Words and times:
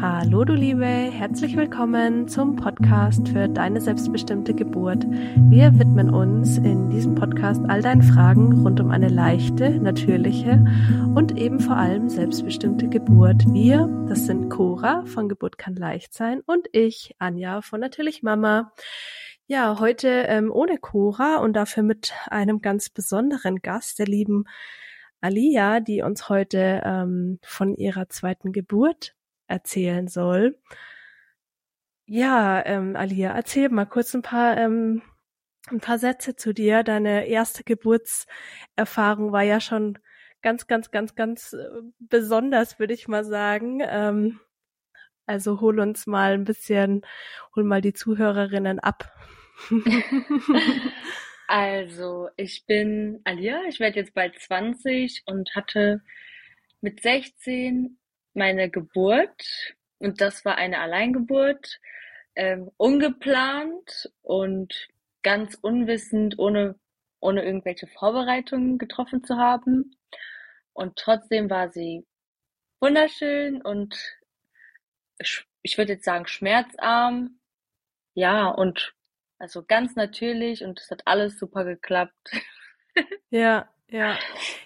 Hallo 0.00 0.44
du 0.44 0.52
Liebe, 0.52 0.86
herzlich 0.86 1.56
willkommen 1.56 2.28
zum 2.28 2.54
Podcast 2.54 3.30
für 3.30 3.48
deine 3.48 3.80
selbstbestimmte 3.80 4.54
Geburt. 4.54 5.04
Wir 5.50 5.76
widmen 5.76 6.10
uns 6.10 6.56
in 6.56 6.88
diesem 6.88 7.16
Podcast 7.16 7.62
all 7.66 7.82
deinen 7.82 8.02
Fragen 8.02 8.62
rund 8.62 8.78
um 8.78 8.92
eine 8.92 9.08
leichte, 9.08 9.70
natürliche 9.80 10.64
und 11.16 11.36
eben 11.36 11.58
vor 11.58 11.76
allem 11.76 12.08
selbstbestimmte 12.08 12.88
Geburt. 12.88 13.42
Wir, 13.52 13.88
das 14.08 14.26
sind 14.26 14.50
Cora 14.50 15.04
von 15.04 15.28
Geburt 15.28 15.58
kann 15.58 15.74
leicht 15.74 16.14
sein 16.14 16.42
und 16.46 16.68
ich, 16.70 17.16
Anja 17.18 17.60
von 17.60 17.80
Natürlich 17.80 18.22
Mama. 18.22 18.72
Ja, 19.48 19.80
heute 19.80 20.08
ähm, 20.28 20.52
ohne 20.52 20.78
Cora 20.78 21.38
und 21.38 21.54
dafür 21.54 21.82
mit 21.82 22.12
einem 22.28 22.60
ganz 22.60 22.88
besonderen 22.88 23.62
Gast, 23.62 23.98
der 23.98 24.06
lieben 24.06 24.44
Alia, 25.20 25.80
die 25.80 26.02
uns 26.02 26.28
heute 26.28 26.82
ähm, 26.84 27.40
von 27.42 27.74
ihrer 27.74 28.08
zweiten 28.08 28.52
Geburt 28.52 29.16
erzählen 29.48 30.06
soll. 30.08 30.58
Ja, 32.06 32.64
ähm, 32.64 32.96
Alia, 32.96 33.32
erzähl 33.32 33.68
mal 33.68 33.84
kurz 33.84 34.14
ein 34.14 34.22
paar, 34.22 34.56
ähm, 34.56 35.02
ein 35.70 35.80
paar 35.80 35.98
Sätze 35.98 36.36
zu 36.36 36.54
dir. 36.54 36.82
Deine 36.82 37.26
erste 37.26 37.64
Geburtserfahrung 37.64 39.32
war 39.32 39.42
ja 39.42 39.60
schon 39.60 39.98
ganz, 40.40 40.66
ganz, 40.66 40.90
ganz, 40.90 41.14
ganz 41.14 41.52
äh, 41.52 41.66
besonders, 41.98 42.78
würde 42.78 42.94
ich 42.94 43.08
mal 43.08 43.24
sagen. 43.24 43.80
Ähm, 43.84 44.40
also 45.26 45.60
hol 45.60 45.80
uns 45.80 46.06
mal 46.06 46.32
ein 46.32 46.44
bisschen, 46.44 47.04
hol 47.54 47.64
mal 47.64 47.82
die 47.82 47.92
Zuhörerinnen 47.92 48.78
ab. 48.78 49.12
also, 51.48 52.30
ich 52.36 52.64
bin 52.66 53.20
Alia, 53.24 53.60
ich 53.68 53.80
werde 53.80 54.00
jetzt 54.00 54.14
bald 54.14 54.40
20 54.40 55.24
und 55.26 55.54
hatte 55.54 56.00
mit 56.80 57.02
16 57.02 57.97
meine 58.38 58.70
Geburt 58.70 59.74
und 59.98 60.20
das 60.20 60.44
war 60.44 60.56
eine 60.56 60.80
Alleingeburt, 60.80 61.80
ähm, 62.36 62.70
ungeplant 62.76 64.10
und 64.22 64.88
ganz 65.22 65.56
unwissend, 65.60 66.38
ohne, 66.38 66.76
ohne 67.20 67.44
irgendwelche 67.44 67.88
Vorbereitungen 67.88 68.78
getroffen 68.78 69.24
zu 69.24 69.36
haben. 69.36 69.96
Und 70.72 70.96
trotzdem 70.96 71.50
war 71.50 71.70
sie 71.70 72.06
wunderschön 72.80 73.60
und 73.60 73.96
ich 75.62 75.76
würde 75.76 75.94
jetzt 75.94 76.04
sagen 76.04 76.28
schmerzarm. 76.28 77.40
Ja, 78.14 78.48
und 78.48 78.94
also 79.38 79.64
ganz 79.64 79.96
natürlich 79.96 80.62
und 80.64 80.80
es 80.80 80.90
hat 80.90 81.02
alles 81.06 81.38
super 81.38 81.64
geklappt. 81.64 82.30
Ja, 83.30 83.68
ja, 83.90 84.18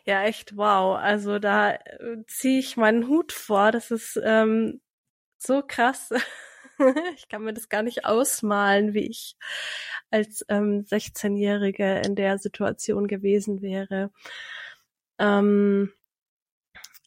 ja, 0.04 0.24
echt 0.24 0.56
wow. 0.56 0.96
Also 0.96 1.38
da 1.38 1.72
äh, 1.74 2.24
ziehe 2.26 2.58
ich 2.58 2.76
meinen 2.76 3.08
Hut 3.08 3.32
vor. 3.32 3.72
Das 3.72 3.90
ist 3.90 4.20
ähm, 4.22 4.80
so 5.38 5.62
krass. 5.66 6.12
ich 7.16 7.28
kann 7.28 7.42
mir 7.42 7.52
das 7.54 7.68
gar 7.68 7.82
nicht 7.82 8.04
ausmalen, 8.04 8.94
wie 8.94 9.08
ich 9.08 9.36
als 10.10 10.44
ähm, 10.48 10.84
16-Jährige 10.84 12.02
in 12.04 12.16
der 12.16 12.38
Situation 12.38 13.06
gewesen 13.06 13.62
wäre. 13.62 14.10
Ähm, 15.18 15.92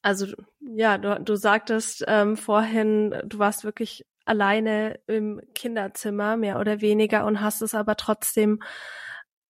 also 0.01 0.27
ja, 0.59 0.97
du, 0.97 1.19
du 1.21 1.35
sagtest 1.35 2.05
ähm, 2.07 2.37
vorhin, 2.37 3.15
du 3.25 3.39
warst 3.39 3.63
wirklich 3.63 4.05
alleine 4.25 4.99
im 5.07 5.41
Kinderzimmer, 5.53 6.37
mehr 6.37 6.59
oder 6.59 6.81
weniger, 6.81 7.25
und 7.25 7.41
hast 7.41 7.61
es 7.61 7.75
aber 7.75 7.95
trotzdem 7.95 8.61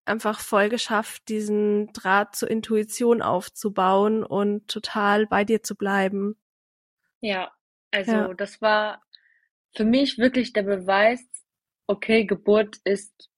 einfach 0.05 0.39
voll 0.39 0.69
geschafft, 0.69 1.29
diesen 1.29 1.91
Draht 1.93 2.35
zur 2.35 2.49
Intuition 2.49 3.21
aufzubauen 3.21 4.23
und 4.23 4.67
total 4.67 5.25
bei 5.27 5.43
dir 5.43 5.63
zu 5.63 5.75
bleiben. 5.75 6.37
Ja, 7.21 7.51
also 7.91 8.11
ja. 8.11 8.33
das 8.33 8.61
war 8.61 9.01
für 9.75 9.85
mich 9.85 10.17
wirklich 10.17 10.53
der 10.53 10.63
Beweis, 10.63 11.25
okay, 11.87 12.25
Geburt 12.25 12.77
ist 12.83 13.29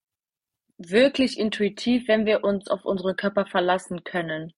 wirklich 0.77 1.39
intuitiv, 1.39 2.07
wenn 2.07 2.25
wir 2.25 2.43
uns 2.43 2.67
auf 2.67 2.85
unseren 2.85 3.15
Körper 3.15 3.45
verlassen 3.45 4.03
können. 4.03 4.53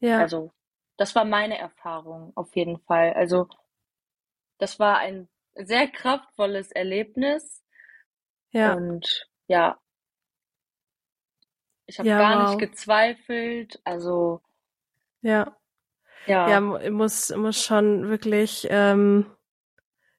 Ja. 0.00 0.18
Also, 0.18 0.52
das 0.96 1.14
war 1.14 1.24
meine 1.24 1.58
Erfahrung 1.58 2.32
auf 2.34 2.54
jeden 2.56 2.80
Fall. 2.80 3.12
Also, 3.14 3.48
das 4.58 4.78
war 4.78 4.98
ein 4.98 5.28
sehr 5.54 5.88
kraftvolles 5.88 6.72
Erlebnis. 6.72 7.62
Ja. 8.50 8.74
Und 8.74 9.28
ja, 9.46 9.78
ich 11.86 11.98
habe 11.98 12.08
ja, 12.08 12.18
gar 12.18 12.38
wow. 12.40 12.50
nicht 12.50 12.70
gezweifelt. 12.70 13.80
Also 13.84 14.40
ja, 15.20 15.56
ja, 16.26 16.48
ja, 16.48 16.60
muss 16.60 17.34
muss 17.36 17.62
schon 17.62 18.08
wirklich 18.08 18.66
ähm, 18.70 19.26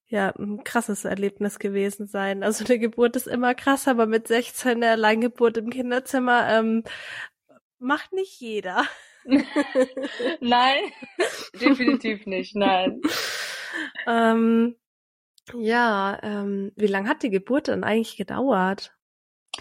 ja 0.07 0.29
ein 0.37 0.63
krasses 0.63 1.05
Erlebnis 1.05 1.59
gewesen 1.59 2.07
sein. 2.07 2.43
Also 2.43 2.65
eine 2.65 2.79
Geburt 2.79 3.15
ist 3.15 3.27
immer 3.27 3.55
krass, 3.55 3.87
aber 3.87 4.05
mit 4.05 4.27
16 4.27 4.71
eine 4.71 4.91
Alleingeburt 4.91 5.57
im 5.57 5.69
Kinderzimmer 5.69 6.47
ähm, 6.49 6.83
macht 7.79 8.13
nicht 8.13 8.39
jeder. 8.39 8.83
nein, 10.39 10.83
definitiv 11.59 12.25
nicht, 12.27 12.55
nein. 12.55 13.01
ähm, 14.07 14.75
ja, 15.53 16.19
ähm, 16.23 16.71
wie 16.75 16.87
lange 16.87 17.09
hat 17.09 17.23
die 17.23 17.29
Geburt 17.29 17.67
denn 17.67 17.83
eigentlich 17.83 18.17
gedauert? 18.17 18.95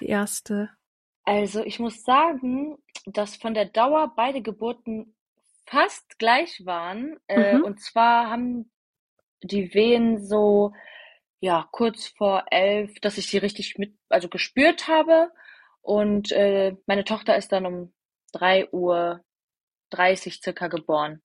Die 0.00 0.06
erste? 0.06 0.70
Also 1.24 1.64
ich 1.64 1.78
muss 1.78 2.04
sagen, 2.04 2.76
dass 3.06 3.36
von 3.36 3.54
der 3.54 3.64
Dauer 3.64 4.12
beide 4.14 4.42
Geburten 4.42 5.16
fast 5.66 6.18
gleich 6.18 6.64
waren. 6.66 7.18
Äh, 7.28 7.54
mhm. 7.54 7.64
Und 7.64 7.80
zwar 7.80 8.30
haben 8.30 8.70
die 9.42 9.72
Wehen 9.74 10.24
so, 10.24 10.72
ja, 11.40 11.68
kurz 11.72 12.08
vor 12.08 12.44
elf, 12.50 12.98
dass 13.00 13.18
ich 13.18 13.26
sie 13.26 13.38
richtig 13.38 13.78
mit, 13.78 13.96
also 14.08 14.28
gespürt 14.28 14.88
habe. 14.88 15.30
Und 15.80 16.32
äh, 16.32 16.76
meine 16.86 17.04
Tochter 17.04 17.36
ist 17.36 17.52
dann 17.52 17.66
um 17.66 17.94
drei 18.32 18.70
Uhr 18.70 19.22
dreißig 19.90 20.40
circa 20.42 20.68
geboren. 20.68 21.22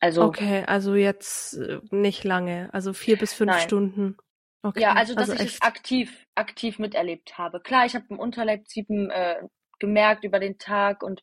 Also. 0.00 0.22
Okay, 0.22 0.64
also 0.66 0.94
jetzt 0.94 1.54
äh, 1.54 1.80
nicht 1.90 2.22
lange, 2.22 2.68
also 2.72 2.92
vier 2.92 3.16
bis 3.16 3.32
fünf 3.34 3.52
nein. 3.52 3.60
Stunden. 3.60 4.16
Okay, 4.62 4.80
Ja, 4.80 4.92
also 4.94 5.14
dass 5.14 5.30
also 5.30 5.44
ich 5.44 5.54
es 5.54 5.62
aktiv, 5.62 6.26
aktiv 6.34 6.78
miterlebt 6.78 7.38
habe. 7.38 7.60
Klar, 7.60 7.86
ich 7.86 7.94
habe 7.94 8.06
im 8.10 8.18
Unterleibziepen 8.18 9.10
äh, 9.10 9.42
gemerkt 9.78 10.24
über 10.24 10.40
den 10.40 10.58
Tag 10.58 11.02
und 11.02 11.22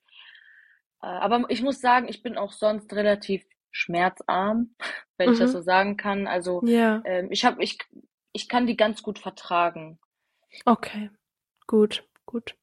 äh, 1.02 1.08
aber 1.08 1.46
ich 1.50 1.62
muss 1.62 1.80
sagen, 1.82 2.08
ich 2.10 2.24
bin 2.24 2.38
auch 2.38 2.52
sonst 2.52 2.94
relativ 2.94 3.44
schmerzarm, 3.72 4.76
wenn 5.18 5.32
ich 5.32 5.40
das 5.40 5.52
mhm. 5.52 5.54
so 5.54 5.62
sagen 5.62 5.98
kann. 5.98 6.28
Also 6.28 6.64
Ja. 6.66 7.02
ähm, 7.04 7.28
ich 7.32 7.46
habe, 7.46 7.62
ich, 7.64 7.78
ich 8.34 8.48
kann 8.48 8.68
die 8.68 8.78
ganz 8.78 9.04
gut 9.04 9.20
vertragen. 9.20 10.00
Okay, 10.66 11.10
gut, 11.68 12.04
gut. 12.26 12.56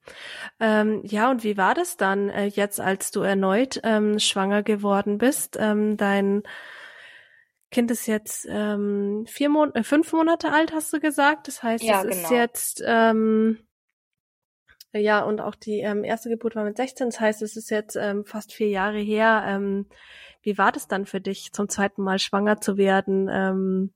Ähm, 0.61 1.03
ja, 1.05 1.31
und 1.31 1.45
wie 1.45 1.57
war 1.57 1.75
das 1.75 1.97
dann 1.97 2.31
äh, 2.31 2.47
jetzt, 2.47 2.81
als 2.81 3.11
du 3.13 3.23
erneut 3.23 3.81
ähm, 3.85 4.19
schwanger 4.19 4.63
geworden 4.63 5.19
bist? 5.19 5.57
Ähm, 5.61 5.97
dein 5.97 6.43
Kind 7.73 7.91
ist 7.91 8.07
jetzt 8.07 8.47
ähm, 8.51 9.25
vier 9.27 9.49
Mon 9.49 9.75
äh, 9.75 9.83
fünf 9.83 10.13
Monate 10.13 10.53
alt, 10.53 10.73
hast 10.73 10.93
du 10.93 11.01
gesagt. 11.01 11.49
Das 11.49 11.63
heißt, 11.63 11.83
ja, 11.83 12.03
es 12.03 12.11
genau. 12.11 12.23
ist 12.23 12.31
jetzt 12.31 12.83
ähm, 12.87 13.59
ja 14.93 15.23
und 15.25 15.41
auch 15.41 15.55
die 15.55 15.81
ähm, 15.81 16.05
erste 16.05 16.29
Geburt 16.29 16.55
war 16.55 16.65
mit 16.65 16.77
16. 16.77 17.09
Das 17.09 17.19
heißt, 17.19 17.41
es 17.41 17.57
ist 17.57 17.71
jetzt 17.71 17.97
ähm, 17.97 18.27
fast 18.27 18.53
vier 18.53 18.69
Jahre 18.69 18.99
her. 18.99 19.43
Ähm, 19.47 19.87
wie 20.43 20.59
war 20.59 20.71
das 20.71 20.87
dann 20.87 21.07
für 21.07 21.23
dich, 21.23 21.53
zum 21.53 21.71
zweiten 21.71 22.03
Mal 22.03 22.19
schwanger 22.19 22.61
zu 22.61 22.77
werden? 22.77 23.29
Ähm, 23.33 23.95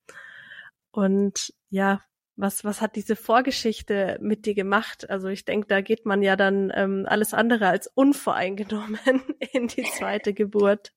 und 0.91 1.53
ja, 1.69 2.01
was 2.35 2.65
was 2.65 2.81
hat 2.81 2.97
diese 2.97 3.15
Vorgeschichte 3.15 4.17
mit 4.23 4.47
dir 4.47 4.55
gemacht? 4.55 5.11
Also 5.11 5.29
ich 5.29 5.45
denke, 5.45 5.67
da 5.67 5.83
geht 5.83 6.07
man 6.07 6.23
ja 6.23 6.37
dann 6.37 6.73
ähm, 6.75 7.05
alles 7.07 7.35
andere 7.35 7.69
als 7.69 7.89
unvoreingenommen 7.89 9.21
in 9.53 9.69
die 9.69 9.85
zweite 9.85 10.33
Geburt. 10.33 10.95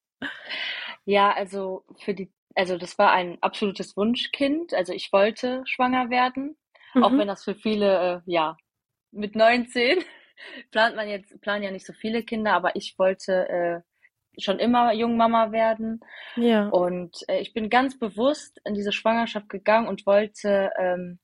Ja, 1.04 1.34
also 1.34 1.84
für 1.98 2.14
die 2.14 2.32
also 2.60 2.78
das 2.78 2.98
war 2.98 3.14
ein 3.14 3.38
absolutes 3.40 3.96
Wunschkind. 3.96 4.74
Also 4.74 4.92
ich 4.92 5.14
wollte 5.14 5.64
schwanger 5.66 6.10
werden, 6.10 6.58
mhm. 6.94 7.04
auch 7.04 7.12
wenn 7.18 7.30
das 7.30 7.46
für 7.46 7.56
viele, 7.56 8.22
äh, 8.26 8.32
ja, 8.32 8.58
mit 9.12 9.34
19 9.34 10.04
plant 10.72 10.98
man 10.98 11.08
jetzt, 11.08 11.40
planen 11.40 11.64
ja 11.64 11.72
nicht 11.72 11.86
so 11.86 11.94
viele 11.94 12.22
Kinder, 12.24 12.52
aber 12.52 12.76
ich 12.76 12.96
wollte 12.98 13.48
äh, 13.48 14.42
schon 14.42 14.60
immer 14.60 14.92
Jungmama 14.92 15.54
werden. 15.54 16.02
Ja. 16.36 16.68
Und 16.68 17.18
äh, 17.30 17.40
ich 17.40 17.54
bin 17.54 17.70
ganz 17.70 17.98
bewusst 17.98 18.60
in 18.66 18.74
diese 18.74 18.92
Schwangerschaft 18.92 19.48
gegangen 19.48 19.88
und 19.88 20.06
wollte 20.06 20.72
ähm, 20.78 21.20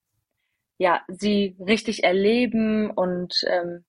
ja 0.78 1.02
sie 1.10 1.58
richtig 1.60 2.06
erleben 2.06 2.92
und 2.92 3.44
ähm, 3.48 3.84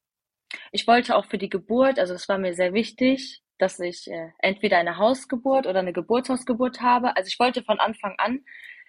ich 0.72 0.86
wollte 0.88 1.14
auch 1.16 1.26
für 1.26 1.38
die 1.38 1.48
Geburt, 1.48 1.98
also 1.98 2.12
das 2.12 2.28
war 2.28 2.38
mir 2.38 2.54
sehr 2.54 2.72
wichtig, 2.72 3.42
dass 3.58 3.78
ich 3.80 4.10
äh, 4.10 4.30
entweder 4.38 4.78
eine 4.78 4.98
Hausgeburt 4.98 5.66
oder 5.66 5.80
eine 5.80 5.92
Geburtshausgeburt 5.92 6.80
habe. 6.80 7.16
Also 7.16 7.28
ich 7.28 7.38
wollte 7.38 7.62
von 7.62 7.80
Anfang 7.80 8.14
an 8.18 8.44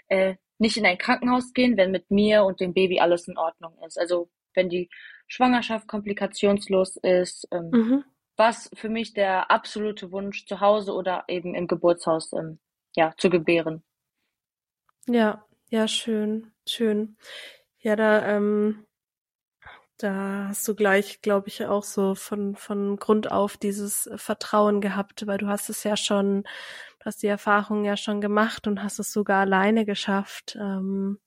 äh, 0.07 0.35
nicht 0.57 0.77
in 0.77 0.85
ein 0.85 0.97
Krankenhaus 0.97 1.53
gehen, 1.53 1.77
wenn 1.77 1.91
mit 1.91 2.09
mir 2.09 2.43
und 2.43 2.59
dem 2.59 2.73
Baby 2.73 2.99
alles 2.99 3.27
in 3.27 3.37
Ordnung 3.37 3.77
ist. 3.85 3.99
Also 3.99 4.29
wenn 4.53 4.69
die 4.69 4.89
Schwangerschaft 5.27 5.87
komplikationslos 5.87 6.97
ist, 6.97 7.47
ähm, 7.51 7.69
mhm. 7.71 8.03
was 8.35 8.69
für 8.73 8.89
mich 8.89 9.13
der 9.13 9.51
absolute 9.51 10.11
Wunsch 10.11 10.45
zu 10.45 10.59
Hause 10.59 10.93
oder 10.93 11.25
eben 11.27 11.53
im 11.53 11.67
Geburtshaus 11.67 12.33
ähm, 12.33 12.59
ja 12.95 13.13
zu 13.17 13.29
gebären. 13.29 13.83
Ja, 15.07 15.45
ja, 15.69 15.87
schön, 15.87 16.51
schön. 16.67 17.17
Ja, 17.79 17.95
da, 17.95 18.27
ähm, 18.35 18.86
da 19.97 20.47
hast 20.49 20.67
du 20.67 20.75
gleich, 20.75 21.21
glaube 21.21 21.47
ich, 21.47 21.65
auch 21.65 21.83
so 21.83 22.15
von, 22.15 22.55
von 22.55 22.97
Grund 22.97 23.31
auf 23.31 23.57
dieses 23.57 24.09
Vertrauen 24.15 24.81
gehabt, 24.81 25.25
weil 25.27 25.37
du 25.37 25.47
hast 25.47 25.69
es 25.69 25.83
ja 25.83 25.97
schon, 25.97 26.43
du 26.43 27.05
hast 27.05 27.23
die 27.23 27.27
Erfahrung 27.27 27.83
ja 27.83 27.97
schon 27.97 28.21
gemacht 28.21 28.67
und 28.67 28.83
hast 28.83 28.99
es 28.99 29.11
sogar 29.11 29.41
alleine 29.41 29.85
geschafft. 29.85 30.57
Ähm, 30.59 31.19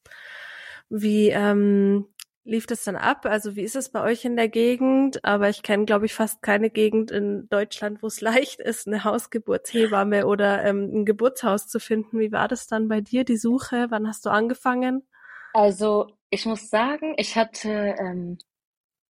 wie 0.89 1.29
ähm, 1.31 2.07
lief 2.45 2.67
das 2.67 2.85
dann 2.85 2.97
ab? 2.97 3.27
Also 3.27 3.57
wie 3.57 3.63
ist 3.63 3.77
es 3.77 3.91
bei 3.91 4.03
euch 4.03 4.25
in 4.25 4.37
der 4.37 4.49
Gegend? 4.49 5.25
Aber 5.25 5.49
ich 5.49 5.63
kenne, 5.63 5.85
glaube 5.85 6.07
ich, 6.07 6.15
fast 6.15 6.43
keine 6.43 6.71
Gegend 6.71 7.11
in 7.11 7.49
Deutschland, 7.49 8.03
wo 8.03 8.07
es 8.07 8.21
leicht 8.21 8.61
ist, 8.61 8.87
eine 8.87 9.05
Hausgeburtshebamme 9.05 10.27
oder 10.27 10.65
ähm, 10.65 10.91
ein 10.93 11.05
Geburtshaus 11.05 11.67
zu 11.67 11.81
finden. 11.81 12.19
Wie 12.19 12.33
war 12.33 12.49
das 12.49 12.67
dann 12.67 12.89
bei 12.89 13.01
dir, 13.01 13.25
die 13.25 13.37
Suche? 13.37 13.87
Wann 13.91 14.07
hast 14.07 14.27
du 14.27 14.31
angefangen? 14.31 15.07
Also 15.53 16.09
ich 16.31 16.47
muss 16.47 16.71
sagen, 16.71 17.15
ich 17.17 17.37
hatte 17.37 17.97
ähm, 17.99 18.39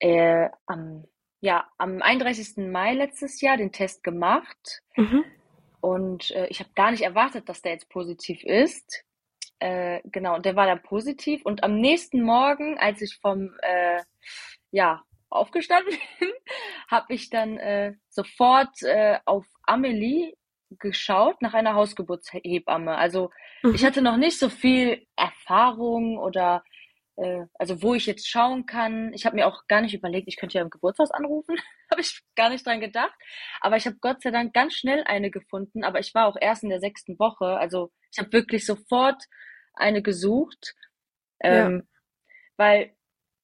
äh, 0.00 0.49
am, 0.67 1.05
ja, 1.41 1.67
am 1.79 2.02
31. 2.02 2.56
Mai 2.70 2.94
letztes 2.94 3.41
Jahr 3.41 3.56
den 3.56 3.73
Test 3.73 4.02
gemacht. 4.02 4.82
Mhm. 4.97 5.25
Und 5.81 6.31
äh, 6.32 6.47
ich 6.49 6.61
habe 6.61 6.70
gar 6.75 6.91
nicht 6.91 7.02
erwartet, 7.02 7.49
dass 7.49 7.62
der 7.62 7.73
jetzt 7.73 7.88
positiv 7.88 8.43
ist. 8.44 9.05
Äh, 9.61 10.00
genau, 10.05 10.37
und 10.37 10.44
der 10.44 10.56
war 10.56 10.67
dann 10.67 10.82
positiv. 10.82 11.44
Und 11.44 11.62
am 11.62 11.76
nächsten 11.76 12.23
Morgen, 12.23 12.79
als 12.79 13.00
ich 13.02 13.19
vom, 13.20 13.55
äh, 13.62 14.02
ja, 14.70 15.02
aufgestanden 15.29 15.97
bin, 16.19 16.31
habe 16.91 17.14
ich 17.14 17.31
dann 17.31 17.56
äh, 17.58 17.94
sofort 18.08 18.82
äh, 18.82 19.19
auf 19.25 19.47
Amelie 19.62 20.35
geschaut 20.79 21.43
nach 21.43 21.55
einer 21.55 21.75
Hausgeburtshebamme. 21.75 22.97
Also 22.97 23.31
mhm. 23.62 23.75
ich 23.75 23.85
hatte 23.85 24.02
noch 24.02 24.17
nicht 24.17 24.38
so 24.38 24.49
viel 24.49 25.06
Erfahrung 25.17 26.19
oder 26.19 26.62
äh, 27.21 27.47
also 27.55 27.83
wo 27.83 27.95
ich 27.95 28.07
jetzt 28.07 28.29
schauen 28.29 28.67
kann. 28.67 29.13
Ich 29.13 29.27
habe 29.27 29.37
mir 29.37 29.47
auch 29.47 29.67
gar 29.69 29.83
nicht 29.83 29.95
überlegt, 29.95 30.29
ich 30.29 30.37
könnte 30.37 30.57
ja 30.59 30.63
im 30.63 30.71
Geburtshaus 30.71 31.11
anrufen, 31.11 31.57
habe 31.91 32.01
ich 32.01 32.21
gar 32.35 32.49
nicht 32.49 32.67
dran 32.67 32.81
gedacht. 32.81 33.15
Aber 33.61 33.77
ich 33.77 33.87
habe 33.87 33.97
Gott 34.01 34.23
sei 34.23 34.31
Dank 34.31 34.55
ganz 34.55 34.75
schnell 34.75 35.05
eine 35.05 35.31
gefunden. 35.31 35.85
Aber 35.85 36.01
ich 36.01 36.15
war 36.15 36.27
auch 36.27 36.37
erst 36.41 36.63
in 36.63 36.71
der 36.71 36.81
sechsten 36.81 37.19
Woche, 37.19 37.59
also 37.59 37.93
ich 38.13 38.19
habe 38.19 38.33
wirklich 38.33 38.67
sofort 38.67 39.23
eine 39.75 40.03
gesucht, 40.03 40.75
ähm, 41.41 41.77
ja. 41.77 42.01
weil 42.57 42.97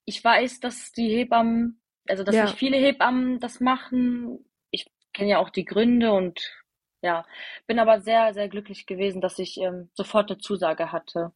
ich 0.04 0.22
weiß, 0.22 0.60
dass 0.60 0.92
die 0.92 1.08
Hebammen, 1.08 1.82
also 2.08 2.24
dass 2.24 2.34
ja. 2.34 2.44
nicht 2.44 2.58
viele 2.58 2.76
Hebammen 2.78 3.40
das 3.40 3.60
machen. 3.60 4.44
Ich 4.70 4.86
kenne 5.12 5.30
ja 5.30 5.38
auch 5.38 5.50
die 5.50 5.64
Gründe 5.64 6.12
und 6.12 6.64
ja, 7.02 7.26
bin 7.66 7.78
aber 7.78 8.00
sehr, 8.00 8.34
sehr 8.34 8.48
glücklich 8.48 8.86
gewesen, 8.86 9.20
dass 9.20 9.38
ich 9.38 9.58
ähm, 9.58 9.90
sofort 9.94 10.30
eine 10.30 10.38
Zusage 10.38 10.92
hatte. 10.92 11.32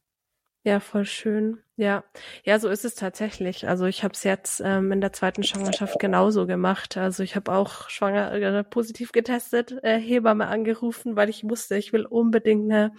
Ja, 0.63 0.79
voll 0.79 1.07
schön. 1.07 1.63
Ja, 1.77 2.05
ja, 2.45 2.59
so 2.59 2.69
ist 2.69 2.85
es 2.85 2.95
tatsächlich. 2.95 3.67
Also 3.67 3.87
ich 3.87 4.05
habe 4.05 4.13
es 4.13 4.25
jetzt 4.25 4.61
ähm, 4.63 4.93
in 4.93 5.01
der 5.01 5.13
zweiten 5.13 5.43
Schwangerschaft 5.43 5.99
genauso 5.99 6.47
gemacht. 6.47 6.99
Also 6.99 7.23
ich 7.23 7.35
habe 7.35 7.53
auch 7.53 7.89
schwanger 7.89 8.33
äh, 8.33 8.65
positiv 8.65 9.13
getestet, 9.13 9.73
äh, 9.83 9.99
Hebamme 9.99 10.49
angerufen, 10.49 11.17
weil 11.17 11.31
ich 11.31 11.49
wusste, 11.49 11.79
ich 11.79 11.95
will 11.95 12.05
unbedingt 12.05 12.71
eine, 12.71 12.93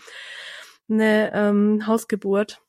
eine 0.89 1.31
ähm, 1.35 1.85
Hausgeburt. 1.85 2.63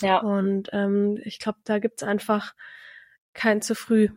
Ja. 0.00 0.18
Und 0.20 0.70
ähm, 0.72 1.20
ich 1.24 1.40
glaube, 1.40 1.58
da 1.64 1.80
gibt's 1.80 2.04
einfach 2.04 2.54
kein 3.32 3.62
zu 3.62 3.74
früh. 3.74 4.10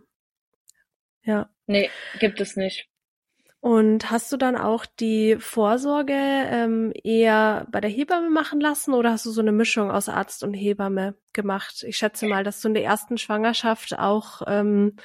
Ja. 1.24 1.50
Nee, 1.66 1.90
gibt 2.20 2.40
es 2.40 2.56
nicht. 2.56 2.88
Und 3.60 4.12
hast 4.12 4.32
du 4.32 4.38
dann 4.38 4.56
auch 4.56 4.86
die 4.86 5.38
Vorsorge 5.40 6.14
ähm, 6.14 6.94
eher 7.04 7.66
bei 7.72 7.82
der 7.82 7.90
Hebamme 7.90 8.30
machen 8.30 8.62
lassen 8.62 8.94
oder 8.94 9.12
hast 9.12 9.26
du 9.26 9.32
so 9.32 9.42
eine 9.42 9.52
Mischung 9.52 9.90
aus 9.90 10.10
Arzt 10.10 10.44
und 10.44 10.54
Hebamme 10.54 11.16
gemacht? 11.34 11.84
Ich 11.84 11.98
schätze 11.98 12.28
mal, 12.28 12.44
dass 12.44 12.62
du 12.62 12.68
in 12.68 12.76
der 12.76 12.84
ersten 12.84 13.18
Schwangerschaft 13.18 13.98
auch 13.98 14.44
ähm, 14.46 14.96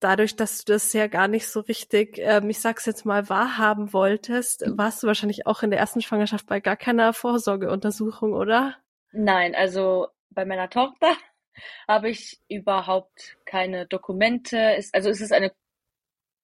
dadurch, 0.00 0.36
dass 0.36 0.64
du 0.64 0.72
das 0.72 0.92
ja 0.92 1.06
gar 1.06 1.28
nicht 1.28 1.48
so 1.48 1.60
richtig, 1.60 2.18
ähm, 2.18 2.50
ich 2.50 2.60
sag's 2.60 2.86
jetzt 2.86 3.04
mal, 3.06 3.28
wahrhaben 3.28 3.92
wolltest, 3.92 4.64
warst 4.66 5.02
du 5.02 5.06
wahrscheinlich 5.06 5.46
auch 5.46 5.62
in 5.62 5.70
der 5.70 5.78
ersten 5.78 6.02
Schwangerschaft 6.02 6.46
bei 6.46 6.60
gar 6.60 6.76
keiner 6.76 7.12
Vorsorgeuntersuchung, 7.12 8.32
oder? 8.32 8.76
Nein, 9.12 9.54
also 9.54 10.08
bei 10.30 10.44
meiner 10.44 10.68
Tochter 10.68 11.12
habe 11.88 12.10
ich 12.10 12.40
überhaupt 12.48 13.36
keine 13.44 13.86
Dokumente. 13.86 14.76
also 14.92 15.08
es 15.08 15.20
ist 15.20 15.32
eine 15.32 15.52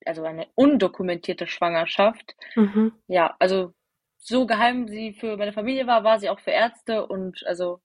also 0.06 0.24
eine 0.24 0.46
undokumentierte 0.54 1.46
Schwangerschaft. 1.46 2.34
Mhm. 2.56 2.92
Ja, 3.06 3.36
also 3.38 3.72
so 4.18 4.46
geheim 4.46 4.88
sie 4.88 5.12
für 5.12 5.36
meine 5.36 5.52
Familie 5.52 5.86
war, 5.86 6.04
war 6.04 6.18
sie 6.18 6.30
auch 6.30 6.40
für 6.40 6.52
Ärzte 6.52 7.06
und 7.06 7.44
also 7.46 7.80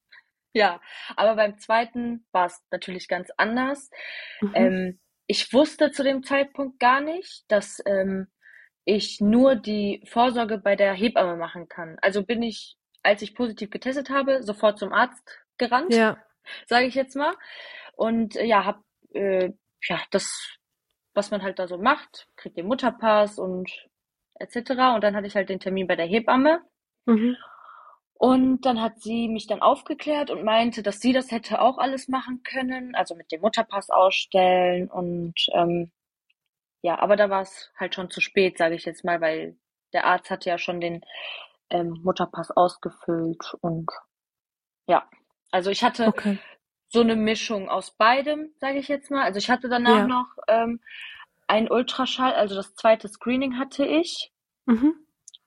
ja, 0.54 0.82
aber 1.16 1.36
beim 1.36 1.58
zweiten 1.60 2.26
war 2.32 2.48
es 2.48 2.64
natürlich 2.72 3.08
ganz 3.08 3.30
anders. 3.38 3.90
Mhm. 4.42 4.52
Ähm, 4.56 5.00
ich 5.28 5.52
wusste 5.54 5.92
zu 5.92 6.04
dem 6.04 6.24
Zeitpunkt 6.24 6.80
gar 6.80 7.02
nicht, 7.02 7.44
dass 7.48 7.82
ähm, 7.86 8.28
ich 8.86 9.20
nur 9.20 9.56
die 9.56 10.02
Vorsorge 10.08 10.58
bei 10.58 10.76
der 10.76 10.94
Hebamme 10.94 11.36
machen 11.36 11.68
kann. 11.68 11.98
Also 12.02 12.24
bin 12.24 12.42
ich, 12.42 12.78
als 13.04 13.22
ich 13.22 13.36
positiv 13.36 13.70
getestet 13.70 14.10
habe, 14.10 14.42
sofort 14.42 14.80
zum 14.80 14.94
Arzt 14.94 15.22
gerannt, 15.58 15.94
ja. 15.94 16.18
sage 16.68 16.86
ich 16.86 16.96
jetzt 16.96 17.16
mal. 17.16 17.36
Und 17.94 18.36
äh, 18.38 18.46
ja, 18.46 18.64
habe 18.64 18.82
äh, 19.14 19.52
ja 19.84 20.02
das 20.12 20.57
was 21.18 21.32
man 21.32 21.42
halt 21.42 21.60
da 21.60 21.68
so 21.68 21.78
macht, 21.78 22.28
kriegt 22.38 22.56
den 22.58 22.68
Mutterpass 22.68 23.40
und 23.40 23.70
etc. 24.36 24.56
Und 24.96 25.04
dann 25.04 25.16
hatte 25.16 25.28
ich 25.28 25.36
halt 25.36 25.50
den 25.50 25.60
Termin 25.60 25.88
bei 25.88 25.96
der 25.96 26.06
Hebamme. 26.06 26.62
Mhm. 27.06 27.36
Und 28.14 28.62
dann 28.62 28.82
hat 28.82 29.00
sie 29.02 29.28
mich 29.28 29.48
dann 29.48 29.62
aufgeklärt 29.62 30.32
und 30.32 30.44
meinte, 30.44 30.82
dass 30.82 31.00
sie 31.00 31.14
das 31.14 31.32
hätte 31.32 31.62
auch 31.62 31.78
alles 31.78 32.08
machen 32.08 32.42
können, 32.44 32.96
also 32.96 33.16
mit 33.16 33.32
dem 33.32 33.42
Mutterpass 33.42 33.90
ausstellen 33.90 34.90
und 34.90 35.36
ähm, 35.54 35.92
ja, 36.82 36.98
aber 36.98 37.16
da 37.16 37.30
war 37.30 37.42
es 37.42 37.72
halt 37.78 37.94
schon 37.94 38.10
zu 38.10 38.20
spät, 38.22 38.58
sage 38.58 38.74
ich 38.74 38.86
jetzt 38.86 39.06
mal, 39.06 39.22
weil 39.22 39.56
der 39.94 40.06
Arzt 40.06 40.32
hatte 40.32 40.50
ja 40.50 40.58
schon 40.58 40.82
den 40.82 41.02
ähm, 41.70 42.00
Mutterpass 42.04 42.50
ausgefüllt 42.50 43.56
und 43.62 43.92
ja, 44.88 45.08
also 45.52 45.70
ich 45.70 45.84
hatte 45.84 46.08
okay 46.08 46.40
so 46.90 47.02
eine 47.02 47.16
Mischung 47.16 47.70
aus 47.70 47.92
beidem, 47.92 48.54
sage 48.60 48.80
ich 48.80 48.88
jetzt 48.88 49.12
mal. 49.12 49.24
Also 49.24 49.40
ich 49.40 49.50
hatte 49.50 49.70
danach 49.70 50.00
ja. 50.00 50.08
noch 50.08 50.38
ähm, 50.48 50.80
ein 51.48 51.70
Ultraschall, 51.70 52.34
also 52.34 52.56
das 52.56 52.76
zweite 52.76 53.08
Screening 53.08 53.58
hatte 53.58 53.86
ich. 53.86 54.32
Mhm. 54.66 54.96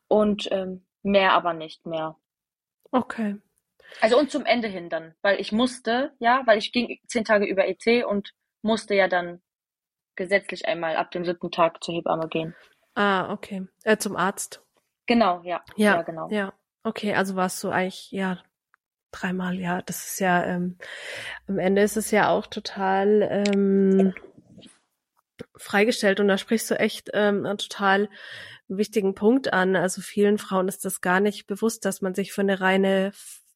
Und 0.08 0.48
ähm, 0.50 0.84
mehr 1.02 1.32
aber 1.32 1.54
nicht 1.54 1.86
mehr. 1.86 2.16
Okay. 2.90 3.36
Also 4.00 4.18
und 4.18 4.30
zum 4.30 4.46
Ende 4.46 4.68
hin 4.68 4.88
dann, 4.88 5.14
weil 5.22 5.40
ich 5.40 5.52
musste, 5.52 6.12
ja, 6.18 6.42
weil 6.46 6.58
ich 6.58 6.72
ging 6.72 6.98
zehn 7.06 7.24
Tage 7.24 7.46
über 7.46 7.66
ET 7.66 8.04
und 8.04 8.32
musste 8.62 8.94
ja 8.94 9.08
dann 9.08 9.40
gesetzlich 10.16 10.66
einmal 10.66 10.96
ab 10.96 11.10
dem 11.10 11.24
siebten 11.24 11.50
Tag 11.50 11.82
zur 11.82 11.94
Hebamme 11.94 12.28
gehen. 12.28 12.54
Ah, 12.94 13.32
okay. 13.32 13.66
Äh, 13.84 13.96
zum 13.96 14.16
Arzt. 14.16 14.62
Genau, 15.06 15.42
ja. 15.42 15.62
Ja, 15.76 15.96
ja 15.96 16.02
genau. 16.02 16.28
Ja. 16.30 16.52
Okay, 16.82 17.14
also 17.14 17.36
warst 17.36 17.62
du 17.62 17.70
eigentlich, 17.70 18.10
ja, 18.10 18.38
dreimal, 19.12 19.58
ja. 19.58 19.82
Das 19.82 20.06
ist 20.10 20.20
ja, 20.20 20.44
ähm, 20.44 20.76
am 21.48 21.58
Ende 21.58 21.82
ist 21.82 21.96
es 21.96 22.10
ja 22.10 22.28
auch 22.30 22.46
total 22.46 23.44
ähm, 23.46 24.14
freigestellt 25.56 26.20
und 26.20 26.28
da 26.28 26.38
sprichst 26.38 26.70
du 26.70 26.78
echt 26.78 27.10
ähm, 27.14 27.46
einen 27.46 27.58
total 27.58 28.08
wichtigen 28.68 29.14
Punkt 29.14 29.52
an. 29.52 29.76
Also 29.76 30.00
vielen 30.00 30.38
Frauen 30.38 30.68
ist 30.68 30.84
das 30.84 31.00
gar 31.00 31.20
nicht 31.20 31.46
bewusst, 31.46 31.84
dass 31.84 32.02
man 32.02 32.14
sich 32.14 32.32
für 32.32 32.42
eine 32.42 32.60
reine 32.60 33.12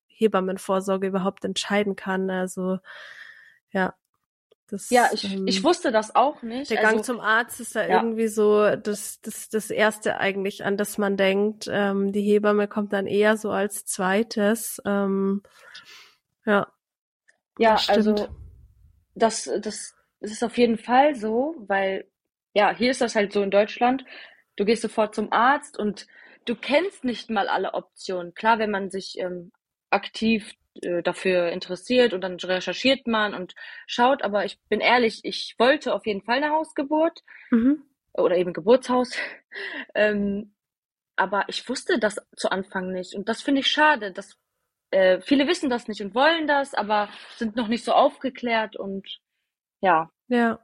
Hebammenvorsorge 0.08 1.06
überhaupt 1.06 1.44
entscheiden 1.44 1.96
kann. 1.96 2.30
Also 2.30 2.78
ja. 3.70 3.94
Das, 4.68 4.88
ja, 4.90 5.08
ich, 5.12 5.24
ähm, 5.24 5.46
ich 5.46 5.62
wusste 5.62 5.92
das 5.92 6.14
auch 6.14 6.42
nicht. 6.42 6.70
Der 6.70 6.80
Gang 6.80 6.98
also, 6.98 7.12
zum 7.12 7.20
Arzt 7.20 7.60
ist 7.60 7.76
da 7.76 7.86
ja. 7.86 8.02
irgendwie 8.02 8.28
so 8.28 8.74
das, 8.76 9.20
das, 9.20 9.48
das 9.50 9.70
Erste 9.70 10.18
eigentlich, 10.18 10.64
an 10.64 10.76
das 10.76 10.96
man 10.96 11.16
denkt. 11.16 11.68
Ähm, 11.70 12.12
die 12.12 12.22
Hebamme 12.22 12.66
kommt 12.66 12.92
dann 12.92 13.06
eher 13.06 13.36
so 13.36 13.50
als 13.50 13.84
zweites. 13.84 14.80
Ähm, 14.86 15.42
ja. 16.46 16.72
Ja, 17.58 17.74
das 17.74 17.88
also 17.90 18.28
das, 19.14 19.44
das, 19.60 19.94
das 20.20 20.30
ist 20.30 20.42
auf 20.42 20.56
jeden 20.56 20.78
Fall 20.78 21.14
so, 21.14 21.54
weil 21.58 22.08
ja, 22.54 22.74
hier 22.74 22.90
ist 22.90 23.00
das 23.00 23.14
halt 23.14 23.32
so 23.32 23.42
in 23.42 23.50
Deutschland. 23.50 24.04
Du 24.56 24.64
gehst 24.64 24.82
sofort 24.82 25.14
zum 25.14 25.32
Arzt 25.32 25.78
und 25.78 26.06
du 26.46 26.54
kennst 26.54 27.04
nicht 27.04 27.30
mal 27.30 27.48
alle 27.48 27.74
Optionen. 27.74 28.34
Klar, 28.34 28.58
wenn 28.58 28.70
man 28.70 28.90
sich 28.90 29.18
ähm, 29.18 29.52
aktiv 29.90 30.54
äh, 30.82 31.02
dafür 31.02 31.50
interessiert 31.50 32.12
und 32.12 32.20
dann 32.20 32.36
recherchiert 32.36 33.06
man 33.06 33.34
und 33.34 33.54
schaut. 33.86 34.22
Aber 34.22 34.44
ich 34.44 34.58
bin 34.68 34.80
ehrlich, 34.80 35.20
ich 35.24 35.54
wollte 35.58 35.94
auf 35.94 36.06
jeden 36.06 36.22
Fall 36.22 36.36
eine 36.36 36.50
Hausgeburt 36.50 37.22
mhm. 37.50 37.82
oder 38.12 38.36
eben 38.36 38.52
Geburtshaus. 38.52 39.16
ähm, 39.94 40.54
aber 41.16 41.44
ich 41.48 41.68
wusste 41.68 41.98
das 41.98 42.16
zu 42.36 42.50
Anfang 42.50 42.90
nicht. 42.90 43.14
Und 43.14 43.28
das 43.28 43.42
finde 43.42 43.60
ich 43.60 43.68
schade. 43.68 44.12
Dass, 44.12 44.36
äh, 44.90 45.20
viele 45.20 45.46
wissen 45.46 45.70
das 45.70 45.88
nicht 45.88 46.02
und 46.02 46.14
wollen 46.14 46.46
das, 46.46 46.74
aber 46.74 47.08
sind 47.36 47.56
noch 47.56 47.68
nicht 47.68 47.84
so 47.84 47.92
aufgeklärt 47.92 48.76
und 48.76 49.20
ja. 49.80 50.10
Ja. 50.28 50.58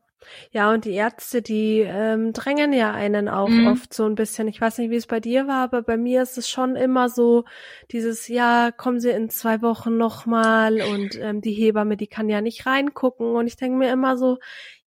Ja, 0.53 0.73
und 0.73 0.85
die 0.85 0.93
Ärzte, 0.93 1.43
die 1.43 1.81
ähm, 1.81 2.33
drängen 2.33 2.73
ja 2.73 2.93
einen 2.93 3.29
auch 3.29 3.49
Mhm. 3.49 3.67
oft 3.67 3.95
so 3.95 4.05
ein 4.05 4.15
bisschen. 4.15 4.49
Ich 4.49 4.61
weiß 4.61 4.79
nicht, 4.79 4.91
wie 4.91 4.97
es 4.97 5.07
bei 5.07 5.21
dir 5.21 5.47
war, 5.47 5.62
aber 5.65 5.83
bei 5.83 5.97
mir 5.97 6.23
ist 6.23 6.39
es 6.39 6.49
schon 6.49 6.77
immer 6.77 7.09
so, 7.09 7.45
dieses, 7.91 8.29
ja, 8.29 8.71
kommen 8.71 9.00
Sie 9.00 9.11
in 9.11 9.31
zwei 9.31 9.62
Wochen 9.62 9.97
nochmal 9.97 10.83
und 10.83 11.17
ähm, 11.21 11.41
die 11.41 11.53
Hebamme, 11.53 11.97
die 11.97 12.07
kann 12.07 12.29
ja 12.29 12.41
nicht 12.41 12.67
reingucken. 12.67 13.35
Und 13.35 13.47
ich 13.47 13.57
denke 13.57 13.79
mir 13.79 13.93
immer 13.93 14.17
so, 14.17 14.39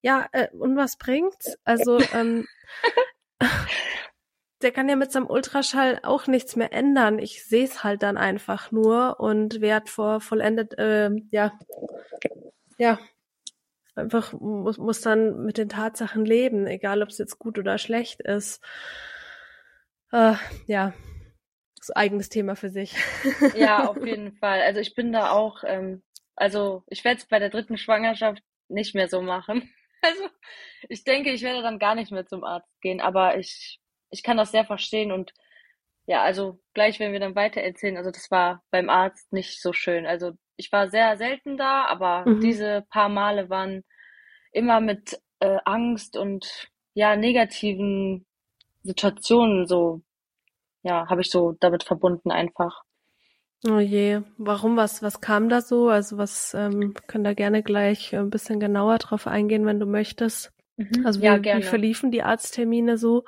ja, 0.02 0.28
äh, 0.32 0.50
und 0.52 0.76
was 0.76 0.98
bringt's? 0.98 1.58
Also, 1.64 2.00
ähm, 2.14 2.46
der 4.62 4.72
kann 4.72 4.88
ja 4.88 4.96
mit 4.96 5.12
seinem 5.12 5.28
Ultraschall 5.28 6.00
auch 6.04 6.28
nichts 6.28 6.56
mehr 6.56 6.72
ändern. 6.72 7.20
Ich 7.20 7.46
sehe 7.46 7.66
es 7.66 7.84
halt 7.84 8.02
dann 8.04 8.18
einfach 8.18 8.72
nur 8.72 9.20
und 9.20 9.62
werd 9.62 9.90
vor 9.90 10.22
vollendet, 10.22 10.76
ähm, 10.78 11.28
ja, 11.32 11.52
ja, 12.78 12.98
einfach 13.96 14.34
muss, 14.34 14.78
muss 14.78 15.02
dann 15.02 15.46
mit 15.46 15.58
den 15.58 15.70
Tatsachen 15.70 16.26
leben, 16.26 16.68
egal 16.68 17.04
ob 17.04 17.10
es 17.10 17.18
jetzt 17.18 17.40
gut 17.40 17.60
oder 17.60 17.78
schlecht 17.78 18.22
ist. 18.22 18.64
Äh, 20.12 20.36
ja, 20.68 20.94
das 21.78 21.92
eigenes 21.92 22.30
Thema 22.30 22.56
für 22.56 22.70
sich. 22.70 22.96
Ja, 23.56 23.88
auf 23.88 24.06
jeden 24.06 24.34
Fall. 24.38 24.62
Also 24.62 24.80
ich 24.80 24.96
bin 24.96 25.12
da 25.12 25.32
auch, 25.32 25.64
ähm, 25.66 26.04
also 26.36 26.84
ich 26.88 27.04
werde 27.04 27.20
es 27.20 27.28
bei 27.28 27.40
der 27.40 27.50
dritten 27.50 27.78
Schwangerschaft 27.78 28.42
nicht 28.70 28.96
mehr 28.96 29.08
so 29.08 29.22
machen. 29.22 29.70
Also 30.06 30.28
ich 30.90 31.06
denke, 31.06 31.32
ich 31.32 31.44
werde 31.44 31.62
dann 31.62 31.80
gar 31.80 31.96
nicht 31.96 32.12
mehr 32.12 32.26
zum 32.26 32.44
Arzt 32.44 32.68
gehen, 32.82 33.00
aber 33.00 33.38
ich, 33.38 33.80
ich 34.10 34.22
kann 34.22 34.36
das 34.36 34.52
sehr 34.52 34.66
verstehen 34.66 35.14
und 35.14 35.32
ja, 36.08 36.22
also 36.24 36.60
gleich, 36.74 37.00
wenn 37.00 37.14
wir 37.14 37.22
dann 37.22 37.36
weiter 37.36 37.62
erzählen, 37.62 37.96
also 37.96 38.12
das 38.12 38.30
war 38.30 38.66
beim 38.70 38.90
Arzt 38.90 39.32
nicht 39.32 39.62
so 39.62 39.72
schön. 39.72 40.06
Also 40.06 40.34
ich 40.58 40.72
war 40.72 40.90
sehr 40.90 41.18
selten 41.18 41.58
da, 41.58 41.86
aber 41.86 42.28
Mhm. 42.28 42.42
diese 42.42 42.86
paar 42.90 43.10
Male 43.10 43.50
waren 43.50 43.84
immer 44.52 44.82
mit 44.82 45.20
äh, 45.40 45.58
Angst 45.66 46.18
und 46.18 46.70
ja, 46.94 47.16
negativen 47.16 48.26
Situationen 48.84 49.68
so, 49.68 50.02
ja, 50.84 51.08
habe 51.10 51.22
ich 51.22 51.32
so 51.32 51.54
damit 51.60 51.84
verbunden 51.84 52.32
einfach. 52.32 52.84
Oh 53.66 53.80
je, 53.80 54.22
warum, 54.38 54.76
was, 54.78 55.02
was 55.02 55.22
kam 55.22 55.48
da 55.50 55.62
so? 55.62 55.88
Also 55.90 56.18
was, 56.18 56.54
ähm, 56.54 56.94
können 57.08 57.24
da 57.24 57.34
gerne 57.34 57.64
gleich 57.64 58.14
ein 58.16 58.30
bisschen 58.30 58.60
genauer 58.60 58.98
drauf 58.98 59.26
eingehen, 59.26 59.66
wenn 59.66 59.80
du 59.80 59.86
möchtest. 59.86 60.52
Mhm. 60.78 61.06
Also 61.06 61.22
Ja, 61.22 61.38
wie, 61.38 61.42
wie 61.52 61.62
gerne. 61.62 61.70
verliefen 61.70 62.12
die 62.12 62.24
Arzttermine 62.24 62.98
so? 62.98 63.24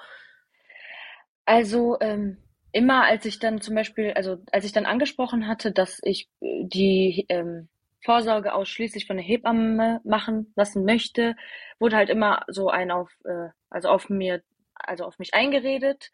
Also 1.45 1.97
ähm, 2.01 2.37
immer 2.75 3.05
als 3.05 3.25
ich 3.25 3.39
dann 3.39 3.61
zum 3.61 3.73
Beispiel, 3.73 4.11
also 4.15 4.37
als 4.51 4.65
ich 4.65 4.73
dann 4.73 4.85
angesprochen 4.85 5.47
hatte, 5.47 5.71
dass 5.71 6.01
ich 6.03 6.29
äh, 6.41 6.65
die 6.65 7.25
ähm, 7.29 7.69
Vorsorge 8.03 8.53
ausschließlich 8.53 9.07
von 9.07 9.15
der 9.15 9.25
Hebamme 9.25 10.01
machen 10.03 10.51
lassen 10.57 10.83
möchte, 10.83 11.37
wurde 11.79 11.95
halt 11.95 12.09
immer 12.09 12.43
so 12.49 12.69
ein 12.69 12.91
auf, 12.91 13.09
äh, 13.23 13.47
also 13.69 13.87
auf 13.89 14.09
mir, 14.09 14.43
also 14.75 15.05
auf 15.05 15.19
mich 15.19 15.33
eingeredet. 15.33 16.11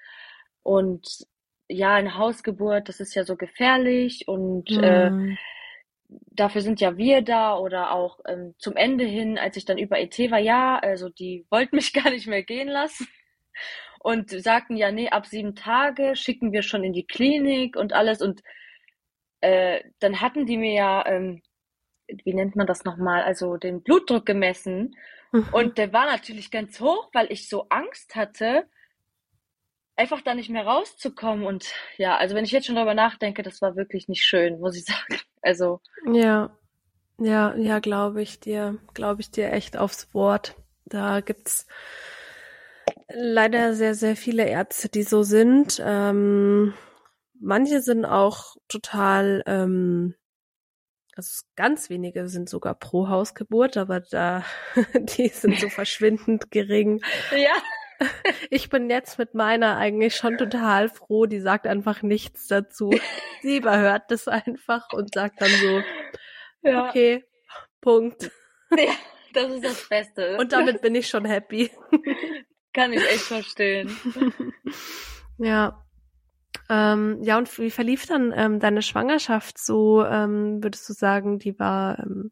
Und 0.61 1.25
ja, 1.67 1.95
eine 1.95 2.17
Hausgeburt, 2.19 2.89
das 2.89 2.99
ist 2.99 3.15
ja 3.15 3.23
so 3.23 3.37
gefährlich 3.37 4.27
und 4.27 4.77
äh, 4.83 5.13
Hm. 5.13 5.37
dafür 6.09 6.61
sind 6.61 6.79
ja 6.81 6.97
wir 6.97 7.21
da 7.23 7.57
oder 7.57 7.91
auch 7.93 8.19
ähm, 8.27 8.53
zum 8.59 8.75
Ende 8.75 9.05
hin, 9.05 9.37
als 9.39 9.57
ich 9.57 9.65
dann 9.65 9.77
über 9.79 9.99
ET 9.99 10.17
war, 10.29 10.39
ja, 10.39 10.77
also 10.79 11.09
die 11.09 11.45
wollten 11.49 11.75
mich 11.77 11.93
gar 11.93 12.11
nicht 12.11 12.27
mehr 12.27 12.43
gehen 12.43 12.67
lassen 12.67 13.07
und 14.03 14.29
sagten 14.31 14.77
ja, 14.77 14.91
nee, 14.91 15.09
ab 15.09 15.25
sieben 15.27 15.55
Tage 15.55 16.15
schicken 16.15 16.51
wir 16.51 16.63
schon 16.63 16.83
in 16.83 16.93
die 16.93 17.05
Klinik 17.07 17.75
und 17.77 17.93
alles 17.93 18.21
und 18.21 18.41
äh, 19.41 19.81
dann 19.99 20.21
hatten 20.21 20.45
die 20.45 20.57
mir 20.57 20.73
ja, 20.73 21.05
ähm, 21.05 21.41
wie 22.07 22.33
nennt 22.33 22.55
man 22.55 22.67
das 22.67 22.83
nochmal, 22.85 23.23
also 23.23 23.57
den 23.57 23.83
Blutdruck 23.83 24.25
gemessen 24.25 24.95
Mhm. 25.33 25.51
und 25.51 25.77
der 25.77 25.93
war 25.93 26.05
natürlich 26.07 26.51
ganz 26.51 26.79
hoch, 26.81 27.09
weil 27.13 27.31
ich 27.31 27.49
so 27.49 27.67
Angst 27.69 28.15
hatte, 28.15 28.67
einfach 29.95 30.21
da 30.21 30.33
nicht 30.33 30.49
mehr 30.49 30.65
rauszukommen 30.65 31.45
und 31.45 31.73
ja, 31.97 32.17
also 32.17 32.35
wenn 32.35 32.43
ich 32.45 32.51
jetzt 32.51 32.65
schon 32.65 32.75
darüber 32.75 32.93
nachdenke, 32.93 33.41
das 33.43 33.61
war 33.61 33.75
wirklich 33.75 34.07
nicht 34.09 34.23
schön, 34.23 34.59
muss 34.59 34.75
ich 34.75 34.85
sagen. 34.85 35.19
Also 35.41 35.79
Ja, 36.05 36.51
ja, 37.19 37.55
ja, 37.55 37.79
glaube 37.79 38.21
ich 38.23 38.39
dir, 38.39 38.79
glaube 38.93 39.21
ich 39.21 39.31
dir 39.31 39.51
echt 39.53 39.77
aufs 39.77 40.13
Wort. 40.13 40.55
Da 40.85 41.21
gibt's 41.21 41.67
leider 43.09 43.73
sehr, 43.73 43.95
sehr 43.95 44.15
viele 44.15 44.47
Ärzte, 44.47 44.89
die 44.89 45.03
so 45.03 45.23
sind. 45.23 45.81
Ähm, 45.83 46.73
manche 47.39 47.81
sind 47.81 48.05
auch 48.05 48.55
total, 48.67 49.43
ähm, 49.45 50.15
also 51.15 51.43
ganz 51.55 51.89
wenige 51.89 52.27
sind 52.27 52.49
sogar 52.49 52.75
pro 52.75 53.09
Hausgeburt, 53.09 53.77
aber 53.77 53.99
da, 53.99 54.43
die 54.93 55.27
sind 55.27 55.59
so 55.59 55.69
verschwindend 55.69 56.51
gering. 56.51 57.01
ja, 57.31 57.53
Ich 58.49 58.69
bin 58.69 58.89
jetzt 58.89 59.17
mit 59.17 59.33
meiner 59.33 59.77
eigentlich 59.77 60.15
schon 60.15 60.37
total 60.37 60.89
froh. 60.89 61.25
Die 61.25 61.39
sagt 61.39 61.67
einfach 61.67 62.01
nichts 62.01 62.47
dazu. 62.47 62.91
Sie 63.41 63.57
überhört 63.57 64.03
das 64.09 64.27
einfach 64.27 64.91
und 64.93 65.13
sagt 65.13 65.41
dann 65.41 65.49
so, 65.49 65.81
ja, 66.63 66.87
okay, 66.87 67.23
Punkt. 67.81 68.31
ja, 68.71 68.93
das 69.33 69.51
ist 69.51 69.63
das 69.63 69.89
Beste. 69.89 70.37
Und 70.37 70.51
damit 70.51 70.81
bin 70.81 70.95
ich 70.95 71.07
schon 71.07 71.25
happy. 71.25 71.71
Kann 72.73 72.93
ich 72.93 73.03
echt 73.03 73.23
verstehen. 73.23 73.95
Ja. 75.37 75.83
Ähm, 76.69 77.17
ja, 77.23 77.37
und 77.39 77.57
wie 77.57 77.71
verlief 77.71 78.05
dann 78.05 78.31
ähm, 78.35 78.59
deine 78.59 78.83
Schwangerschaft 78.83 79.57
so? 79.57 80.05
Ähm, 80.05 80.63
würdest 80.63 80.87
du 80.87 80.93
sagen, 80.93 81.39
die 81.39 81.57
war 81.57 81.97
ähm, 81.97 82.31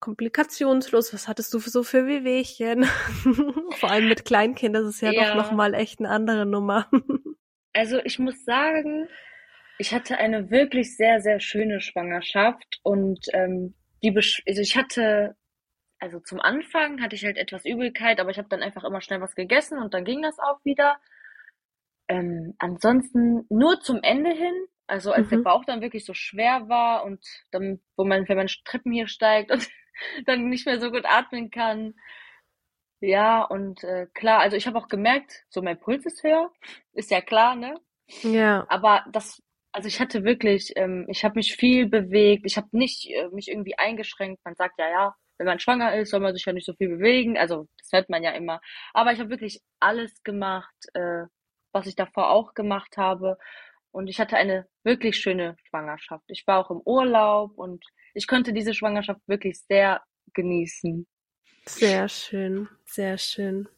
komplikationslos? 0.00 1.14
Was 1.14 1.28
hattest 1.28 1.54
du 1.54 1.60
für, 1.60 1.70
so 1.70 1.82
für 1.82 2.06
Wehwehchen? 2.06 2.84
Vor 3.78 3.90
allem 3.90 4.08
mit 4.08 4.24
Kleinkind, 4.24 4.74
das 4.74 4.84
ist 4.86 5.00
ja, 5.00 5.12
Ja. 5.12 5.28
doch 5.28 5.36
nochmal 5.36 5.74
echt 5.74 6.00
eine 6.00 6.08
andere 6.10 6.46
Nummer. 6.46 6.88
Also 7.72 7.98
ich 8.04 8.18
muss 8.18 8.42
sagen, 8.46 9.06
ich 9.76 9.92
hatte 9.92 10.16
eine 10.16 10.50
wirklich 10.50 10.96
sehr, 10.96 11.20
sehr 11.20 11.40
schöne 11.40 11.82
Schwangerschaft 11.82 12.80
und 12.82 13.26
ähm, 13.34 13.74
die, 14.02 14.12
Besch 14.12 14.42
also 14.48 14.62
ich 14.62 14.78
hatte, 14.78 15.36
also 15.98 16.20
zum 16.20 16.40
Anfang 16.40 17.00
hatte 17.02 17.16
ich 17.16 17.24
halt 17.24 17.36
etwas 17.38 17.64
Übelkeit, 17.64 18.20
aber 18.20 18.30
ich 18.30 18.38
habe 18.38 18.48
dann 18.48 18.62
einfach 18.62 18.84
immer 18.84 19.00
schnell 19.00 19.20
was 19.20 19.34
gegessen 19.34 19.78
und 19.78 19.94
dann 19.94 20.04
ging 20.04 20.22
das 20.22 20.38
auch 20.38 20.64
wieder. 20.64 20.98
Ähm, 22.08 22.54
ansonsten 22.58 23.46
nur 23.48 23.80
zum 23.80 24.00
Ende 24.02 24.30
hin, 24.30 24.54
also 24.86 25.12
als 25.12 25.28
der 25.28 25.38
Mhm. 25.38 25.42
Bauch 25.44 25.64
dann 25.64 25.80
wirklich 25.80 26.04
so 26.04 26.14
schwer 26.14 26.68
war 26.68 27.04
und 27.04 27.24
dann, 27.50 27.80
wo 27.96 28.04
man, 28.04 28.28
wenn 28.28 28.36
man 28.36 28.46
Treppen 28.64 28.92
hier 28.92 29.08
steigt 29.08 29.50
und 29.50 29.68
dann 30.26 30.48
nicht 30.48 30.66
mehr 30.66 30.80
so 30.80 30.90
gut 30.90 31.04
atmen 31.04 31.50
kann. 31.50 31.94
Ja, 33.00 33.42
und 33.44 33.84
äh, 33.84 34.06
klar, 34.14 34.40
also 34.40 34.56
ich 34.56 34.66
habe 34.66 34.78
auch 34.78 34.88
gemerkt, 34.88 35.44
so 35.50 35.62
mein 35.62 35.78
Puls 35.78 36.06
ist 36.06 36.22
höher, 36.22 36.50
ist 36.92 37.10
ja 37.10 37.20
klar, 37.20 37.54
ne? 37.54 37.78
Ja. 38.22 38.68
Aber 38.68 39.04
das, 39.12 39.42
also 39.72 39.88
ich 39.88 40.00
hatte 40.00 40.24
wirklich, 40.24 40.72
ähm, 40.76 41.06
ich 41.10 41.24
habe 41.24 41.36
mich 41.36 41.56
viel 41.56 41.88
bewegt, 41.88 42.44
ich 42.46 42.56
habe 42.56 42.68
nicht 42.72 43.10
äh, 43.10 43.28
mich 43.32 43.48
irgendwie 43.48 43.78
eingeschränkt. 43.78 44.44
Man 44.44 44.54
sagt 44.56 44.78
ja, 44.78 44.90
ja, 44.90 45.16
wenn 45.38 45.46
man 45.46 45.58
schwanger 45.60 45.96
ist, 45.96 46.10
soll 46.10 46.20
man 46.20 46.34
sich 46.34 46.44
ja 46.44 46.52
nicht 46.52 46.66
so 46.66 46.74
viel 46.74 46.88
bewegen. 46.88 47.36
Also 47.36 47.68
das 47.78 47.92
hört 47.92 48.08
man 48.08 48.22
ja 48.22 48.32
immer. 48.32 48.60
Aber 48.94 49.12
ich 49.12 49.20
habe 49.20 49.30
wirklich 49.30 49.60
alles 49.80 50.22
gemacht, 50.22 50.74
äh, 50.94 51.24
was 51.72 51.86
ich 51.86 51.96
davor 51.96 52.30
auch 52.30 52.54
gemacht 52.54 52.96
habe. 52.96 53.38
Und 53.90 54.08
ich 54.08 54.20
hatte 54.20 54.36
eine 54.36 54.66
wirklich 54.84 55.16
schöne 55.16 55.56
Schwangerschaft. 55.68 56.24
Ich 56.28 56.46
war 56.46 56.58
auch 56.58 56.70
im 56.70 56.80
Urlaub 56.84 57.56
und 57.56 57.84
ich 58.14 58.26
konnte 58.26 58.52
diese 58.52 58.74
Schwangerschaft 58.74 59.20
wirklich 59.26 59.60
sehr 59.60 60.02
genießen. 60.34 61.06
Sehr 61.66 62.08
schön, 62.08 62.68
sehr 62.84 63.18
schön. 63.18 63.68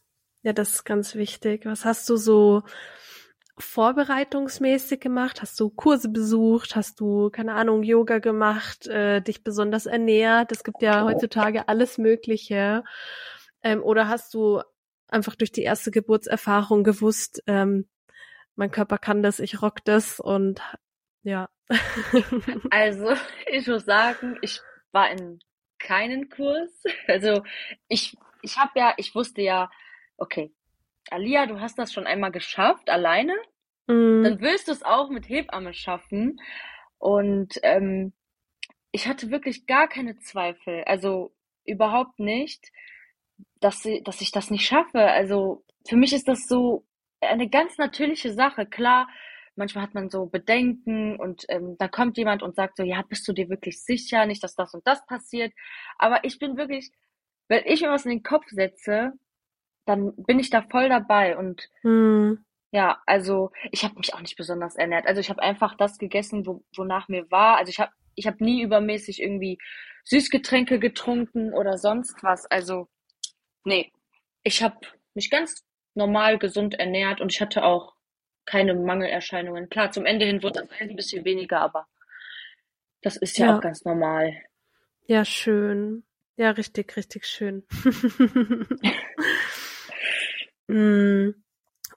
Ja, 0.42 0.52
das 0.52 0.74
ist 0.74 0.84
ganz 0.84 1.14
wichtig. 1.14 1.64
Was 1.66 1.84
hast 1.84 2.08
du 2.08 2.16
so 2.16 2.62
vorbereitungsmäßig 3.58 5.00
gemacht? 5.00 5.42
Hast 5.42 5.58
du 5.60 5.70
Kurse 5.70 6.08
besucht? 6.08 6.76
Hast 6.76 7.00
du, 7.00 7.30
keine 7.30 7.54
Ahnung, 7.54 7.82
Yoga 7.82 8.18
gemacht, 8.18 8.86
äh, 8.86 9.20
dich 9.20 9.42
besonders 9.44 9.86
ernährt? 9.86 10.52
Es 10.52 10.64
gibt 10.64 10.82
ja 10.82 11.04
heutzutage 11.04 11.68
alles 11.68 11.98
Mögliche. 11.98 12.84
Ähm, 13.62 13.82
oder 13.82 14.08
hast 14.08 14.34
du 14.34 14.62
einfach 15.08 15.34
durch 15.34 15.52
die 15.52 15.62
erste 15.62 15.90
Geburtserfahrung 15.90 16.84
gewusst, 16.84 17.42
ähm, 17.46 17.88
mein 18.54 18.70
Körper 18.70 18.98
kann 18.98 19.22
das, 19.22 19.38
ich 19.38 19.62
rock 19.62 19.84
das 19.84 20.20
und 20.20 20.60
ja. 21.22 21.48
Also, 22.70 23.14
ich 23.50 23.66
muss 23.66 23.84
sagen, 23.84 24.36
ich 24.42 24.60
war 24.92 25.10
in 25.10 25.40
keinen 25.78 26.28
Kurs. 26.28 26.82
Also, 27.06 27.42
ich, 27.88 28.16
ich 28.42 28.56
habe 28.56 28.72
ja, 28.74 28.94
ich 28.96 29.14
wusste 29.14 29.42
ja, 29.42 29.70
okay, 30.16 30.52
Alia, 31.12 31.46
du 31.46 31.60
hast 31.60 31.78
das 31.78 31.92
schon 31.92 32.06
einmal 32.06 32.32
geschafft, 32.32 32.90
alleine, 32.90 33.34
Mm, 33.88 34.22
dann 34.22 34.40
willst 34.40 34.68
du 34.68 34.72
es 34.72 34.82
auch 34.84 35.10
mit 35.10 35.28
Hebamme 35.28 35.74
schaffen. 35.74 36.40
Und 36.98 37.58
ähm, 37.62 38.12
ich 38.92 39.08
hatte 39.08 39.30
wirklich 39.30 39.66
gar 39.66 39.88
keine 39.88 40.18
Zweifel, 40.18 40.84
also 40.84 41.32
überhaupt 41.64 42.18
nicht, 42.18 42.70
dass, 43.60 43.82
sie, 43.82 44.02
dass 44.02 44.20
ich 44.20 44.30
das 44.30 44.50
nicht 44.50 44.66
schaffe. 44.66 45.00
Also 45.00 45.64
für 45.86 45.96
mich 45.96 46.12
ist 46.12 46.28
das 46.28 46.46
so 46.46 46.86
eine 47.20 47.48
ganz 47.48 47.78
natürliche 47.78 48.32
Sache. 48.32 48.66
Klar, 48.66 49.08
manchmal 49.56 49.84
hat 49.84 49.94
man 49.94 50.10
so 50.10 50.26
Bedenken 50.26 51.18
und 51.18 51.44
ähm, 51.48 51.76
dann 51.78 51.90
kommt 51.90 52.16
jemand 52.18 52.42
und 52.42 52.56
sagt 52.56 52.76
so, 52.76 52.84
ja, 52.84 53.02
bist 53.02 53.26
du 53.28 53.32
dir 53.32 53.48
wirklich 53.48 53.82
sicher, 53.82 54.26
nicht, 54.26 54.42
dass 54.44 54.54
das 54.54 54.74
und 54.74 54.86
das 54.86 55.04
passiert. 55.06 55.52
Aber 55.98 56.24
ich 56.24 56.38
bin 56.38 56.56
wirklich 56.56 56.90
wenn 57.48 57.64
ich 57.64 57.80
mir 57.80 57.90
was 57.90 58.04
in 58.04 58.10
den 58.10 58.22
Kopf 58.22 58.44
setze, 58.50 59.12
dann 59.88 60.14
bin 60.16 60.38
ich 60.38 60.50
da 60.50 60.62
voll 60.62 60.88
dabei 60.88 61.36
und 61.36 61.68
Mhm. 61.82 62.44
ja, 62.70 63.00
also 63.06 63.50
ich 63.72 63.82
habe 63.84 63.94
mich 63.96 64.12
auch 64.14 64.20
nicht 64.20 64.36
besonders 64.36 64.76
ernährt. 64.76 65.06
Also 65.06 65.20
ich 65.20 65.30
habe 65.30 65.42
einfach 65.42 65.74
das 65.76 65.98
gegessen, 65.98 66.46
wo, 66.46 66.62
wonach 66.76 67.08
mir 67.08 67.30
war. 67.30 67.56
Also 67.56 67.70
ich 67.70 67.80
habe 67.80 67.92
ich 68.14 68.26
hab 68.26 68.40
nie 68.40 68.62
übermäßig 68.62 69.22
irgendwie 69.22 69.58
Süßgetränke 70.04 70.78
getrunken 70.78 71.52
oder 71.54 71.78
sonst 71.78 72.22
was. 72.22 72.44
Also 72.46 72.88
nee, 73.64 73.90
ich 74.42 74.62
habe 74.62 74.76
mich 75.14 75.30
ganz 75.30 75.64
normal 75.94 76.38
gesund 76.38 76.74
ernährt 76.74 77.20
und 77.20 77.32
ich 77.32 77.40
hatte 77.40 77.64
auch 77.64 77.94
keine 78.44 78.74
Mangelerscheinungen. 78.74 79.68
Klar, 79.70 79.90
zum 79.90 80.04
Ende 80.06 80.26
hin 80.26 80.42
wurde 80.42 80.60
das 80.68 80.80
ein 80.80 80.96
bisschen 80.96 81.24
weniger, 81.24 81.60
aber 81.60 81.86
das 83.02 83.16
ist 83.16 83.38
ja, 83.38 83.46
Ja. 83.46 83.56
auch 83.56 83.60
ganz 83.62 83.84
normal. 83.84 84.34
Ja, 85.06 85.24
schön. 85.24 86.04
Ja, 86.36 86.50
richtig, 86.50 86.96
richtig 86.96 87.26
schön. 87.26 87.64
Mm. 90.68 91.30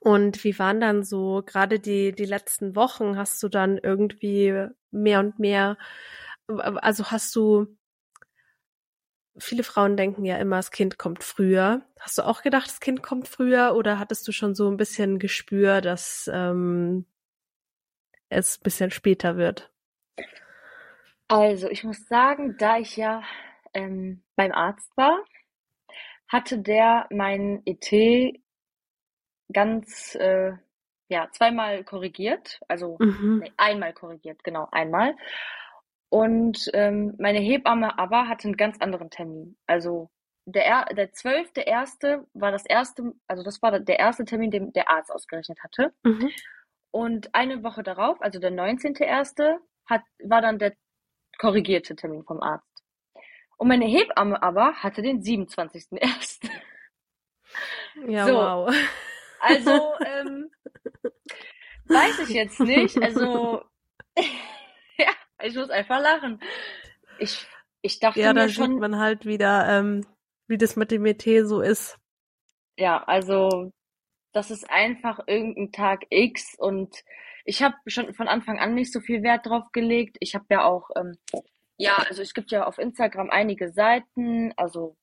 Und 0.00 0.42
wie 0.42 0.58
waren 0.58 0.80
dann 0.80 1.04
so 1.04 1.44
gerade 1.46 1.78
die, 1.78 2.12
die 2.12 2.24
letzten 2.24 2.74
Wochen? 2.74 3.16
Hast 3.16 3.40
du 3.42 3.48
dann 3.48 3.78
irgendwie 3.78 4.66
mehr 4.90 5.20
und 5.20 5.38
mehr, 5.38 5.78
also 6.48 7.10
hast 7.12 7.36
du, 7.36 7.68
viele 9.38 9.62
Frauen 9.62 9.96
denken 9.96 10.24
ja 10.24 10.38
immer, 10.38 10.56
das 10.56 10.72
Kind 10.72 10.98
kommt 10.98 11.22
früher. 11.22 11.82
Hast 12.00 12.18
du 12.18 12.22
auch 12.22 12.42
gedacht, 12.42 12.66
das 12.66 12.80
Kind 12.80 13.02
kommt 13.02 13.28
früher 13.28 13.74
oder 13.76 13.98
hattest 14.00 14.26
du 14.26 14.32
schon 14.32 14.56
so 14.56 14.68
ein 14.68 14.76
bisschen 14.76 15.20
Gespür, 15.20 15.80
dass 15.80 16.28
ähm, 16.32 17.06
es 18.28 18.58
ein 18.58 18.62
bisschen 18.64 18.90
später 18.90 19.36
wird? 19.36 19.70
Also 21.28 21.68
ich 21.68 21.84
muss 21.84 22.06
sagen, 22.06 22.56
da 22.58 22.78
ich 22.78 22.96
ja 22.96 23.22
ähm, 23.72 24.22
beim 24.36 24.52
Arzt 24.52 24.90
war, 24.96 25.24
hatte 26.28 26.58
der 26.58 27.06
mein 27.10 27.62
ET 27.66 27.92
ganz, 29.52 30.14
äh, 30.16 30.52
ja, 31.08 31.28
zweimal 31.32 31.84
korrigiert, 31.84 32.60
also 32.68 32.96
Mhm. 33.00 33.40
nee, 33.42 33.52
einmal 33.56 33.92
korrigiert, 33.92 34.42
genau, 34.44 34.68
einmal. 34.72 35.14
Und 36.10 36.70
ähm, 36.74 37.14
meine 37.18 37.38
Hebamme 37.38 37.98
aber 37.98 38.28
hatte 38.28 38.48
einen 38.48 38.56
ganz 38.56 38.78
anderen 38.80 39.10
Termin. 39.10 39.56
Also 39.66 40.10
der, 40.44 40.66
er 40.66 40.84
der 40.94 41.12
zwölfte 41.12 41.60
erste 41.62 42.26
war 42.34 42.50
das 42.50 42.66
erste, 42.66 43.12
also 43.28 43.42
das 43.42 43.62
war 43.62 43.78
der 43.80 43.98
erste 43.98 44.24
Termin, 44.24 44.50
den 44.50 44.72
der 44.72 44.90
Arzt 44.90 45.10
ausgerechnet 45.10 45.62
hatte. 45.62 45.92
Mhm. 46.02 46.30
Und 46.90 47.34
eine 47.34 47.62
Woche 47.62 47.82
darauf, 47.82 48.20
also 48.20 48.38
der 48.38 48.50
neunzehnte 48.50 49.04
erste, 49.04 49.58
hat, 49.86 50.02
war 50.22 50.42
dann 50.42 50.58
der 50.58 50.74
korrigierte 51.38 51.96
Termin 51.96 52.24
vom 52.24 52.42
Arzt. 52.42 52.82
Und 53.56 53.68
meine 53.68 53.86
Hebamme 53.86 54.42
aber 54.42 54.74
hatte 54.74 55.02
den 55.02 55.22
27.01. 55.22 56.50
Ja, 58.08 58.26
So. 58.26 58.34
wow. 58.34 58.74
Also, 59.42 59.94
ähm, 60.04 60.50
weiß 61.88 62.18
ich 62.20 62.30
jetzt 62.30 62.62
nicht. 62.62 63.00
Also, 63.02 63.62
ja, 64.98 65.10
ich 65.42 65.54
muss 65.54 65.70
einfach 65.70 66.00
lachen. 66.00 66.40
Ich, 67.18 67.46
ich 67.82 68.00
dachte 68.00 68.20
Ja, 68.20 68.32
da 68.32 68.46
mir 68.46 68.48
sieht 68.48 68.56
schon, 68.56 68.78
man 68.78 68.98
halt 68.98 69.26
wieder, 69.26 69.68
ähm, 69.68 70.06
wie 70.48 70.58
das 70.58 70.76
mit 70.76 70.90
dem 70.90 71.06
ET 71.06 71.22
so 71.44 71.60
ist. 71.60 71.98
ja, 72.78 73.02
also, 73.04 73.72
das 74.32 74.50
ist 74.50 74.70
einfach 74.70 75.20
irgendein 75.26 75.72
Tag 75.72 76.06
X 76.10 76.56
und 76.58 77.04
ich 77.44 77.62
habe 77.62 77.76
schon 77.86 78.14
von 78.14 78.28
Anfang 78.28 78.60
an 78.60 78.74
nicht 78.74 78.92
so 78.92 79.00
viel 79.00 79.22
Wert 79.22 79.46
drauf 79.46 79.72
gelegt. 79.72 80.16
Ich 80.20 80.34
habe 80.34 80.46
ja 80.50 80.64
auch, 80.64 80.90
ähm, 80.96 81.18
ja, 81.78 81.96
also 81.96 82.22
es 82.22 82.34
gibt 82.34 82.50
ja 82.52 82.66
auf 82.66 82.78
Instagram 82.78 83.30
einige 83.30 83.72
Seiten, 83.72 84.52
also 84.56 84.96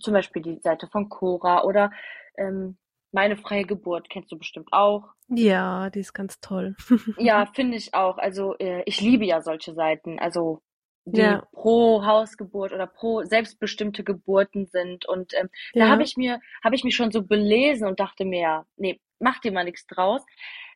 zum 0.00 0.14
Beispiel 0.14 0.42
die 0.42 0.60
Seite 0.60 0.88
von 0.88 1.08
Cora 1.10 1.64
oder 1.64 1.92
ähm, 2.36 2.78
Meine 3.12 3.36
freie 3.36 3.64
Geburt, 3.64 4.08
kennst 4.08 4.32
du 4.32 4.38
bestimmt 4.38 4.68
auch. 4.72 5.04
Ja, 5.28 5.90
die 5.90 6.00
ist 6.00 6.14
ganz 6.14 6.40
toll. 6.40 6.74
Ja, 7.18 7.46
finde 7.46 7.76
ich 7.76 7.94
auch. 7.94 8.18
Also 8.18 8.56
äh, 8.58 8.82
ich 8.86 9.00
liebe 9.00 9.24
ja 9.24 9.42
solche 9.42 9.74
Seiten, 9.74 10.18
also 10.18 10.62
die 11.04 11.18
Ja. 11.20 11.46
pro 11.52 12.04
Hausgeburt 12.04 12.72
oder 12.72 12.86
pro 12.86 13.22
selbstbestimmte 13.24 14.02
Geburten 14.04 14.66
sind. 14.66 15.06
Und 15.06 15.34
ähm, 15.34 15.48
da 15.74 15.84
Ja. 15.84 15.90
habe 15.90 16.04
ich 16.04 16.16
mir, 16.16 16.40
habe 16.64 16.74
ich 16.74 16.84
mich 16.84 16.96
schon 16.96 17.10
so 17.12 17.22
belesen 17.22 17.86
und 17.86 18.00
dachte 18.00 18.24
mir, 18.24 18.40
ja, 18.40 18.66
nee, 18.76 18.98
mach 19.18 19.40
dir 19.40 19.52
mal 19.52 19.64
nichts 19.64 19.86
draus. 19.86 20.24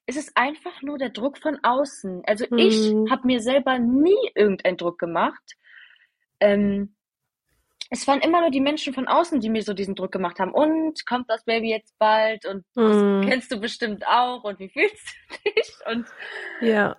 Es 0.05 0.17
ist 0.17 0.37
einfach 0.37 0.83
nur 0.83 0.99
der 0.99 1.11
Druck 1.11 1.39
von 1.39 1.59
außen. 1.63 2.23
Also 2.27 2.45
ich 2.57 2.77
Mhm. 2.93 3.11
habe 3.11 3.27
mir 3.27 3.41
selber 3.41 3.79
nie 3.79 4.31
irgendeinen 4.35 4.77
Druck 4.77 4.99
gemacht. 4.99 5.57
Ähm, 6.41 6.96
es 7.91 8.07
waren 8.09 8.21
immer 8.21 8.41
nur 8.41 8.51
die 8.51 8.61
Menschen 8.61 8.93
von 8.95 9.07
außen, 9.09 9.41
die 9.41 9.49
mir 9.51 9.63
so 9.63 9.73
diesen 9.75 9.95
Druck 9.95 10.13
gemacht 10.13 10.39
haben. 10.41 10.53
Und 10.53 11.07
kommt 11.07 11.31
das 11.31 11.45
Baby 11.45 11.71
jetzt 11.71 11.97
bald? 11.99 12.45
Und 12.47 12.65
das 12.75 12.97
Mhm. 12.97 13.23
kennst 13.29 13.53
du 13.53 13.61
bestimmt 13.61 14.07
auch. 14.07 14.45
Und 14.45 14.59
wie 14.59 14.69
fühlst 14.69 15.07
du 15.45 15.51
dich? 15.51 15.73
Und 15.91 16.07
Ja. 16.61 16.97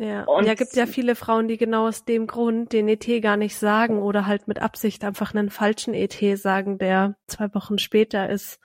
Ja. 0.00 0.22
Und- 0.24 0.46
ja, 0.46 0.54
gibt 0.54 0.76
ja 0.76 0.86
viele 0.86 1.16
Frauen, 1.16 1.48
die 1.48 1.56
genau 1.56 1.88
aus 1.88 2.04
dem 2.04 2.28
Grund 2.28 2.72
den 2.72 2.86
ET 2.88 3.20
gar 3.20 3.36
nicht 3.36 3.56
sagen 3.56 4.00
oder 4.00 4.26
halt 4.26 4.46
mit 4.46 4.60
Absicht 4.62 5.02
einfach 5.02 5.34
einen 5.34 5.50
falschen 5.50 5.92
ET 5.92 6.36
sagen, 6.36 6.78
der 6.78 7.16
zwei 7.26 7.52
Wochen 7.52 7.78
später 7.78 8.28
ist. 8.30 8.60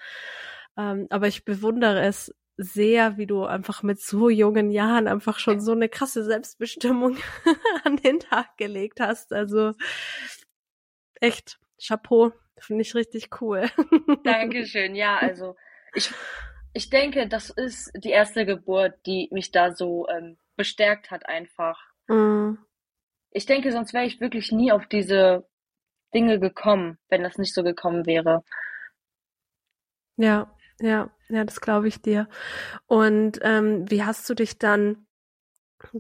Ähm, 0.78 1.08
aber 1.10 1.28
ich 1.28 1.44
bewundere 1.44 2.02
es 2.04 2.36
sehr, 2.56 3.18
wie 3.18 3.26
du 3.26 3.46
einfach 3.46 3.82
mit 3.82 4.00
so 4.00 4.30
jungen 4.30 4.70
Jahren 4.70 5.08
einfach 5.08 5.40
schon 5.40 5.60
so 5.60 5.72
eine 5.72 5.90
krasse 5.90 6.24
Selbstbestimmung 6.24 7.18
an 7.84 7.98
den 7.98 8.20
Tag 8.20 8.56
gelegt 8.58 9.00
hast. 9.00 9.34
Also 9.34 9.74
echt, 11.20 11.58
Chapeau, 11.86 12.32
finde 12.58 12.82
ich 12.84 12.96
richtig 12.96 13.41
cool. 13.41 13.69
Dankeschön. 14.24 14.96
Ja, 14.96 15.17
also 15.17 15.56
ich, 15.93 16.12
ich 16.74 16.89
denke, 16.89 17.28
das 17.28 17.50
ist 17.50 17.91
die 17.96 18.10
erste 18.12 18.46
Geburt, 18.46 18.96
die 19.06 19.30
mich 19.32 19.52
da 19.52 19.74
so 19.74 20.08
ähm, 20.10 20.38
bestärkt 20.56 21.12
hat 21.12 21.26
einfach. 21.28 21.80
Mm, 22.10 22.58
Ich 23.32 23.46
denke, 23.46 23.72
sonst 23.72 23.93
wäre 23.93 24.06
ich 24.06 24.22
wirklich 24.22 24.52
nie 24.54 24.72
auf 24.72 24.88
diese 24.88 25.46
Dinge 26.13 26.39
gekommen, 26.39 27.00
wenn 27.10 27.24
das 27.24 27.38
nicht 27.38 27.54
so 27.54 27.63
gekommen 27.63 28.06
wäre. 28.06 28.43
Ja, 30.17 30.56
ja, 30.80 31.10
ja, 31.30 31.43
das 31.43 31.62
glaube 31.62 31.88
ich 31.88 32.02
dir. 32.02 32.28
Und 32.88 33.39
ähm, 33.43 33.89
wie 33.89 34.04
hast 34.04 34.30
du 34.30 34.36
dich 34.36 34.60
dann 34.60 35.08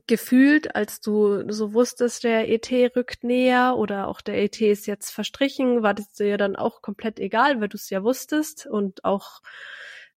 gefühlt, 0.07 0.75
als 0.75 1.01
du 1.01 1.51
so 1.51 1.73
wusstest, 1.73 2.23
der 2.23 2.49
ET 2.49 2.71
rückt 2.95 3.23
näher 3.23 3.75
oder 3.77 4.07
auch 4.07 4.21
der 4.21 4.41
ET 4.41 4.59
ist 4.61 4.87
jetzt 4.87 5.11
verstrichen? 5.11 5.83
War 5.83 5.93
das 5.93 6.11
dir 6.13 6.37
dann 6.37 6.55
auch 6.55 6.81
komplett 6.81 7.19
egal, 7.19 7.61
weil 7.61 7.69
du 7.69 7.77
es 7.77 7.89
ja 7.89 8.03
wusstest 8.03 8.65
und 8.65 9.03
auch 9.05 9.41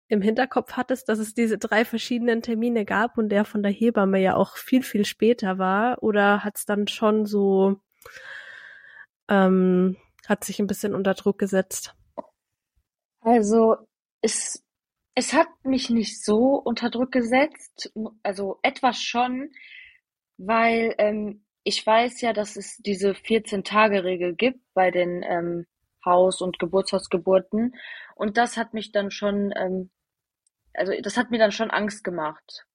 im 0.08 0.22
Hinterkopf 0.22 0.72
hattest, 0.72 1.08
dass 1.08 1.18
es 1.18 1.34
diese 1.34 1.58
drei 1.58 1.84
verschiedenen 1.84 2.42
Termine 2.42 2.84
gab 2.84 3.18
und 3.18 3.30
der 3.30 3.44
von 3.44 3.62
der 3.62 3.72
Hebamme 3.72 4.20
ja 4.20 4.36
auch 4.36 4.56
viel, 4.56 4.82
viel 4.82 5.04
später 5.04 5.58
war? 5.58 6.02
Oder 6.02 6.44
hat 6.44 6.56
es 6.56 6.66
dann 6.66 6.88
schon 6.88 7.26
so, 7.26 7.80
ähm, 9.28 9.96
hat 10.26 10.44
sich 10.44 10.58
ein 10.60 10.66
bisschen 10.66 10.94
unter 10.94 11.14
Druck 11.14 11.38
gesetzt? 11.38 11.94
Also 13.20 13.76
es, 14.20 14.63
es 15.14 15.32
hat 15.32 15.48
mich 15.62 15.90
nicht 15.90 16.22
so 16.24 16.56
unter 16.56 16.90
Druck 16.90 17.12
gesetzt, 17.12 17.92
also 18.22 18.58
etwas 18.62 19.00
schon, 19.00 19.50
weil 20.36 20.94
ähm, 20.98 21.44
ich 21.62 21.86
weiß 21.86 22.20
ja, 22.20 22.32
dass 22.32 22.56
es 22.56 22.78
diese 22.78 23.12
14-Tage-Regel 23.12 24.34
gibt 24.34 24.60
bei 24.74 24.90
den 24.90 25.22
ähm, 25.22 25.66
Haus- 26.04 26.42
und 26.42 26.58
Geburtshausgeburten 26.58 27.74
und 28.16 28.36
das 28.36 28.56
hat 28.56 28.74
mich 28.74 28.92
dann 28.92 29.10
schon, 29.10 29.52
ähm, 29.56 29.90
also 30.74 30.92
das 31.00 31.16
hat 31.16 31.30
mir 31.30 31.38
dann 31.38 31.52
schon 31.52 31.70
Angst 31.70 32.02
gemacht, 32.02 32.66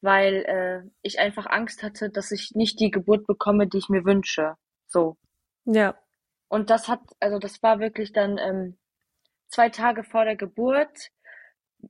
weil 0.00 0.44
äh, 0.46 0.90
ich 1.02 1.18
einfach 1.18 1.46
Angst 1.46 1.82
hatte, 1.82 2.10
dass 2.10 2.30
ich 2.30 2.52
nicht 2.54 2.80
die 2.80 2.90
Geburt 2.90 3.26
bekomme, 3.26 3.66
die 3.66 3.78
ich 3.78 3.88
mir 3.88 4.04
wünsche. 4.04 4.54
So. 4.86 5.16
Ja, 5.64 5.96
Und 6.48 6.70
das 6.70 6.88
hat, 6.88 7.00
also 7.20 7.38
das 7.38 7.62
war 7.62 7.80
wirklich 7.80 8.12
dann 8.12 8.38
ähm, 8.38 8.78
zwei 9.48 9.68
Tage 9.68 10.04
vor 10.04 10.24
der 10.24 10.36
Geburt, 10.36 11.10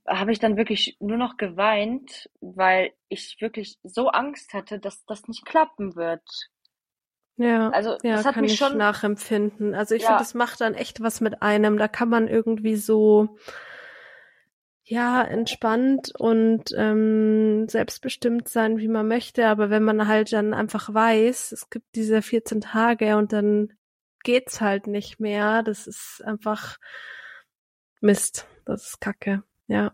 habe 0.06 0.32
ich 0.32 0.38
dann 0.38 0.56
wirklich 0.56 0.96
nur 1.00 1.16
noch 1.16 1.36
geweint, 1.36 2.30
weil 2.40 2.92
ich 3.08 3.36
wirklich 3.40 3.78
so 3.82 4.08
Angst 4.08 4.52
hatte, 4.54 4.78
dass 4.78 5.04
das 5.04 5.26
nicht 5.28 5.44
klappen 5.44 5.96
wird. 5.96 6.22
Ja, 7.36 7.70
Also 7.70 7.96
ja, 8.02 8.16
das 8.16 8.24
hat 8.26 8.34
kann 8.34 8.44
mich 8.44 8.52
ich 8.52 8.58
schon, 8.58 8.76
nachempfinden. 8.78 9.74
Also 9.74 9.94
ich 9.94 10.02
Ja. 10.02 10.08
finde, 10.08 10.22
das 10.22 10.34
macht 10.34 10.60
dann 10.60 10.74
echt 10.74 11.00
was 11.02 11.20
mit 11.20 11.42
einem. 11.42 11.78
Da 11.78 11.88
kann 11.88 12.08
man 12.08 12.28
irgendwie 12.28 12.76
so, 12.76 13.36
ja, 14.84 15.22
entspannt 15.22 16.12
und 16.18 16.64
ähm, 16.76 17.68
selbstbestimmt 17.68 18.48
sein, 18.48 18.78
wie 18.78 18.88
man 18.88 19.08
möchte. 19.08 19.46
Aber 19.46 19.70
wenn 19.70 19.82
man 19.84 20.06
halt 20.08 20.32
dann 20.32 20.54
einfach 20.54 20.92
weiß, 20.92 21.52
es 21.52 21.70
gibt 21.70 21.94
diese 21.94 22.20
14 22.22 22.60
Tage 22.60 23.16
und 23.16 23.32
dann 23.32 23.72
geht's 24.24 24.60
halt 24.60 24.86
nicht 24.86 25.18
mehr, 25.20 25.62
das 25.62 25.86
ist 25.86 26.22
einfach 26.24 26.78
Mist. 28.00 28.46
Das 28.64 28.86
ist 28.86 29.00
Kacke. 29.00 29.42
Ja. 29.68 29.92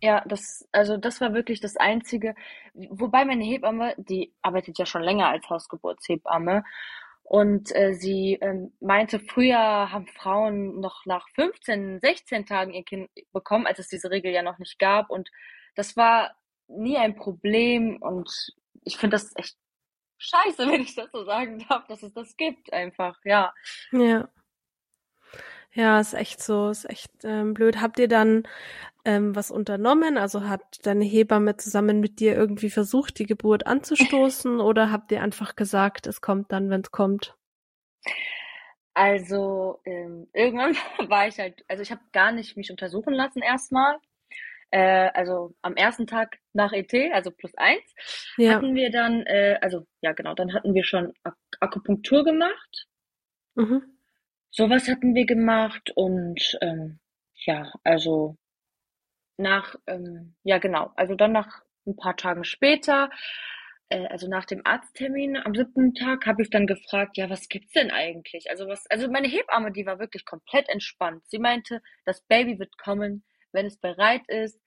ja, 0.00 0.22
das, 0.26 0.68
also 0.72 0.96
das 0.96 1.20
war 1.20 1.34
wirklich 1.34 1.60
das 1.60 1.76
Einzige. 1.76 2.34
Wobei 2.74 3.24
meine 3.24 3.44
Hebamme, 3.44 3.94
die 3.98 4.34
arbeitet 4.42 4.78
ja 4.78 4.86
schon 4.86 5.02
länger 5.02 5.28
als 5.28 5.48
Hausgeburtshebamme 5.50 6.64
Und 7.22 7.74
äh, 7.76 7.94
sie 7.94 8.38
ähm, 8.40 8.72
meinte, 8.80 9.20
früher 9.20 9.58
haben 9.92 10.06
Frauen 10.08 10.80
noch 10.80 11.06
nach 11.06 11.28
15, 11.34 12.00
16 12.00 12.46
Tagen 12.46 12.72
ihr 12.74 12.84
Kind 12.84 13.10
bekommen, 13.32 13.66
als 13.66 13.78
es 13.80 13.88
diese 13.88 14.10
Regel 14.10 14.32
ja 14.32 14.42
noch 14.42 14.58
nicht 14.58 14.78
gab. 14.78 15.10
Und 15.10 15.30
das 15.76 15.96
war 15.96 16.34
nie 16.68 16.96
ein 16.98 17.16
Problem. 17.16 17.98
Und 18.02 18.30
ich 18.84 18.96
finde 18.98 19.16
das 19.16 19.32
echt 19.36 19.56
scheiße, 20.18 20.66
wenn 20.70 20.82
ich 20.82 20.94
das 20.94 21.10
so 21.12 21.24
sagen 21.24 21.64
darf, 21.68 21.86
dass 21.88 22.02
es 22.02 22.14
das 22.14 22.36
gibt, 22.36 22.72
einfach, 22.72 23.18
ja. 23.24 23.52
Ja. 23.92 24.28
Ja, 25.78 26.00
ist 26.00 26.12
echt 26.12 26.42
so, 26.42 26.70
ist 26.70 26.90
echt 26.90 27.12
ähm, 27.22 27.54
blöd. 27.54 27.80
Habt 27.80 28.00
ihr 28.00 28.08
dann 28.08 28.42
ähm, 29.04 29.36
was 29.36 29.52
unternommen? 29.52 30.18
Also 30.18 30.48
hat 30.48 30.84
deine 30.84 31.04
Hebamme 31.04 31.56
zusammen 31.56 32.00
mit 32.00 32.18
dir 32.18 32.34
irgendwie 32.34 32.68
versucht, 32.68 33.20
die 33.20 33.26
Geburt 33.26 33.68
anzustoßen 33.68 34.58
oder 34.60 34.90
habt 34.90 35.12
ihr 35.12 35.22
einfach 35.22 35.54
gesagt, 35.54 36.08
es 36.08 36.20
kommt 36.20 36.50
dann, 36.50 36.68
wenn 36.68 36.80
es 36.80 36.90
kommt? 36.90 37.36
Also 38.92 39.80
ähm, 39.84 40.26
irgendwann 40.32 40.74
war 41.08 41.28
ich 41.28 41.38
halt, 41.38 41.64
also 41.68 41.84
ich 41.84 41.92
habe 41.92 42.02
gar 42.10 42.32
nicht 42.32 42.56
mich 42.56 42.72
untersuchen 42.72 43.14
lassen 43.14 43.40
erstmal. 43.40 43.98
Äh, 44.72 45.10
also 45.14 45.54
am 45.62 45.76
ersten 45.76 46.08
Tag 46.08 46.38
nach 46.54 46.72
ET, 46.72 46.92
also 47.12 47.30
plus 47.30 47.54
eins, 47.54 47.84
ja. 48.36 48.54
hatten 48.54 48.74
wir 48.74 48.90
dann, 48.90 49.22
äh, 49.26 49.60
also 49.62 49.86
ja 50.00 50.10
genau, 50.10 50.34
dann 50.34 50.54
hatten 50.54 50.74
wir 50.74 50.82
schon 50.82 51.14
Ak 51.22 51.36
Akupunktur 51.60 52.24
gemacht. 52.24 52.88
Mhm. 53.54 53.97
Sowas 54.50 54.88
hatten 54.88 55.14
wir 55.14 55.26
gemacht 55.26 55.90
und 55.94 56.58
ähm, 56.60 56.98
ja, 57.46 57.70
also 57.84 58.36
nach, 59.36 59.76
ähm, 59.86 60.34
ja 60.42 60.58
genau, 60.58 60.90
also 60.96 61.14
dann 61.14 61.32
nach 61.32 61.62
ein 61.86 61.96
paar 61.96 62.16
Tagen 62.16 62.44
später, 62.44 63.10
äh, 63.88 64.06
also 64.06 64.28
nach 64.28 64.44
dem 64.44 64.62
Arzttermin 64.64 65.36
am 65.36 65.54
siebten 65.54 65.94
Tag, 65.94 66.26
habe 66.26 66.42
ich 66.42 66.50
dann 66.50 66.66
gefragt, 66.66 67.16
ja, 67.16 67.30
was 67.30 67.48
gibt's 67.48 67.72
denn 67.72 67.90
eigentlich? 67.90 68.50
Also 68.50 68.66
was, 68.66 68.84
also 68.90 69.10
meine 69.10 69.28
Hebamme, 69.28 69.72
die 69.72 69.86
war 69.86 69.98
wirklich 69.98 70.24
komplett 70.24 70.68
entspannt. 70.68 71.22
Sie 71.28 71.38
meinte, 71.38 71.82
das 72.04 72.20
Baby 72.22 72.58
wird 72.58 72.76
kommen, 72.78 73.24
wenn 73.52 73.66
es 73.66 73.78
bereit 73.78 74.22
ist. 74.28 74.60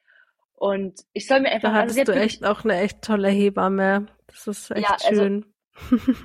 Und 0.54 1.02
ich 1.13 1.28
soll 1.28 1.41
mir 1.41 1.52
einfach. 1.52 1.72
Da 1.72 1.76
hattest 1.76 2.00
also 2.00 2.13
du 2.13 2.20
echt 2.20 2.46
auch 2.46 2.63
eine 2.63 2.80
echt 2.80 3.02
tolle 3.02 3.30
Hebamme. 3.30 4.08
Das 4.28 4.48
ist 4.48 4.72
echt 4.72 4.84
ja, 4.84 4.98
also, 5.08 5.24
schön. 5.24 5.46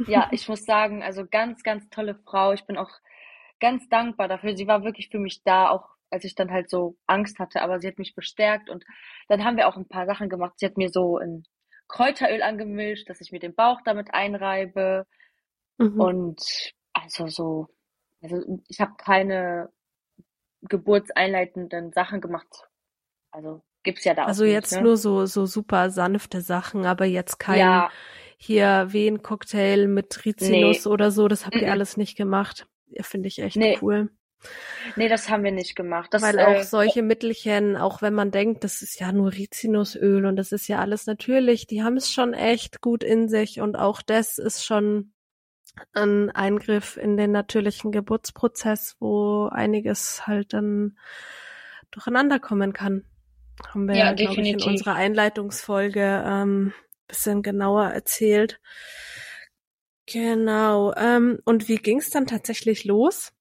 ja, 0.06 0.28
ich 0.32 0.48
muss 0.48 0.64
sagen, 0.64 1.02
also 1.02 1.24
ganz, 1.26 1.62
ganz 1.62 1.88
tolle 1.88 2.14
Frau. 2.14 2.52
Ich 2.52 2.64
bin 2.64 2.76
auch 2.76 2.90
ganz 3.60 3.88
dankbar 3.88 4.28
dafür. 4.28 4.56
Sie 4.56 4.66
war 4.66 4.84
wirklich 4.84 5.08
für 5.08 5.18
mich 5.18 5.42
da, 5.42 5.70
auch 5.70 5.88
als 6.10 6.24
ich 6.24 6.34
dann 6.34 6.50
halt 6.50 6.70
so 6.70 6.96
Angst 7.06 7.38
hatte, 7.38 7.62
aber 7.62 7.80
sie 7.80 7.88
hat 7.88 7.98
mich 7.98 8.14
bestärkt 8.14 8.70
und 8.70 8.84
dann 9.28 9.44
haben 9.44 9.56
wir 9.56 9.68
auch 9.68 9.76
ein 9.76 9.88
paar 9.88 10.06
Sachen 10.06 10.28
gemacht. 10.28 10.54
Sie 10.56 10.66
hat 10.66 10.76
mir 10.76 10.88
so 10.88 11.18
ein 11.18 11.44
Kräuteröl 11.88 12.42
angemischt, 12.42 13.08
dass 13.08 13.20
ich 13.20 13.32
mir 13.32 13.38
den 13.38 13.54
Bauch 13.54 13.80
damit 13.84 14.12
einreibe 14.12 15.06
mhm. 15.78 16.00
und 16.00 16.40
also 16.92 17.28
so, 17.28 17.68
also 18.22 18.60
ich 18.68 18.80
habe 18.80 18.94
keine 18.98 19.70
geburtseinleitenden 20.62 21.92
Sachen 21.92 22.20
gemacht. 22.20 22.68
Also 23.30 23.62
gibt's 23.82 24.04
ja 24.04 24.14
da 24.14 24.24
Also 24.24 24.44
nicht, 24.44 24.52
jetzt 24.52 24.72
ne? 24.72 24.82
nur 24.82 24.96
so 24.96 25.26
so 25.26 25.46
super 25.46 25.90
sanfte 25.90 26.40
Sachen, 26.40 26.86
aber 26.86 27.04
jetzt 27.04 27.38
kein 27.38 27.58
ja. 27.58 27.90
hier 28.36 28.86
Wehen-Cocktail 28.90 29.86
mit 29.86 30.24
Rizinus 30.24 30.84
nee. 30.84 30.90
oder 30.90 31.10
so, 31.10 31.28
das 31.28 31.46
habt 31.46 31.56
ihr 31.56 31.70
alles 31.70 31.96
nicht 31.96 32.16
gemacht. 32.16 32.66
Finde 33.00 33.28
ich 33.28 33.38
echt 33.40 33.56
nee. 33.56 33.78
cool. 33.82 34.10
Nee, 34.96 35.08
das 35.08 35.28
haben 35.28 35.44
wir 35.44 35.52
nicht 35.52 35.76
gemacht. 35.76 36.12
Das, 36.12 36.22
Weil 36.22 36.38
auch 36.38 36.56
äh, 36.56 36.64
solche 36.64 37.02
Mittelchen, 37.02 37.76
auch 37.76 38.02
wenn 38.02 38.14
man 38.14 38.30
denkt, 38.30 38.64
das 38.64 38.82
ist 38.82 39.00
ja 39.00 39.10
nur 39.12 39.32
Rizinusöl 39.32 40.26
und 40.26 40.36
das 40.36 40.52
ist 40.52 40.68
ja 40.68 40.80
alles 40.80 41.06
natürlich, 41.06 41.66
die 41.66 41.82
haben 41.82 41.96
es 41.96 42.12
schon 42.12 42.34
echt 42.34 42.80
gut 42.80 43.02
in 43.02 43.28
sich 43.28 43.60
und 43.60 43.76
auch 43.76 44.02
das 44.02 44.38
ist 44.38 44.64
schon 44.64 45.12
ein 45.92 46.30
Eingriff 46.30 46.96
in 46.96 47.16
den 47.16 47.32
natürlichen 47.32 47.92
Geburtsprozess, 47.92 48.96
wo 49.00 49.46
einiges 49.46 50.26
halt 50.26 50.52
dann 50.52 50.96
durcheinander 51.90 52.38
kommen 52.38 52.72
kann. 52.72 53.04
Haben 53.68 53.88
wir 53.88 53.96
ja, 53.96 54.12
glaube 54.12 54.40
ich, 54.40 54.48
in 54.48 54.62
unserer 54.62 54.94
Einleitungsfolge 54.94 56.24
ähm, 56.26 56.72
bisschen 57.08 57.42
genauer 57.42 57.86
erzählt. 57.86 58.60
Genau. 60.06 60.94
Ähm, 60.94 61.40
und 61.44 61.68
wie 61.68 61.76
ging 61.76 61.98
es 61.98 62.10
dann 62.10 62.26
tatsächlich 62.26 62.84
los? 62.84 63.32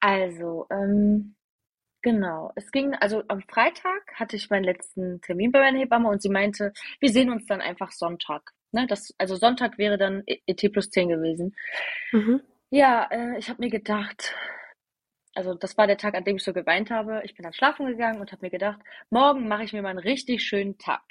Also, 0.00 0.66
ähm, 0.70 1.34
genau. 2.02 2.52
Es 2.56 2.70
ging, 2.70 2.94
also 2.94 3.22
am 3.28 3.42
Freitag 3.42 4.02
hatte 4.14 4.36
ich 4.36 4.50
meinen 4.50 4.64
letzten 4.64 5.20
Termin 5.20 5.52
bei 5.52 5.60
meiner 5.60 5.78
Hebamme 5.78 6.08
und 6.08 6.22
sie 6.22 6.28
meinte, 6.28 6.72
wir 7.00 7.10
sehen 7.10 7.30
uns 7.30 7.46
dann 7.46 7.60
einfach 7.60 7.92
Sonntag. 7.92 8.52
Ne, 8.72 8.86
das, 8.86 9.14
also 9.18 9.36
Sonntag 9.36 9.76
wäre 9.76 9.98
dann 9.98 10.22
ET 10.26 10.64
e 10.64 10.68
plus 10.68 10.90
10 10.90 11.10
gewesen. 11.10 11.54
Mhm. 12.12 12.40
Ja, 12.70 13.06
äh, 13.10 13.38
ich 13.38 13.50
habe 13.50 13.60
mir 13.60 13.70
gedacht, 13.70 14.34
also 15.34 15.54
das 15.54 15.76
war 15.76 15.86
der 15.86 15.98
Tag, 15.98 16.14
an 16.14 16.24
dem 16.24 16.36
ich 16.36 16.42
so 16.42 16.52
geweint 16.52 16.90
habe. 16.90 17.20
Ich 17.24 17.34
bin 17.34 17.42
dann 17.42 17.52
schlafen 17.52 17.86
gegangen 17.86 18.20
und 18.20 18.32
habe 18.32 18.44
mir 18.44 18.50
gedacht, 18.50 18.80
morgen 19.10 19.46
mache 19.46 19.64
ich 19.64 19.72
mir 19.72 19.82
mal 19.82 19.90
einen 19.90 19.98
richtig 19.98 20.42
schönen 20.42 20.78
Tag. 20.78 21.02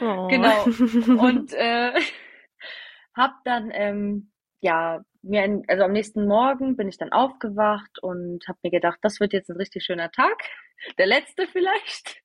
Oh. 0.00 0.28
Genau. 0.30 0.64
Und 1.22 1.54
äh, 1.54 1.92
hab 3.16 3.44
dann, 3.44 3.70
ähm, 3.72 4.32
ja, 4.60 5.02
mir, 5.22 5.42
ein, 5.42 5.62
also 5.68 5.84
am 5.84 5.92
nächsten 5.92 6.26
Morgen 6.26 6.76
bin 6.76 6.88
ich 6.88 6.98
dann 6.98 7.12
aufgewacht 7.12 7.98
und 8.02 8.46
habe 8.48 8.58
mir 8.62 8.70
gedacht, 8.70 8.98
das 9.02 9.20
wird 9.20 9.32
jetzt 9.32 9.50
ein 9.50 9.56
richtig 9.56 9.84
schöner 9.84 10.10
Tag, 10.10 10.42
der 10.98 11.06
letzte 11.06 11.46
vielleicht. 11.46 12.20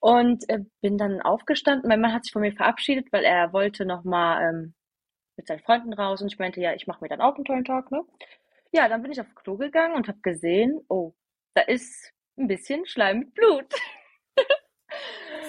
Und 0.00 0.48
äh, 0.48 0.60
bin 0.82 0.98
dann 0.98 1.22
aufgestanden. 1.22 1.88
Mein 1.88 2.00
Mann 2.00 2.12
hat 2.12 2.24
sich 2.24 2.32
von 2.32 2.42
mir 2.42 2.52
verabschiedet, 2.52 3.12
weil 3.12 3.24
er 3.24 3.52
wollte 3.52 3.86
noch 3.86 4.04
mal 4.04 4.42
ähm, 4.42 4.74
mit 5.36 5.46
seinen 5.46 5.60
Freunden 5.60 5.92
raus 5.92 6.20
und 6.20 6.32
ich 6.32 6.38
meinte, 6.38 6.60
ja, 6.60 6.74
ich 6.74 6.86
mache 6.86 7.02
mir 7.02 7.08
dann 7.08 7.20
auch 7.20 7.36
einen 7.36 7.44
tollen 7.44 7.64
Tag, 7.64 7.90
ne? 7.90 8.02
Ja, 8.72 8.88
dann 8.88 9.02
bin 9.02 9.12
ich 9.12 9.20
auf 9.20 9.34
Klo 9.34 9.56
gegangen 9.56 9.94
und 9.94 10.08
habe 10.08 10.18
gesehen, 10.22 10.80
oh, 10.88 11.14
da 11.54 11.62
ist 11.62 12.12
ein 12.36 12.48
bisschen 12.48 12.86
Schleim 12.86 13.20
mit 13.20 13.34
Blut. 13.34 13.72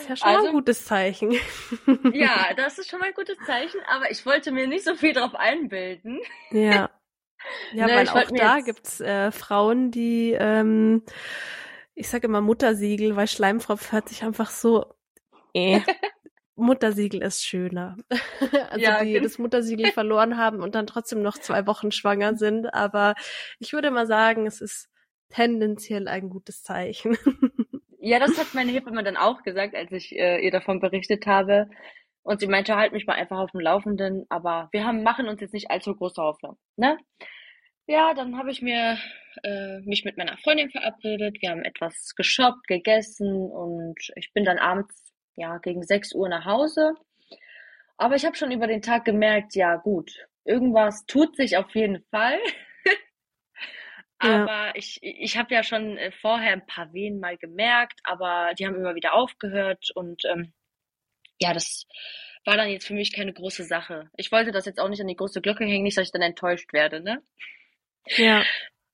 Das 0.08 0.20
ist 0.20 0.24
ja 0.24 0.28
schon 0.28 0.36
also, 0.36 0.42
mal 0.44 0.50
ein 0.50 0.56
gutes 0.56 0.86
Zeichen. 0.86 1.34
Ja, 2.14 2.54
das 2.58 2.78
ist 2.78 2.90
schon 2.90 3.00
mal 3.00 3.08
ein 3.08 3.14
gutes 3.14 3.38
Zeichen, 3.46 3.80
aber 3.88 4.10
ich 4.12 4.26
wollte 4.26 4.52
mir 4.52 4.68
nicht 4.68 4.86
so 4.86 4.96
viel 4.96 5.14
drauf 5.14 5.36
einbilden. 5.36 6.20
Ja. 6.52 6.90
Ja, 7.72 7.86
ne, 7.86 7.94
weil 7.94 8.10
auch 8.10 8.32
da 8.32 8.60
gibt's 8.62 9.00
äh, 9.00 9.32
Frauen, 9.32 9.92
die, 9.92 10.36
ähm, 10.38 11.04
ich 11.94 12.10
sage 12.10 12.28
immer 12.28 12.42
Muttersiegel, 12.42 13.16
weil 13.16 13.28
Schleimfropf 13.28 13.92
hört 13.92 14.10
sich 14.10 14.24
einfach 14.24 14.50
so, 14.50 14.96
äh. 15.54 15.82
Muttersiegel 16.56 17.22
ist 17.22 17.46
schöner. 17.46 17.96
also 18.10 18.80
ja, 18.80 19.04
die 19.04 19.14
genau. 19.14 19.24
das 19.24 19.38
Muttersiegel 19.38 19.92
verloren 19.92 20.36
haben 20.38 20.62
und 20.62 20.74
dann 20.74 20.88
trotzdem 20.88 21.22
noch 21.22 21.38
zwei 21.38 21.68
Wochen 21.68 21.92
schwanger 21.92 22.36
sind. 22.36 22.74
Aber 22.74 23.14
ich 23.60 23.72
würde 23.72 23.92
mal 23.92 24.08
sagen, 24.08 24.48
es 24.48 24.60
ist 24.60 24.90
tendenziell 25.30 26.08
ein 26.08 26.30
gutes 26.30 26.64
Zeichen. 26.64 27.18
Ja, 28.00 28.20
das 28.20 28.38
hat 28.38 28.54
meine 28.54 28.72
Hebamme 28.72 29.04
dann 29.04 29.18
auch 29.18 29.44
gesagt, 29.44 29.76
als 29.76 29.92
ich 29.92 30.16
äh, 30.16 30.40
ihr 30.40 30.52
davon 30.52 30.80
berichtet 30.80 31.26
habe. 31.26 31.70
Und 32.24 32.42
sie 32.42 32.48
meinte, 32.48 32.76
halt 32.76 32.92
mich 32.92 33.08
mal 33.08 33.14
einfach 33.14 33.40
auf 33.40 33.52
dem 33.52 33.62
Laufenden, 33.62 34.26
aber 34.30 34.68
wir 34.72 34.86
haben, 34.86 35.02
machen 35.02 35.30
uns 35.30 35.40
jetzt 35.40 35.54
nicht 35.54 35.72
allzu 35.72 35.96
große 35.96 36.22
Hoffnung, 36.22 36.58
ne? 36.76 36.98
Ja, 37.88 38.14
dann 38.14 38.38
habe 38.38 38.52
ich 38.52 38.62
mir 38.62 38.98
äh, 39.44 39.80
mich 39.86 40.04
mit 40.04 40.18
meiner 40.18 40.38
Freundin 40.38 40.70
verabredet. 40.70 41.38
Wir 41.42 41.52
haben 41.52 41.64
etwas 41.64 42.16
geshoppt, 42.16 42.68
gegessen 42.68 43.50
und 43.50 43.96
ich 44.16 44.34
bin 44.34 44.44
dann 44.44 44.58
abends 44.58 45.14
ja 45.38 45.58
gegen 45.60 45.84
6 45.84 46.14
Uhr 46.14 46.28
nach 46.28 46.46
Hause. 46.46 46.96
Aber 47.98 48.16
ich 48.16 48.26
habe 48.26 48.36
schon 48.36 48.52
über 48.52 48.68
den 48.68 48.82
Tag 48.82 49.06
gemerkt, 49.06 49.56
ja 49.56 49.78
gut, 49.78 50.12
irgendwas 50.44 51.06
tut 51.06 51.38
sich 51.38 51.56
auf 51.58 51.74
jeden 51.76 52.04
Fall. 52.12 52.40
Ja. 54.22 54.44
Aber 54.44 54.76
ich, 54.76 55.00
ich 55.02 55.38
habe 55.38 55.54
ja 55.54 55.64
schon 55.64 55.98
äh, 55.98 56.12
vorher 56.12 56.54
ein 56.54 56.66
paar 56.66 56.92
Wehen 56.94 57.20
mal 57.20 57.38
gemerkt, 57.38 58.00
aber 58.04 58.54
die 58.58 58.66
haben 58.66 58.76
immer 58.76 58.96
wieder 58.96 59.14
aufgehört 59.14 59.92
und 59.94 60.24
ähm, 60.26 60.54
ja, 61.40 61.54
das 61.54 61.86
war 62.46 62.58
dann 62.58 62.70
jetzt 62.70 62.88
für 62.88 62.94
mich 62.94 63.14
keine 63.14 63.34
große 63.34 63.64
Sache. 63.64 64.10
Ich 64.16 64.32
wollte 64.32 64.52
das 64.52 64.66
jetzt 64.66 64.80
auch 64.80 64.90
nicht 64.90 65.02
an 65.02 65.08
die 65.08 65.16
große 65.16 65.42
Glocke 65.42 65.66
hängen, 65.66 65.84
nicht, 65.84 65.98
dass 65.98 66.06
ich 66.06 66.12
dann 66.12 66.22
enttäuscht 66.22 66.74
werde, 66.74 67.02
ne? 67.02 67.22
Ja. 68.06 68.44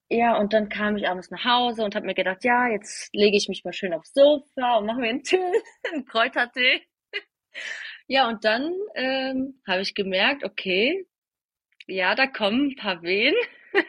Ja, 0.09 0.38
und 0.38 0.53
dann 0.53 0.69
kam 0.69 0.97
ich 0.97 1.07
abends 1.07 1.31
nach 1.31 1.45
Hause 1.45 1.83
und 1.83 1.95
habe 1.95 2.05
mir 2.05 2.13
gedacht, 2.13 2.43
ja, 2.43 2.67
jetzt 2.67 3.13
lege 3.15 3.38
ich 3.38 3.47
mich 3.47 3.63
mal 3.63 3.73
schön 3.73 3.93
aufs 3.93 4.13
Sofa 4.13 4.77
und 4.77 4.86
mache 4.86 4.99
mir 4.99 5.09
einen 5.09 5.23
Tee, 5.23 5.38
einen 5.93 6.05
Kräutertee. 6.05 6.81
ja, 8.07 8.27
und 8.27 8.43
dann 8.43 8.73
ähm, 8.95 9.62
habe 9.67 9.81
ich 9.81 9.95
gemerkt, 9.95 10.43
okay, 10.43 11.07
ja, 11.88 12.15
da 12.15 12.27
kommen 12.27 12.71
ein 12.71 12.75
paar 12.75 13.01
Wehen. 13.01 13.36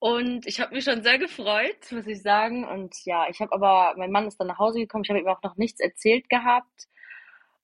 Und 0.00 0.46
ich 0.46 0.60
habe 0.60 0.74
mich 0.74 0.84
schon 0.84 1.02
sehr 1.02 1.18
gefreut, 1.18 1.90
muss 1.90 2.06
ich 2.06 2.22
sagen. 2.22 2.64
Und 2.64 2.94
ja, 3.04 3.26
ich 3.28 3.40
habe 3.40 3.52
aber, 3.52 3.94
mein 3.96 4.12
Mann 4.12 4.28
ist 4.28 4.38
dann 4.38 4.46
nach 4.46 4.58
Hause 4.58 4.78
gekommen, 4.78 5.04
ich 5.04 5.10
habe 5.10 5.20
ihm 5.20 5.28
auch 5.28 5.42
noch 5.42 5.56
nichts 5.56 5.80
erzählt 5.80 6.28
gehabt. 6.28 6.88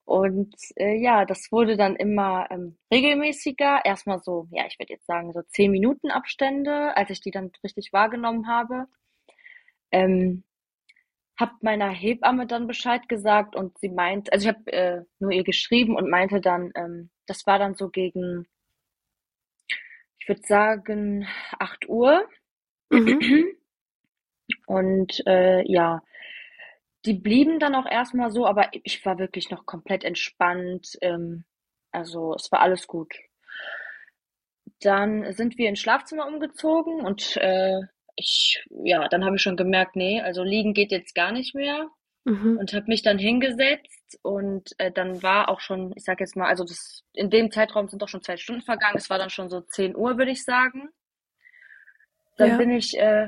Und 0.05 0.55
äh, 0.75 0.95
ja, 0.95 1.25
das 1.25 1.51
wurde 1.51 1.77
dann 1.77 1.95
immer 1.95 2.47
ähm, 2.51 2.77
regelmäßiger. 2.91 3.85
Erstmal 3.85 4.19
so, 4.21 4.47
ja, 4.51 4.65
ich 4.67 4.77
würde 4.79 4.93
jetzt 4.93 5.07
sagen, 5.07 5.33
so 5.33 5.41
zehn 5.43 5.71
Minuten 5.71 6.11
Abstände, 6.11 6.95
als 6.95 7.09
ich 7.09 7.21
die 7.21 7.31
dann 7.31 7.51
richtig 7.63 7.93
wahrgenommen 7.93 8.47
habe. 8.47 8.87
Ähm, 9.91 10.43
hab 11.37 11.63
meiner 11.63 11.89
Hebamme 11.89 12.47
dann 12.47 12.67
Bescheid 12.67 13.09
gesagt 13.09 13.55
und 13.55 13.77
sie 13.79 13.89
meint, 13.89 14.31
also 14.31 14.47
ich 14.49 14.55
habe 14.55 14.71
äh, 14.71 15.01
nur 15.19 15.31
ihr 15.31 15.43
geschrieben 15.43 15.95
und 15.95 16.09
meinte 16.09 16.39
dann, 16.41 16.71
ähm, 16.75 17.09
das 17.25 17.45
war 17.47 17.59
dann 17.59 17.75
so 17.75 17.89
gegen 17.89 18.47
ich 20.25 20.29
würde 20.29 20.47
sagen, 20.47 21.27
8 21.59 21.87
Uhr. 21.87 22.27
Mhm. 22.89 23.45
Und 24.65 25.21
äh, 25.27 25.63
ja, 25.71 26.01
die 27.05 27.13
blieben 27.13 27.59
dann 27.59 27.75
auch 27.75 27.85
erstmal 27.85 28.31
so, 28.31 28.47
aber 28.47 28.69
ich 28.71 29.05
war 29.05 29.19
wirklich 29.19 29.51
noch 29.51 29.67
komplett 29.67 30.03
entspannt. 30.03 30.97
Ähm, 31.01 31.45
also 31.91 32.33
es 32.33 32.51
war 32.51 32.61
alles 32.61 32.87
gut. 32.87 33.13
Dann 34.79 35.31
sind 35.33 35.59
wir 35.59 35.69
ins 35.69 35.79
Schlafzimmer 35.79 36.25
umgezogen 36.25 37.05
und 37.05 37.37
äh, 37.37 37.81
ich, 38.15 38.65
ja, 38.83 39.07
dann 39.07 39.25
habe 39.25 39.35
ich 39.35 39.43
schon 39.43 39.57
gemerkt, 39.57 39.95
nee, 39.95 40.21
also 40.21 40.41
liegen 40.41 40.73
geht 40.73 40.91
jetzt 40.91 41.13
gar 41.13 41.31
nicht 41.31 41.53
mehr 41.53 41.87
Mhm. 42.25 42.57
und 42.59 42.73
habe 42.73 42.87
mich 42.87 43.03
dann 43.03 43.19
hingesetzt 43.19 44.19
und 44.23 44.71
äh, 44.79 44.91
dann 44.91 45.21
war 45.23 45.49
auch 45.49 45.59
schon, 45.59 45.93
ich 45.95 46.03
sag 46.03 46.19
jetzt 46.19 46.35
mal, 46.35 46.47
also 46.47 46.63
das 46.63 47.03
in 47.13 47.29
dem 47.29 47.51
Zeitraum 47.51 47.87
sind 47.87 48.01
doch 48.01 48.09
schon 48.09 48.23
zwei 48.23 48.37
Stunden 48.37 48.61
vergangen. 48.63 48.97
Es 48.97 49.09
war 49.09 49.17
dann 49.17 49.29
schon 49.29 49.49
so 49.49 49.61
10 49.61 49.95
Uhr, 49.95 50.17
würde 50.17 50.31
ich 50.31 50.43
sagen. 50.43 50.89
Dann 52.37 52.49
Ja, 52.49 52.57
bin 52.57 52.71
ich 52.71 52.97
äh, 52.97 53.27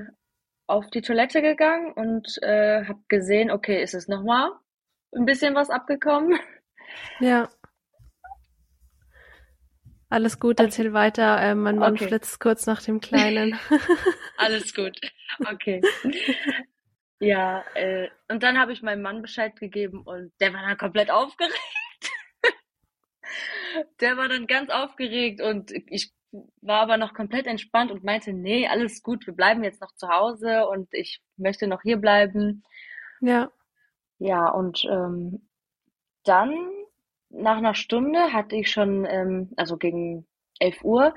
auf 0.67 0.89
die 0.89 1.01
Toilette 1.01 1.41
gegangen 1.41 1.93
und 1.93 2.27
äh, 2.41 2.86
habe 2.86 2.99
gesehen, 3.07 3.51
okay, 3.51 3.81
ist 3.81 3.93
es 3.93 4.07
nochmal 4.07 4.51
ein 5.15 5.25
bisschen 5.25 5.55
was 5.55 5.69
abgekommen? 5.69 6.38
ja. 7.19 7.49
Alles 10.10 10.39
gut, 10.39 10.60
erzähl 10.60 10.93
weiter. 10.93 11.39
Äh, 11.41 11.55
mein 11.55 11.77
Mann 11.79 11.95
okay, 11.95 12.07
flitzt 12.07 12.39
kurz 12.39 12.65
nach 12.65 12.81
dem 12.81 13.01
Kleinen. 13.01 13.60
alles 14.38 14.73
gut. 14.73 14.99
Okay. 15.45 15.81
Ja, 17.19 17.63
äh, 17.75 18.10
und 18.30 18.43
dann 18.43 18.60
habe 18.60 18.73
ich 18.73 18.84
meinem 18.84 19.01
Mann 19.01 19.21
Bescheid 19.21 19.56
gegeben 19.56 20.01
und 20.03 20.32
der 20.39 20.53
war 20.53 20.62
dann 20.62 20.77
komplett 20.77 21.10
aufgeregt. 21.10 21.58
Der 24.01 24.17
war 24.17 24.27
dann 24.30 24.47
ganz 24.47 24.69
aufgeregt 24.69 25.41
und 25.41 25.71
ich 25.88 26.12
war 26.62 26.82
aber 26.82 26.97
noch 26.97 27.13
komplett 27.13 27.47
entspannt 27.47 27.91
und 27.91 28.03
meinte, 28.03 28.34
nee, 28.34 28.67
alles 28.67 29.01
gut, 29.03 29.25
wir 29.27 29.34
bleiben 29.34 29.63
jetzt 29.63 29.82
noch 29.82 29.93
zu 29.95 30.08
Hause 30.10 30.67
und 30.67 30.88
ich 30.93 31.21
möchte 31.38 31.67
noch 31.67 31.82
hier 31.82 31.97
bleiben. 31.97 32.63
Ja. 33.21 33.51
Ja, 34.19 34.49
und 34.49 34.84
ähm, 34.86 35.47
dann 36.23 36.56
nach 37.30 37.58
einer 37.58 37.75
Stunde 37.75 38.34
hatte 38.34 38.56
ich 38.56 38.71
schon, 38.71 39.06
ähm, 39.06 39.51
also 39.58 39.77
gegen 39.77 40.27
11 40.60 40.84
Uhr, 40.84 41.13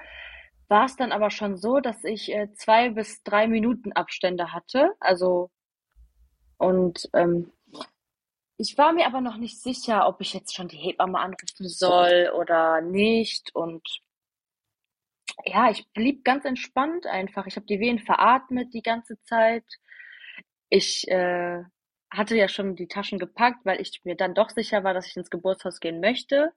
war 0.68 0.84
es 0.86 0.96
dann 0.96 1.12
aber 1.12 1.30
schon 1.30 1.56
so, 1.56 1.80
dass 1.80 2.04
ich 2.04 2.32
äh, 2.32 2.52
zwei 2.54 2.90
bis 2.90 3.22
drei 3.22 3.46
Minuten 3.48 3.92
Abstände 3.92 4.52
hatte. 4.52 4.92
Also, 5.00 5.50
und 6.60 7.08
ähm, 7.14 7.50
ich 8.58 8.76
war 8.76 8.92
mir 8.92 9.06
aber 9.06 9.22
noch 9.22 9.38
nicht 9.38 9.62
sicher, 9.62 10.06
ob 10.06 10.20
ich 10.20 10.34
jetzt 10.34 10.54
schon 10.54 10.68
die 10.68 10.76
Hebamme 10.76 11.18
anrufen 11.18 11.66
soll 11.66 12.30
oder 12.36 12.82
nicht. 12.82 13.54
Und 13.54 13.82
ja, 15.46 15.70
ich 15.70 15.90
blieb 15.94 16.22
ganz 16.22 16.44
entspannt 16.44 17.06
einfach. 17.06 17.46
Ich 17.46 17.56
habe 17.56 17.64
die 17.64 17.80
Wehen 17.80 17.98
veratmet 17.98 18.74
die 18.74 18.82
ganze 18.82 19.18
Zeit. 19.22 19.64
Ich 20.68 21.08
äh, 21.08 21.64
hatte 22.10 22.36
ja 22.36 22.48
schon 22.48 22.76
die 22.76 22.88
Taschen 22.88 23.18
gepackt, 23.18 23.64
weil 23.64 23.80
ich 23.80 24.02
mir 24.04 24.14
dann 24.14 24.34
doch 24.34 24.50
sicher 24.50 24.84
war, 24.84 24.92
dass 24.92 25.06
ich 25.06 25.16
ins 25.16 25.30
Geburtshaus 25.30 25.80
gehen 25.80 26.00
möchte. 26.00 26.52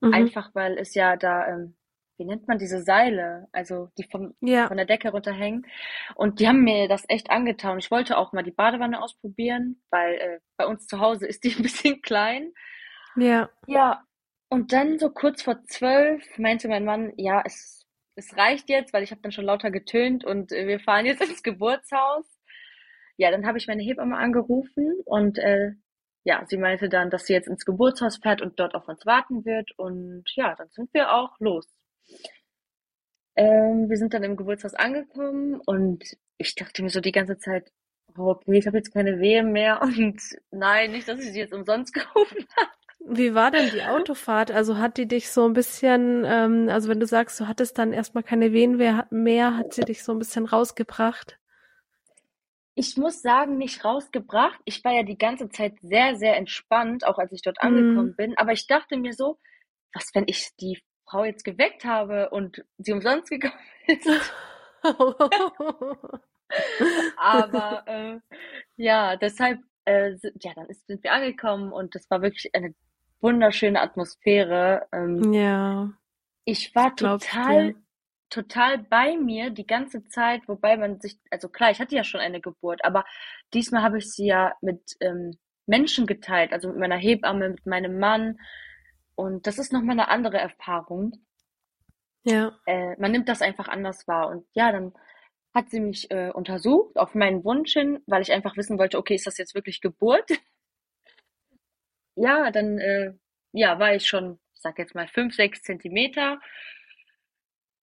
Mhm. 0.00 0.12
Einfach 0.12 0.54
weil 0.54 0.76
es 0.76 0.92
ja 0.92 1.16
da, 1.16 1.46
ähm, 1.48 1.76
wie 2.20 2.26
nennt 2.26 2.46
man 2.46 2.58
diese 2.58 2.82
Seile, 2.82 3.48
also 3.50 3.88
die 3.98 4.04
vom, 4.04 4.34
Ja. 4.40 4.68
von 4.68 4.76
der 4.76 4.86
Decke 4.86 5.10
runterhängen. 5.10 5.66
Und 6.14 6.38
die 6.38 6.46
haben 6.46 6.62
mir 6.62 6.86
das 6.86 7.04
echt 7.08 7.30
angetan. 7.30 7.78
Ich 7.78 7.90
wollte 7.90 8.18
auch 8.18 8.32
mal 8.32 8.42
die 8.44 8.52
Badewanne 8.52 9.02
ausprobieren, 9.02 9.82
weil 9.90 10.14
äh, 10.14 10.40
bei 10.58 10.66
uns 10.66 10.86
zu 10.86 11.00
Hause 11.00 11.26
ist 11.26 11.42
die 11.44 11.50
ein 11.56 11.62
bisschen 11.62 12.02
klein. 12.02 12.52
Ja. 13.16 13.50
Ja, 13.66 14.04
und 14.50 14.72
dann 14.72 14.98
so 14.98 15.10
kurz 15.10 15.42
vor 15.42 15.64
zwölf 15.64 16.22
meinte 16.38 16.68
mein 16.68 16.84
Mann, 16.84 17.12
ja, 17.16 17.42
es, 17.44 17.86
es 18.16 18.36
reicht 18.36 18.68
jetzt, 18.68 18.92
weil 18.92 19.02
ich 19.02 19.10
habe 19.10 19.22
dann 19.22 19.32
schon 19.32 19.44
lauter 19.46 19.70
getönt 19.70 20.24
und 20.24 20.52
äh, 20.52 20.66
wir 20.68 20.78
fahren 20.80 21.06
jetzt 21.06 21.20
ins 21.28 21.42
Geburtshaus. 21.42 22.26
Ja, 23.16 23.30
dann 23.30 23.46
habe 23.46 23.58
ich 23.58 23.66
meine 23.66 23.82
Hebamme 23.82 24.16
angerufen 24.16 24.94
und 25.06 25.38
äh, 25.38 25.72
ja, 26.24 26.44
sie 26.46 26.58
meinte 26.58 26.90
dann, 26.90 27.08
dass 27.10 27.24
sie 27.26 27.32
jetzt 27.32 27.48
ins 27.48 27.64
Geburtshaus 27.64 28.18
fährt 28.18 28.42
und 28.42 28.60
dort 28.60 28.74
auf 28.74 28.88
uns 28.88 29.06
warten 29.06 29.44
wird. 29.46 29.70
Und 29.78 30.24
ja, 30.34 30.54
dann 30.54 30.68
sind 30.70 30.92
wir 30.92 31.12
auch 31.14 31.30
los. 31.38 31.66
Ähm, 33.36 33.88
wir 33.88 33.96
sind 33.96 34.14
dann 34.14 34.22
im 34.24 34.36
Geburtshaus 34.36 34.74
angekommen 34.74 35.60
und 35.66 36.04
ich 36.38 36.54
dachte 36.54 36.82
mir 36.82 36.90
so 36.90 37.00
die 37.00 37.12
ganze 37.12 37.38
Zeit, 37.38 37.72
oh, 38.16 38.30
okay, 38.30 38.58
ich 38.58 38.66
habe 38.66 38.76
jetzt 38.78 38.92
keine 38.92 39.18
Wehen 39.20 39.52
mehr 39.52 39.80
und 39.82 40.20
nein, 40.50 40.92
nicht, 40.92 41.08
dass 41.08 41.20
ich 41.20 41.32
sie 41.32 41.40
jetzt 41.40 41.54
umsonst 41.54 41.92
gerufen 41.94 42.46
habe. 42.56 42.70
Wie 43.04 43.34
war 43.34 43.50
denn 43.50 43.68
die 43.70 43.82
Autofahrt? 43.84 44.50
Also 44.50 44.78
hat 44.78 44.96
die 44.96 45.06
dich 45.06 45.30
so 45.30 45.44
ein 45.46 45.52
bisschen, 45.54 46.24
ähm, 46.26 46.68
also 46.70 46.88
wenn 46.88 47.00
du 47.00 47.06
sagst, 47.06 47.38
du 47.40 47.46
hattest 47.48 47.76
dann 47.78 47.92
erstmal 47.92 48.22
keine 48.24 48.52
Wehen 48.52 48.76
mehr, 49.10 49.56
hat 49.56 49.74
sie 49.74 49.84
dich 49.84 50.02
so 50.04 50.12
ein 50.12 50.18
bisschen 50.18 50.46
rausgebracht? 50.46 51.38
Ich 52.74 52.96
muss 52.96 53.22
sagen, 53.22 53.58
nicht 53.58 53.84
rausgebracht. 53.84 54.60
Ich 54.64 54.82
war 54.84 54.92
ja 54.92 55.02
die 55.02 55.18
ganze 55.18 55.48
Zeit 55.50 55.74
sehr, 55.82 56.16
sehr 56.16 56.36
entspannt, 56.36 57.06
auch 57.06 57.18
als 57.18 57.32
ich 57.32 57.42
dort 57.42 57.58
Mhm. 57.62 57.68
angekommen 57.68 58.14
bin. 58.16 58.36
Aber 58.38 58.52
ich 58.52 58.66
dachte 58.66 58.96
mir 58.96 59.12
so, 59.12 59.38
was, 59.92 60.10
wenn 60.14 60.24
ich 60.26 60.50
die 60.60 60.80
Frau 61.10 61.24
jetzt 61.24 61.44
geweckt 61.44 61.84
habe 61.84 62.30
und 62.30 62.64
sie 62.78 62.92
umsonst 62.92 63.30
gekommen 63.30 63.54
ist? 63.86 64.32
Aber 67.16 67.82
äh, 67.86 68.18
ja, 68.76 69.16
deshalb, 69.16 69.60
äh, 69.84 70.12
ja, 70.40 70.54
dann 70.54 70.66
ist, 70.66 70.86
sind 70.86 71.02
wir 71.02 71.12
angekommen 71.12 71.72
und 71.72 71.94
das 71.94 72.08
war 72.10 72.22
wirklich 72.22 72.54
eine 72.54 72.74
wunderschöne 73.20 73.80
Atmosphäre. 73.80 74.86
Ähm, 74.92 75.32
Ja, 75.32 75.92
ich 76.44 76.74
war 76.74 76.88
ich 76.88 76.94
dir. 76.94 77.18
total, 77.18 77.74
total 78.30 78.78
bei 78.78 79.16
mir 79.16 79.50
die 79.50 79.66
ganze 79.66 80.04
Zeit, 80.04 80.42
wobei 80.46 80.76
man 80.76 81.00
sich, 81.00 81.18
also 81.30 81.48
klar, 81.48 81.70
ich 81.70 81.80
hatte 81.80 81.96
ja 81.96 82.04
schon 82.04 82.20
eine 82.20 82.40
Geburt, 82.40 82.84
aber 82.84 83.04
diesmal 83.52 83.82
habe 83.82 83.98
ich 83.98 84.10
sie 84.10 84.26
ja 84.26 84.54
mit 84.60 84.96
ähm, 85.00 85.32
Menschen 85.66 86.06
geteilt, 86.06 86.52
also 86.52 86.68
mit 86.68 86.78
meiner 86.78 86.96
Hebamme, 86.96 87.50
mit 87.50 87.66
meinem 87.66 87.98
Mann. 87.98 88.38
Und 89.20 89.46
das 89.46 89.58
ist 89.58 89.70
nochmal 89.70 89.92
eine 90.00 90.08
andere 90.08 90.38
Erfahrung. 90.38 91.12
Ja. 92.24 92.58
Äh, 92.64 92.96
man 92.98 93.12
nimmt 93.12 93.28
das 93.28 93.42
einfach 93.42 93.68
anders 93.68 94.08
wahr. 94.08 94.30
Und 94.30 94.46
ja, 94.54 94.72
dann 94.72 94.94
hat 95.54 95.68
sie 95.68 95.80
mich 95.80 96.10
äh, 96.10 96.30
untersucht 96.30 96.96
auf 96.96 97.14
meinen 97.14 97.44
Wunsch 97.44 97.74
hin, 97.74 98.02
weil 98.06 98.22
ich 98.22 98.32
einfach 98.32 98.56
wissen 98.56 98.78
wollte, 98.78 98.96
okay, 98.96 99.14
ist 99.16 99.26
das 99.26 99.36
jetzt 99.36 99.54
wirklich 99.54 99.80
Geburt? 99.80 100.28
Ja, 102.16 102.50
dann 102.50 102.78
äh, 102.78 103.12
ja, 103.52 103.78
war 103.78 103.94
ich 103.94 104.06
schon, 104.06 104.40
ich 104.52 104.60
sag 104.60 104.78
jetzt 104.78 104.94
mal, 104.94 105.08
fünf, 105.08 105.34
sechs 105.34 105.62
Zentimeter. 105.62 106.38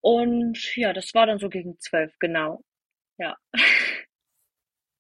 Und 0.02 0.76
ja, 0.76 0.94
das 0.94 1.16
war 1.16 1.26
dann 1.26 1.40
so 1.40 1.50
gegen 1.50 1.80
zwölf, 1.80 2.14
genau. 2.20 2.62
Ja. 3.18 3.38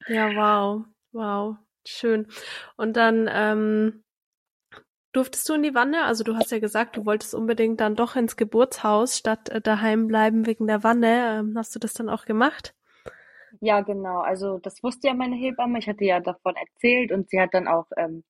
Ja, 0.07 0.29
wow. 0.33 0.85
Wow. 1.11 1.57
Schön. 1.85 2.27
Und 2.77 2.95
dann 2.95 3.29
ähm, 3.31 4.05
durftest 5.13 5.47
du 5.49 5.53
in 5.55 5.63
die 5.63 5.75
Wanne? 5.75 6.03
Also 6.05 6.23
du 6.23 6.35
hast 6.35 6.51
ja 6.51 6.59
gesagt, 6.59 6.97
du 6.97 7.05
wolltest 7.05 7.33
unbedingt 7.35 7.79
dann 7.81 7.95
doch 7.95 8.15
ins 8.15 8.35
Geburtshaus 8.37 9.17
statt 9.17 9.49
äh, 9.49 9.61
daheim 9.61 10.07
bleiben 10.07 10.45
wegen 10.45 10.67
der 10.67 10.83
Wanne. 10.83 11.39
Ähm, 11.39 11.53
hast 11.57 11.75
du 11.75 11.79
das 11.79 11.93
dann 11.93 12.09
auch 12.09 12.25
gemacht? 12.25 12.73
Ja, 13.61 13.81
genau. 13.81 14.19
Also 14.21 14.57
das 14.59 14.83
wusste 14.83 15.07
ja 15.07 15.13
meine 15.13 15.35
Hebamme. 15.35 15.79
Ich 15.79 15.87
hatte 15.87 16.05
ja 16.05 16.19
davon 16.19 16.55
erzählt 16.55 17.11
und 17.11 17.29
sie 17.29 17.39
hat 17.39 17.53
dann 17.53 17.67
auch 17.67 17.87
ähm, 17.97 18.23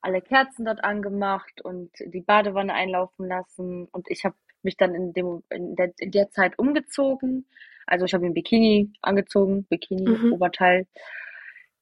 alle 0.00 0.22
Kerzen 0.22 0.64
dort 0.64 0.84
angemacht 0.84 1.60
und 1.62 1.90
die 2.06 2.20
Badewanne 2.20 2.74
einlaufen 2.74 3.28
lassen. 3.28 3.86
Und 3.92 4.08
ich 4.10 4.24
habe 4.24 4.36
mich 4.62 4.76
dann 4.76 4.94
in 4.94 5.12
dem, 5.12 5.42
in 5.50 5.76
der, 5.76 5.92
in 5.98 6.10
der 6.12 6.30
Zeit 6.30 6.58
umgezogen. 6.58 7.46
Also 7.86 8.04
ich 8.04 8.14
habe 8.14 8.26
ein 8.26 8.34
Bikini 8.34 8.92
angezogen, 9.02 9.64
Bikini, 9.66 10.20
Mhm. 10.22 10.30
Oberteil. 10.30 10.86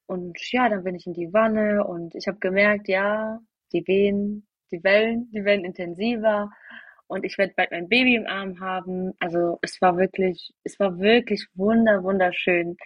Und 0.05 0.39
ja, 0.51 0.69
dann 0.69 0.83
bin 0.83 0.95
ich 0.95 1.05
in 1.05 1.13
die 1.13 1.33
Wanne 1.33 1.85
und 1.85 2.15
ich 2.15 2.27
habe 2.27 2.39
gemerkt, 2.39 2.87
ja, 2.87 3.39
die 3.73 3.85
Wehen, 3.87 4.47
die 4.71 4.83
Wellen, 4.83 5.29
die 5.31 5.43
werden 5.45 5.65
intensiver 5.65 6.49
und 7.07 7.23
ich 7.23 7.37
werde 7.37 7.53
bald 7.55 7.71
mein 7.71 7.87
Baby 7.89 8.15
im 8.15 8.27
Arm 8.27 8.59
haben. 8.59 9.13
Also 9.19 9.59
es 9.61 9.81
war 9.81 9.97
wirklich, 9.97 10.53
es 10.63 10.79
war 10.79 10.99
wirklich 10.99 11.47
wunder, 11.55 12.03
wunderschön. 12.03 12.77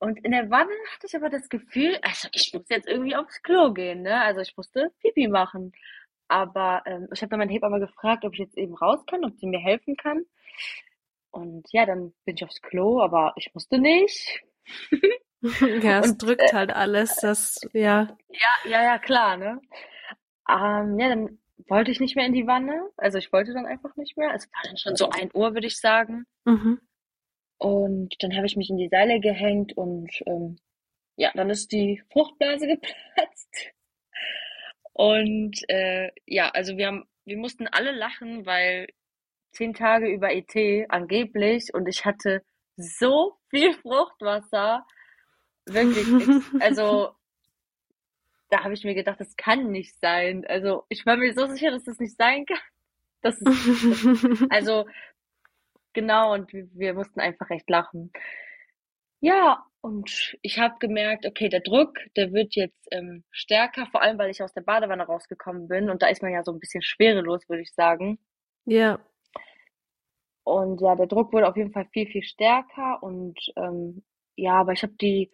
Und 0.00 0.24
in 0.24 0.30
der 0.30 0.48
Wanne 0.50 0.70
hatte 0.94 1.06
ich 1.08 1.16
aber 1.16 1.28
das 1.28 1.48
Gefühl, 1.48 1.98
also 2.02 2.28
ich 2.32 2.52
muss 2.54 2.68
jetzt 2.68 2.86
irgendwie 2.88 3.16
aufs 3.16 3.42
Klo 3.42 3.72
gehen, 3.72 4.02
ne? 4.02 4.22
Also 4.22 4.40
ich 4.40 4.56
musste 4.56 4.92
Pipi 5.00 5.26
machen. 5.28 5.72
Aber 6.28 6.82
ähm, 6.86 7.08
ich 7.12 7.22
habe 7.22 7.30
dann 7.30 7.40
meine 7.40 7.52
Hebamme 7.52 7.80
gefragt, 7.80 8.24
ob 8.24 8.34
ich 8.34 8.40
jetzt 8.40 8.56
eben 8.56 8.74
raus 8.76 9.04
kann, 9.06 9.24
ob 9.24 9.34
sie 9.36 9.46
mir 9.46 9.58
helfen 9.58 9.96
kann. 9.96 10.24
Und 11.30 11.66
ja, 11.72 11.86
dann 11.86 12.14
bin 12.24 12.36
ich 12.36 12.44
aufs 12.44 12.62
Klo, 12.62 13.00
aber 13.00 13.32
ich 13.36 13.52
musste 13.54 13.78
nicht. 13.78 14.42
Ja, 15.82 16.00
es 16.00 16.10
Und 16.10 16.22
äh, 16.22 16.26
drückt 16.26 16.52
halt 16.52 16.72
alles, 16.72 17.16
das, 17.16 17.60
ja. 17.72 18.16
ja, 18.28 18.70
ja, 18.70 18.82
ja, 18.82 18.98
klar, 18.98 19.36
ne? 19.36 19.60
Ähm, 20.48 20.98
ja, 20.98 21.08
dann 21.08 21.38
wollte 21.68 21.90
ich 21.90 22.00
nicht 22.00 22.16
mehr 22.16 22.26
in 22.26 22.32
die 22.32 22.46
Wanne. 22.46 22.90
Also 22.96 23.18
ich 23.18 23.32
wollte 23.32 23.52
dann 23.52 23.66
einfach 23.66 23.94
nicht 23.96 24.16
mehr. 24.16 24.32
Es 24.34 24.46
war 24.46 24.62
dann 24.64 24.76
schon 24.76 24.96
so 24.96 25.10
ein 25.10 25.30
Uhr, 25.34 25.54
würde 25.54 25.66
ich 25.66 25.78
sagen. 25.78 26.26
Mhm. 26.44 26.80
Und 27.58 28.14
dann 28.20 28.36
habe 28.36 28.46
ich 28.46 28.56
mich 28.56 28.70
in 28.70 28.78
die 28.78 28.88
Seile 28.88 29.20
gehängt 29.20 29.76
und 29.76 30.10
ähm, 30.26 30.58
ja, 31.16 31.32
dann 31.34 31.50
ist 31.50 31.72
die 31.72 32.02
Fruchtblase 32.12 32.66
geplatzt. 32.68 33.72
Und 34.92 35.58
äh, 35.68 36.10
ja, 36.26 36.48
also 36.50 36.76
wir 36.76 36.86
haben, 36.86 37.04
wir 37.24 37.36
mussten 37.36 37.66
alle 37.66 37.92
lachen, 37.92 38.46
weil 38.46 38.88
zehn 39.52 39.74
Tage 39.74 40.08
über 40.08 40.32
ET, 40.32 40.54
angeblich, 40.88 41.74
und 41.74 41.88
ich 41.88 42.04
hatte 42.04 42.42
so 42.76 43.36
viel 43.50 43.74
Fruchtwasser. 43.74 44.86
Wirklich, 45.72 46.06
also 46.62 47.10
da 48.50 48.64
habe 48.64 48.74
ich 48.74 48.84
mir 48.84 48.94
gedacht, 48.94 49.20
das 49.20 49.36
kann 49.36 49.70
nicht 49.70 49.98
sein. 50.00 50.44
Also 50.46 50.84
ich 50.88 51.04
war 51.06 51.16
mir 51.16 51.32
so 51.34 51.46
sicher, 51.46 51.70
dass 51.70 51.84
das 51.84 51.98
nicht 51.98 52.16
sein 52.16 52.46
kann. 52.46 52.58
Das 53.20 53.38
ist, 53.40 53.46
also 54.50 54.86
genau, 55.92 56.34
und 56.34 56.52
wir, 56.52 56.68
wir 56.72 56.94
mussten 56.94 57.20
einfach 57.20 57.50
echt 57.50 57.68
lachen. 57.68 58.12
Ja, 59.20 59.64
und 59.80 60.36
ich 60.42 60.58
habe 60.58 60.76
gemerkt, 60.78 61.26
okay, 61.26 61.48
der 61.48 61.60
Druck, 61.60 61.98
der 62.16 62.32
wird 62.32 62.54
jetzt 62.54 62.86
ähm, 62.90 63.24
stärker, 63.30 63.86
vor 63.86 64.02
allem 64.02 64.18
weil 64.18 64.30
ich 64.30 64.42
aus 64.42 64.52
der 64.52 64.62
Badewanne 64.62 65.04
rausgekommen 65.04 65.68
bin. 65.68 65.90
Und 65.90 66.02
da 66.02 66.08
ist 66.08 66.22
man 66.22 66.32
ja 66.32 66.44
so 66.44 66.52
ein 66.52 66.60
bisschen 66.60 66.82
schwerelos, 66.82 67.48
würde 67.48 67.62
ich 67.62 67.72
sagen. 67.74 68.18
Ja. 68.64 68.98
Und 70.44 70.80
ja, 70.80 70.96
der 70.96 71.06
Druck 71.06 71.32
wurde 71.32 71.48
auf 71.48 71.56
jeden 71.56 71.72
Fall 71.72 71.86
viel, 71.92 72.06
viel 72.06 72.22
stärker. 72.22 73.02
Und 73.02 73.38
ähm, 73.56 74.02
ja, 74.36 74.54
aber 74.54 74.72
ich 74.72 74.82
habe 74.82 74.94
die, 74.94 75.30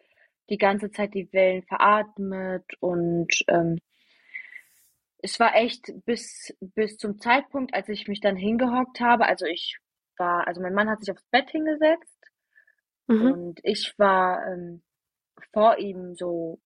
die 0.50 0.59
ganze 0.59 0.90
Zeit 0.90 1.14
die 1.14 1.33
Wellen 1.33 1.62
veratmet 1.62 2.64
und 2.80 3.33
ähm, 3.48 3.78
es 5.18 5.40
war 5.40 5.57
echt 5.57 5.92
bis, 6.04 6.54
bis 6.61 6.98
zum 6.98 7.18
Zeitpunkt, 7.18 7.74
als 7.74 7.88
ich 7.88 8.09
mich 8.09 8.20
dann 8.20 8.37
hingehockt 8.37 9.00
habe. 9.00 9.24
Also 9.26 9.46
ich 9.46 9.78
war, 10.18 10.46
also 10.46 10.61
mein 10.61 10.74
Mann 10.74 10.90
hat 10.90 11.00
sich 11.00 11.11
aufs 11.11 11.24
Bett 11.30 11.50
hingesetzt 11.50 12.14
Mhm. 13.07 13.33
Und 13.33 13.61
ich 13.62 13.94
war 13.98 14.46
ähm, 14.46 14.83
vor 15.52 15.78
ihm 15.78 16.14
so, 16.14 16.61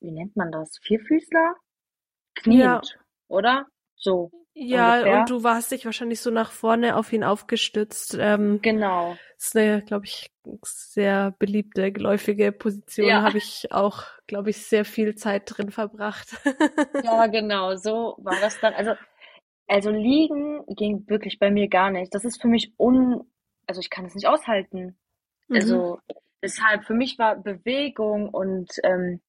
wie 0.00 0.12
nennt 0.12 0.36
man 0.36 0.50
das? 0.50 0.78
Vierfüßler? 0.82 1.54
Kniend, 2.34 2.60
ja. 2.60 2.80
oder? 3.28 3.66
So. 4.00 4.30
Ja, 4.52 4.94
ungefähr. 4.94 5.20
und 5.20 5.30
du 5.30 5.42
warst 5.44 5.70
dich 5.70 5.84
wahrscheinlich 5.84 6.20
so 6.20 6.30
nach 6.30 6.50
vorne 6.50 6.96
auf 6.96 7.12
ihn 7.12 7.22
aufgestützt. 7.22 8.16
Ähm, 8.18 8.58
genau. 8.60 9.16
Das 9.36 9.46
ist 9.46 9.56
eine, 9.56 9.82
glaube 9.82 10.06
ich, 10.06 10.30
sehr 10.64 11.34
beliebte, 11.38 11.92
geläufige 11.92 12.50
Position. 12.50 13.06
Ja. 13.06 13.22
Habe 13.22 13.38
ich 13.38 13.70
auch, 13.70 14.04
glaube 14.26 14.50
ich, 14.50 14.66
sehr 14.66 14.84
viel 14.84 15.14
Zeit 15.14 15.44
drin 15.46 15.70
verbracht. 15.70 16.28
ja, 17.04 17.26
genau. 17.28 17.76
So 17.76 18.16
war 18.18 18.38
das 18.40 18.58
dann. 18.60 18.74
Also, 18.74 18.92
also 19.68 19.90
liegen 19.90 20.64
ging 20.66 21.08
wirklich 21.08 21.38
bei 21.38 21.50
mir 21.50 21.68
gar 21.68 21.90
nicht. 21.90 22.14
Das 22.14 22.24
ist 22.24 22.42
für 22.42 22.48
mich 22.48 22.74
un, 22.78 23.22
also 23.66 23.80
ich 23.80 23.88
kann 23.88 24.04
es 24.04 24.14
nicht 24.14 24.26
aushalten. 24.26 24.98
Mhm. 25.48 25.56
Also 25.56 26.00
deshalb 26.42 26.84
für 26.84 26.94
mich 26.94 27.18
war 27.18 27.36
Bewegung 27.36 28.28
und 28.28 28.72
ähm, 28.82 29.20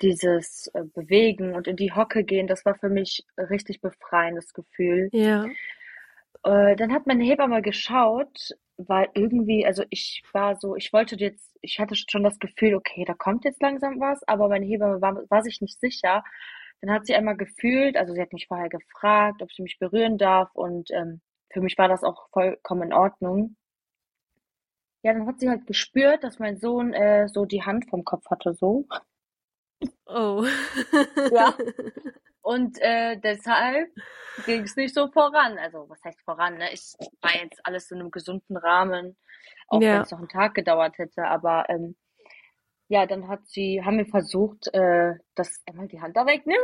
dieses 0.00 0.68
äh, 0.74 0.84
Bewegen 0.84 1.54
und 1.54 1.66
in 1.66 1.76
die 1.76 1.92
Hocke 1.92 2.24
gehen, 2.24 2.46
das 2.46 2.64
war 2.64 2.74
für 2.74 2.88
mich 2.88 3.24
richtig 3.36 3.80
befreiendes 3.80 4.52
Gefühl. 4.52 5.08
Ja. 5.12 5.46
Äh, 6.44 6.76
dann 6.76 6.92
hat 6.92 7.06
meine 7.06 7.24
Hebamme 7.24 7.62
geschaut, 7.62 8.50
weil 8.76 9.08
irgendwie, 9.14 9.66
also 9.66 9.84
ich 9.90 10.22
war 10.32 10.56
so, 10.56 10.76
ich 10.76 10.92
wollte 10.92 11.16
jetzt, 11.16 11.56
ich 11.60 11.78
hatte 11.78 11.94
schon 11.94 12.24
das 12.24 12.38
Gefühl, 12.38 12.74
okay, 12.74 13.04
da 13.04 13.14
kommt 13.14 13.44
jetzt 13.44 13.62
langsam 13.62 14.00
was, 14.00 14.22
aber 14.26 14.48
meine 14.48 14.66
Hebamme 14.66 15.00
war, 15.00 15.22
war 15.30 15.42
sich 15.42 15.60
nicht 15.60 15.78
sicher. 15.80 16.24
Dann 16.80 16.92
hat 16.92 17.06
sie 17.06 17.14
einmal 17.14 17.36
gefühlt, 17.36 17.96
also 17.96 18.12
sie 18.12 18.20
hat 18.20 18.32
mich 18.32 18.48
vorher 18.48 18.68
gefragt, 18.68 19.42
ob 19.42 19.52
sie 19.52 19.62
mich 19.62 19.78
berühren 19.78 20.18
darf 20.18 20.50
und 20.54 20.90
ähm, 20.90 21.20
für 21.52 21.60
mich 21.60 21.78
war 21.78 21.88
das 21.88 22.02
auch 22.02 22.28
vollkommen 22.30 22.82
in 22.84 22.92
Ordnung. 22.92 23.56
Ja, 25.04 25.12
dann 25.12 25.26
hat 25.26 25.40
sie 25.40 25.48
halt 25.48 25.66
gespürt, 25.66 26.24
dass 26.24 26.38
mein 26.38 26.58
Sohn 26.58 26.92
äh, 26.92 27.28
so 27.28 27.44
die 27.44 27.62
Hand 27.62 27.88
vom 27.90 28.04
Kopf 28.04 28.24
hatte, 28.30 28.54
so. 28.54 28.86
Oh. 30.14 30.44
Ja. 31.32 31.54
Und 32.42 32.80
äh, 32.80 33.16
deshalb 33.18 33.88
ging 34.46 34.62
es 34.62 34.76
nicht 34.76 34.94
so 34.94 35.08
voran. 35.08 35.58
Also, 35.58 35.88
was 35.88 36.02
heißt 36.04 36.20
voran? 36.22 36.58
Ne? 36.58 36.72
Ich 36.72 36.92
war 37.20 37.34
jetzt 37.34 37.60
alles 37.64 37.90
in 37.90 38.00
einem 38.00 38.10
gesunden 38.10 38.56
Rahmen, 38.56 39.16
auch 39.68 39.80
ja. 39.80 39.94
wenn 39.94 40.02
es 40.02 40.10
noch 40.10 40.18
einen 40.18 40.28
Tag 40.28 40.54
gedauert 40.54 40.98
hätte. 40.98 41.24
Aber 41.24 41.66
ähm, 41.68 41.94
ja, 42.88 43.06
dann 43.06 43.28
hat 43.28 43.46
sie, 43.46 43.82
haben 43.84 43.96
wir 43.96 44.06
versucht, 44.06 44.68
äh, 44.74 45.14
dass 45.34 45.62
Emma 45.64 45.86
die 45.86 46.00
Hand 46.00 46.16
da 46.16 46.26
wegnimmt. 46.26 46.60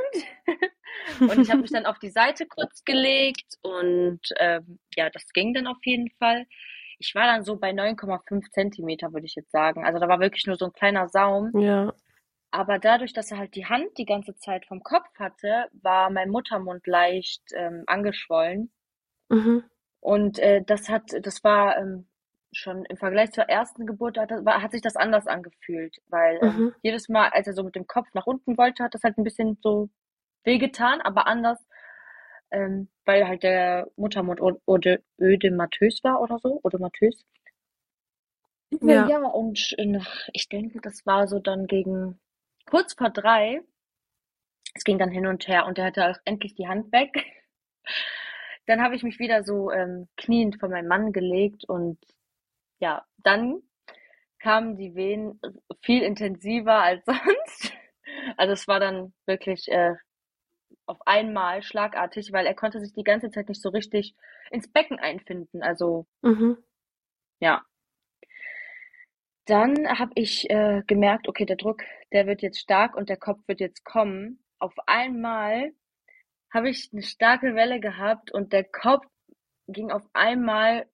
und 1.21 1.39
ich 1.41 1.49
habe 1.51 1.63
mich 1.63 1.71
dann 1.71 1.87
auf 1.87 1.99
die 1.99 2.11
Seite 2.11 2.47
kurz 2.47 2.85
gelegt 2.85 3.55
und 3.63 4.21
ähm, 4.37 4.79
ja, 4.95 5.09
das 5.11 5.33
ging 5.33 5.55
dann 5.55 5.67
auf 5.67 5.79
jeden 5.85 6.11
Fall. 6.19 6.47
Ich 6.99 7.15
war 7.15 7.25
dann 7.25 7.45
so 7.45 7.57
bei 7.57 7.71
9,5 7.71 8.51
Zentimeter, 8.51 9.13
würde 9.13 9.27
ich 9.27 9.37
jetzt 9.37 9.53
sagen. 9.53 9.87
Also 9.87 10.01
da 10.01 10.09
war 10.09 10.21
wirklich 10.21 10.47
nur 10.47 10.57
so 10.57 10.67
ein 10.67 10.73
kleiner 10.73 11.09
Saum. 11.09 11.53
Ja. 11.59 11.95
Aber 12.51 12.79
dadurch, 12.79 13.13
dass 13.13 13.31
er 13.31 13.39
halt 13.39 13.55
die 13.55 13.67
Hand 13.67 13.99
die 13.99 14.07
ganze 14.07 14.35
Zeit 14.37 14.67
vom 14.67 14.83
Kopf 14.83 15.09
hatte, 15.19 15.67
war 15.73 16.11
mein 16.11 16.31
Muttermund 16.31 16.87
leicht 16.87 17.43
ähm, 17.55 17.85
angeschwollen. 17.87 18.73
Mhm. 19.29 19.65
Und 20.01 20.39
äh, 20.39 20.63
das 20.65 20.89
hat, 20.89 21.13
das 21.23 21.45
war 21.45 21.77
ähm, 21.77 22.09
schon 22.53 22.85
im 22.87 22.97
Vergleich 22.97 23.33
zur 23.33 23.45
ersten 23.45 23.87
Geburt, 23.87 24.17
hat, 24.17 24.31
war, 24.31 24.63
hat 24.63 24.73
sich 24.73 24.81
das 24.81 24.97
anders 24.97 25.27
angefühlt. 25.27 25.97
Weil 26.07 26.39
ähm, 26.43 26.57
mhm. 26.57 26.75
jedes 26.83 27.09
Mal, 27.09 27.29
als 27.29 27.47
er 27.47 27.53
so 27.53 27.63
mit 27.63 27.75
dem 27.75 27.87
Kopf 27.87 28.09
nach 28.15 28.27
unten 28.27 28.57
wollte, 28.57 28.85
hat 28.85 28.95
das 28.95 29.03
halt 29.03 29.19
ein 29.19 29.25
bisschen 29.25 29.59
so 29.63 29.91
wehgetan, 30.45 31.03
aber 31.03 31.27
anders 31.27 31.63
ähm, 32.51 32.89
weil 33.05 33.27
halt 33.27 33.43
der 33.43 33.89
Muttermund 33.97 34.41
oder 34.41 34.99
ödematös 35.21 36.01
war 36.03 36.21
oder 36.21 36.39
so, 36.39 36.61
ödematös. 36.65 37.25
Ja. 38.81 39.09
ja, 39.09 39.27
und 39.27 39.75
ich 40.33 40.49
denke, 40.49 40.81
das 40.83 41.07
war 41.07 41.27
so 41.27 41.39
dann 41.39 41.67
gegen 41.67 42.21
kurz 42.69 42.95
vor 42.95 43.11
drei. 43.11 43.61
Es 44.75 44.85
ging 44.85 44.99
dann 44.99 45.11
hin 45.11 45.27
und 45.27 45.49
her 45.49 45.67
und 45.67 45.79
er 45.79 45.87
hatte 45.87 46.09
auch 46.09 46.19
endlich 46.25 46.55
die 46.55 46.69
Hand 46.69 46.93
weg. 46.93 47.25
Dann 48.67 48.83
habe 48.83 48.95
ich 48.95 49.03
mich 49.03 49.19
wieder 49.19 49.43
so 49.45 49.71
ähm, 49.71 50.09
kniend 50.19 50.61
vor 50.61 50.69
meinen 50.69 50.89
Mann 50.89 51.13
gelegt 51.13 51.65
und 51.67 51.99
ja, 52.81 53.03
dann 53.17 53.63
kamen 54.41 54.77
die 54.77 54.95
Wehen 54.95 55.41
viel 55.81 56.03
intensiver 56.03 56.75
als 56.75 57.03
sonst. 57.07 57.73
Also 58.37 58.53
es 58.53 58.69
war 58.69 58.79
dann 58.79 59.15
wirklich 59.25 59.69
äh, 59.69 59.95
auf 60.87 60.99
einmal 61.07 61.63
schlagartig, 61.63 62.33
weil 62.33 62.47
er 62.47 62.55
konnte 62.55 62.81
sich 62.81 62.93
die 62.93 63.05
ganze 63.05 63.31
Zeit 63.31 63.49
nicht 63.49 63.63
so 63.63 63.71
richtig 63.71 64.15
ins 64.51 64.71
Becken 64.71 64.99
einfinden. 64.99 65.63
Also 65.63 66.07
mhm. 66.23 66.59
ja. 67.41 67.65
Dann 69.49 69.89
habe 69.99 70.13
ich 70.15 70.49
äh, 70.51 70.83
gemerkt, 70.87 71.27
okay, 71.27 71.47
der 71.47 71.57
Druck, 71.57 71.83
der 72.13 72.27
wird 72.27 72.43
jetzt 72.43 72.59
stark 72.61 72.95
und 72.95 73.09
der 73.09 73.17
Kopf 73.17 73.41
wird 73.47 73.61
jetzt 73.61 73.83
kommen. 73.83 74.45
Auf 74.59 74.75
einmal 74.87 75.73
habe 76.53 76.69
ich 76.69 76.91
eine 76.93 77.03
starke 77.03 77.55
Welle 77.55 77.81
gehabt 77.81 78.31
und 78.31 78.53
der 78.53 78.65
Kopf 78.65 79.07
ging 79.67 79.91
auf 79.91 80.03
einmal 80.13 80.87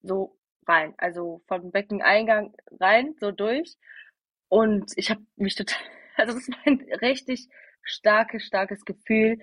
so 0.00 0.38
rein, 0.66 0.94
also 0.96 1.42
vom 1.46 1.70
Beckeneingang 1.70 2.54
rein, 2.80 3.14
so 3.20 3.32
durch. 3.32 3.76
Und 4.48 4.90
ich 4.96 5.10
habe 5.10 5.20
mich 5.36 5.54
total, 5.54 5.82
also 6.16 6.32
das 6.32 6.48
war 6.48 6.66
ein 6.66 6.80
richtig 7.02 7.48
starkes, 7.82 8.44
starkes 8.44 8.82
Gefühl. 8.86 9.42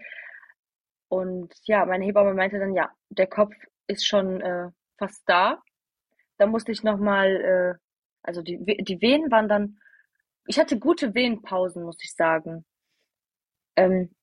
Und 1.09 1.53
ja, 1.65 1.85
meine 1.85 2.05
Hebamme 2.05 2.33
meinte 2.33 2.57
dann, 2.57 2.73
ja, 2.73 2.91
der 3.09 3.27
Kopf 3.27 3.53
ist 3.85 4.07
schon 4.07 4.41
äh, 4.41 4.69
fast 4.97 5.21
da. 5.27 5.61
Da 6.37 6.47
musste 6.47 6.71
ich 6.71 6.81
nochmal, 6.81 7.77
äh, 7.79 7.84
also 8.25 8.41
die, 8.41 8.57
die 8.57 9.01
Wehen 9.01 9.31
waren 9.31 9.47
dann, 9.47 9.79
ich 10.47 10.59
hatte 10.59 10.79
gute 10.79 11.13
Wehenpausen, 11.13 11.83
muss 11.83 11.97
ich 12.01 12.13
sagen. 12.15 12.65
Ähm, 13.75 14.15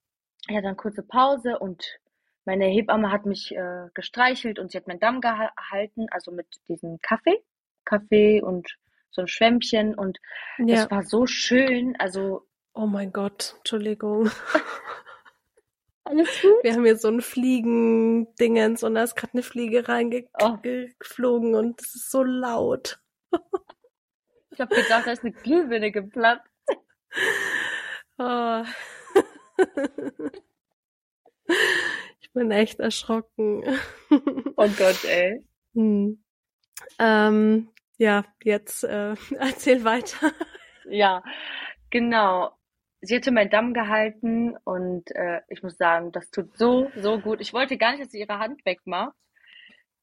ja, 0.49 0.61
dann 0.61 0.77
kurze 0.77 1.03
Pause 1.03 1.59
und 1.59 1.99
meine 2.45 2.67
Hebamme 2.67 3.11
hat 3.12 3.27
mich 3.27 3.55
äh, 3.55 3.88
gestreichelt 3.95 4.59
und 4.59 4.73
sie 4.73 4.79
hat 4.79 4.88
meinen 4.88 5.01
Damm 5.01 5.21
gehalten, 5.21 6.07
also 6.11 6.33
mit 6.33 6.47
diesem 6.69 6.99
Kaffee, 7.01 7.43
Kaffee 7.85 8.43
und 8.43 8.77
so 9.11 9.23
ein 9.23 9.29
Schwämmchen 9.29 9.95
und 9.95 10.19
ja. 10.59 10.85
es 10.85 10.91
war 10.91 11.03
so 11.05 11.27
schön, 11.27 11.95
also 11.99 12.47
Oh 12.75 12.87
mein 12.87 13.12
Gott, 13.12 13.55
Entschuldigung. 13.59 14.31
Alles 16.05 16.29
gut? 16.41 16.62
Wir 16.62 16.73
haben 16.73 16.85
hier 16.85 16.97
so 16.97 17.09
ein 17.09 17.21
Fliegendingens 17.21 18.83
und 18.83 18.95
da 18.95 19.03
ist 19.03 19.15
gerade 19.15 19.35
eine 19.35 19.43
Fliege 19.43 19.88
reingeflogen 19.88 21.55
oh. 21.55 21.59
und 21.59 21.81
es 21.81 21.95
ist 21.95 22.11
so 22.11 22.22
laut. 22.22 23.01
ich 24.53 24.61
habe 24.61 24.74
gedacht, 24.74 25.07
da 25.07 25.12
ist 25.12 25.24
eine 25.24 25.32
Glühbirne 25.32 25.90
geplatzt. 25.90 26.50
Oh. 28.18 28.64
ich 32.20 32.32
bin 32.32 32.50
echt 32.50 32.80
erschrocken. 32.80 33.64
Oh 34.57 34.68
Gott, 34.78 35.05
ey. 35.05 35.44
Hm. 35.74 36.22
Ähm, 36.98 37.70
ja, 37.98 38.24
jetzt 38.42 38.84
äh, 38.84 39.14
erzähl 39.38 39.84
weiter. 39.84 40.32
Ja, 40.84 41.22
genau 41.90 42.53
sie 43.03 43.16
hatte 43.16 43.32
meinen 43.32 43.50
Damm 43.50 43.74
gehalten 43.74 44.57
und 44.64 45.11
äh, 45.14 45.42
ich 45.48 45.62
muss 45.62 45.76
sagen, 45.76 46.12
das 46.12 46.30
tut 46.30 46.57
so, 46.57 46.90
so 46.96 47.18
gut. 47.18 47.40
Ich 47.40 47.53
wollte 47.53 47.76
gar 47.76 47.90
nicht, 47.90 48.05
dass 48.05 48.12
sie 48.12 48.20
ihre 48.20 48.38
Hand 48.38 48.64
wegmacht, 48.64 49.14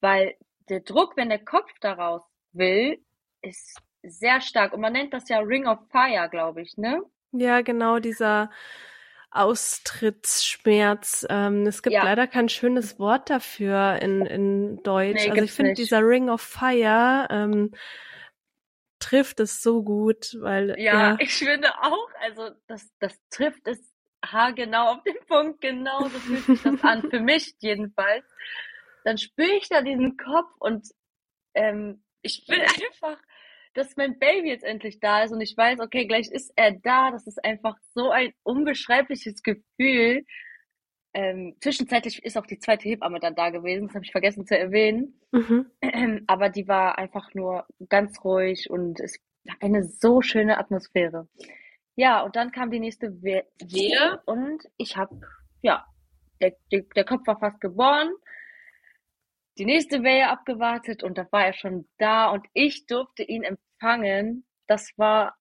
weil 0.01 0.35
der 0.69 0.81
Druck, 0.81 1.17
wenn 1.17 1.29
der 1.29 1.43
Kopf 1.43 1.71
daraus 1.79 2.21
will, 2.51 3.03
ist 3.41 3.81
sehr 4.03 4.41
stark. 4.41 4.73
Und 4.73 4.81
man 4.81 4.93
nennt 4.93 5.13
das 5.13 5.29
ja 5.29 5.39
Ring 5.39 5.67
of 5.67 5.79
Fire, 5.91 6.29
glaube 6.29 6.61
ich, 6.61 6.77
ne? 6.77 7.01
Ja, 7.31 7.61
genau, 7.61 7.99
dieser 7.99 8.49
Austrittsschmerz. 9.31 11.25
Ähm, 11.29 11.67
es 11.67 11.83
gibt 11.83 11.93
Ja, 11.93 12.03
leider 12.03 12.25
kein 12.27 12.49
schönes 12.49 12.97
Wort 12.99 13.29
dafür 13.29 13.99
in, 14.01 14.25
in 14.25 14.83
Deutsch. 14.83 15.27
nee, 15.27 15.29
Also 15.29 15.43
ich 15.43 15.51
finde, 15.51 15.73
dieser 15.73 15.99
Ring 16.01 16.29
of 16.29 16.41
Fire 16.41 17.27
ähm, 17.29 17.71
trifft 18.99 19.39
es 19.41 19.61
so 19.61 19.83
gut, 19.83 20.37
weil 20.39 20.81
Ja, 20.85 20.91
ja. 20.91 21.17
ich 21.17 21.33
finde 21.33 21.69
auch, 21.81 22.09
also 22.21 22.51
das, 22.67 22.89
das 22.99 23.19
trifft 23.29 23.67
es 23.67 23.79
haargenau 24.25 24.93
auf 24.93 25.03
den 25.03 25.17
Punkt, 25.27 25.61
genau 25.61 26.09
so 26.09 26.21
fühlt 26.21 26.47
sich 26.47 26.61
das 26.61 26.75
an, 26.83 27.03
für 27.09 27.19
mich 27.19 27.55
jedenfalls. 27.59 28.25
Dann 29.03 29.17
spüre 29.17 29.53
ich 29.57 29.69
da 29.69 29.81
diesen 29.81 30.17
Kopf 30.17 30.51
und 30.59 30.87
ähm, 31.55 32.03
ich 32.21 32.45
will 32.49 32.61
einfach, 32.93 33.21
dass 33.80 33.95
mein 33.95 34.19
Baby 34.19 34.49
jetzt 34.49 34.65
endlich 34.65 34.99
da 34.99 35.23
ist 35.23 35.32
und 35.32 35.41
ich 35.41 35.55
weiß, 35.55 35.80
okay, 35.80 36.05
gleich 36.05 36.30
ist 36.30 36.51
er 36.55 36.73
da. 36.73 37.11
Das 37.11 37.25
ist 37.25 37.43
einfach 37.43 37.77
so 37.93 38.11
ein 38.11 38.34
unbeschreibliches 38.43 39.41
Gefühl. 39.41 40.25
Ähm, 41.13 41.55
zwischenzeitlich 41.61 42.23
ist 42.23 42.38
auch 42.38 42.45
die 42.45 42.59
zweite 42.59 42.88
Hebamme 42.88 43.19
dann 43.19 43.36
da 43.36 43.49
gewesen, 43.49 43.88
das 43.88 43.95
habe 43.95 44.05
ich 44.05 44.11
vergessen 44.11 44.45
zu 44.45 44.57
erwähnen. 44.57 45.19
Mhm. 45.32 45.71
Aber 46.27 46.49
die 46.49 46.67
war 46.67 46.97
einfach 46.97 47.34
nur 47.34 47.65
ganz 47.88 48.23
ruhig 48.23 48.69
und 48.69 48.99
es 48.99 49.19
war 49.45 49.55
eine 49.61 49.84
so 49.84 50.21
schöne 50.21 50.57
Atmosphäre. 50.57 51.27
Ja, 51.95 52.21
und 52.21 52.36
dann 52.36 52.51
kam 52.51 52.71
die 52.71 52.80
nächste 52.80 53.23
We 53.23 53.45
Wehe 53.63 54.21
und 54.25 54.63
ich 54.77 54.97
habe, 54.97 55.19
ja, 55.61 55.86
der, 56.41 56.53
der, 56.71 56.84
der 56.95 57.05
Kopf 57.05 57.25
war 57.27 57.39
fast 57.39 57.59
geboren, 57.59 58.11
die 59.57 59.65
nächste 59.65 60.03
Wehe 60.03 60.30
abgewartet 60.30 61.03
und 61.03 61.17
da 61.17 61.27
war 61.32 61.45
er 61.45 61.53
schon 61.53 61.88
da 61.97 62.30
und 62.30 62.45
ich 62.53 62.86
durfte 62.86 63.23
ihn 63.23 63.43
empfangen. 63.80 64.45
Das 64.67 64.91
war 64.97 65.36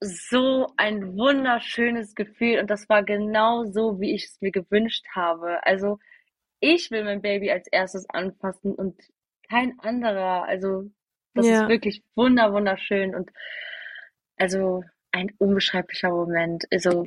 so 0.00 0.66
ein 0.76 1.16
wunderschönes 1.16 2.14
Gefühl 2.14 2.60
und 2.60 2.70
das 2.70 2.88
war 2.88 3.02
genau 3.02 3.64
so, 3.64 4.00
wie 4.00 4.14
ich 4.14 4.24
es 4.26 4.40
mir 4.40 4.50
gewünscht 4.50 5.04
habe. 5.14 5.64
Also 5.66 5.98
ich 6.60 6.90
will 6.90 7.04
mein 7.04 7.22
Baby 7.22 7.50
als 7.50 7.66
erstes 7.68 8.08
anfassen 8.10 8.74
und 8.74 9.00
kein 9.48 9.78
anderer. 9.80 10.44
Also 10.44 10.90
das 11.34 11.46
ist 11.46 11.52
Ja. 11.52 11.68
wirklich 11.68 12.02
wunder, 12.14 12.52
wunderschön 12.52 13.14
und 13.14 13.30
also 14.36 14.82
ein 15.12 15.30
unbeschreiblicher 15.38 16.10
Moment. 16.10 16.64
Also 16.70 17.06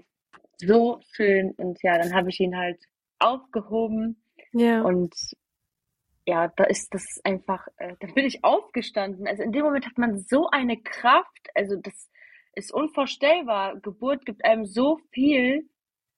so 0.57 0.99
schön 1.13 1.51
und 1.51 1.81
ja, 1.83 1.97
dann 1.97 2.13
habe 2.13 2.29
ich 2.29 2.39
ihn 2.39 2.55
halt 2.57 2.79
aufgehoben 3.19 4.21
Ja. 4.53 4.81
und 4.81 5.13
ja, 6.27 6.49
da 6.49 6.65
ist 6.65 6.93
das 6.93 7.21
einfach, 7.23 7.67
äh, 7.77 7.95
da 8.01 8.07
bin 8.07 8.25
ich 8.25 8.43
aufgestanden. 8.43 9.27
Also 9.27 9.43
in 9.43 9.53
dem 9.53 9.63
Moment 9.63 9.85
hat 9.85 9.97
man 9.97 10.19
so 10.19 10.49
eine 10.49 10.75
Kraft, 10.77 11.47
also 11.55 11.77
das 11.77 12.09
ist 12.53 12.73
unvorstellbar. 12.73 13.79
Geburt 13.79 14.25
gibt 14.25 14.43
einem 14.43 14.65
so 14.65 14.99
viel. 15.11 15.69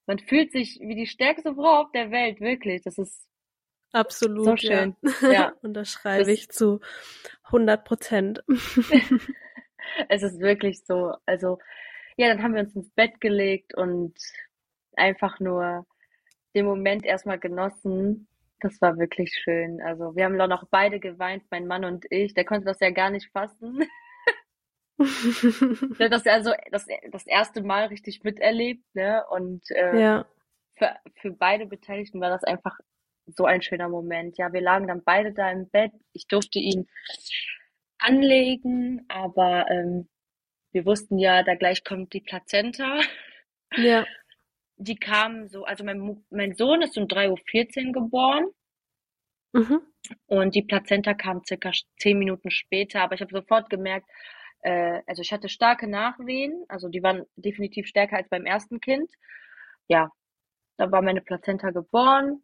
Man 0.07 0.17
fühlt 0.17 0.51
sich 0.51 0.79
wie 0.81 0.95
die 0.95 1.05
stärkste 1.05 1.53
Frau 1.53 1.81
auf 1.81 1.91
der 1.91 2.09
Welt, 2.09 2.41
wirklich. 2.41 2.81
Das 2.81 2.97
ist 2.97 3.21
so 3.21 3.99
Absolut, 3.99 4.63
ja. 4.63 4.79
schön. 4.79 4.95
Ja, 5.31 5.53
Unterschreibe 5.61 6.25
das, 6.25 6.33
ich 6.33 6.49
zu 6.49 6.79
100 7.43 7.85
Prozent. 7.85 8.43
es 10.09 10.23
ist 10.23 10.39
wirklich 10.39 10.83
so. 10.85 11.13
Also, 11.27 11.59
ja, 12.17 12.29
dann 12.29 12.41
haben 12.41 12.55
wir 12.55 12.61
uns 12.61 12.75
ins 12.75 12.89
Bett 12.95 13.21
gelegt 13.21 13.75
und 13.75 14.17
einfach 14.95 15.39
nur 15.39 15.85
den 16.55 16.65
Moment 16.65 17.05
erstmal 17.05 17.37
genossen. 17.37 18.27
Das 18.61 18.81
war 18.81 18.97
wirklich 18.97 19.33
schön. 19.33 19.81
Also, 19.81 20.15
wir 20.15 20.25
haben 20.25 20.37
dann 20.37 20.51
auch 20.51 20.65
beide 20.69 20.99
geweint, 20.99 21.43
mein 21.49 21.67
Mann 21.67 21.85
und 21.85 22.05
ich. 22.09 22.33
Der 22.33 22.45
konnte 22.45 22.65
das 22.65 22.79
ja 22.79 22.91
gar 22.91 23.09
nicht 23.09 23.31
fassen. 23.31 23.83
Das 25.97 26.25
ja 26.25 26.33
also 26.33 26.51
das, 26.71 26.85
das 27.09 27.25
erste 27.25 27.63
Mal 27.63 27.85
richtig 27.85 28.21
miterlebt, 28.25 28.83
ne? 28.95 29.23
Und 29.29 29.63
äh, 29.71 29.97
Ja, 29.97 30.25
für, 30.79 30.95
für 31.15 31.31
beide 31.31 31.67
Beteiligten 31.67 32.19
war 32.21 32.29
das 32.29 32.43
einfach 32.43 32.77
so 33.27 33.45
ein 33.45 33.61
schöner 33.61 33.89
Moment. 33.89 34.37
Ja, 34.37 34.51
wir 34.51 34.61
lagen 34.61 34.87
dann 34.87 35.03
beide 35.03 35.33
da 35.33 35.51
im 35.51 35.69
Bett. 35.69 35.91
Ich 36.13 36.27
durfte 36.27 36.57
ihn 36.57 36.87
anlegen, 37.99 39.05
aber 39.09 39.69
ähm, 39.69 40.09
wir 40.71 40.85
wussten 40.85 41.19
ja, 41.19 41.43
da 41.43 41.55
gleich 41.55 41.83
kommt 41.83 42.13
die 42.13 42.21
Plazenta. 42.21 43.01
ja. 43.75 44.05
Die 44.79 44.95
kam 44.95 45.47
so, 45.47 45.63
also 45.65 45.83
mein, 45.83 46.25
mein 46.31 46.55
Sohn 46.55 46.81
ist 46.81 46.97
um 46.97 47.07
3.14 47.07 47.87
Uhr 47.87 47.93
geboren 47.93 48.45
Mhm. 49.53 49.79
und 50.27 50.55
die 50.55 50.61
Plazenta 50.63 51.13
kam 51.13 51.43
circa 51.45 51.71
zehn 51.99 52.17
Minuten 52.17 52.51
später, 52.51 53.01
aber 53.01 53.15
ich 53.15 53.21
habe 53.21 53.33
sofort 53.33 53.69
gemerkt, 53.69 54.09
äh, 54.61 55.01
also 55.07 55.21
ich 55.21 55.31
hatte 55.31 55.49
starke 55.49 55.87
Nachwehen, 55.87 56.65
also 56.67 56.89
die 56.89 57.03
waren 57.03 57.25
definitiv 57.35 57.87
stärker 57.87 58.17
als 58.17 58.29
beim 58.29 58.45
ersten 58.45 58.79
Kind. 58.81 59.11
Ja, 59.87 60.11
da 60.77 60.91
war 60.91 61.01
meine 61.01 61.21
Plazenta 61.21 61.71
geboren 61.71 62.43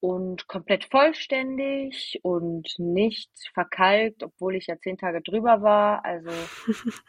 und 0.00 0.48
komplett 0.48 0.84
vollständig 0.86 2.20
und 2.22 2.68
nicht 2.78 3.30
verkalkt, 3.54 4.22
obwohl 4.24 4.56
ich 4.56 4.68
ja 4.68 4.78
zehn 4.78 4.98
Tage 4.98 5.22
drüber 5.22 5.62
war. 5.62 6.04
Also 6.04 6.30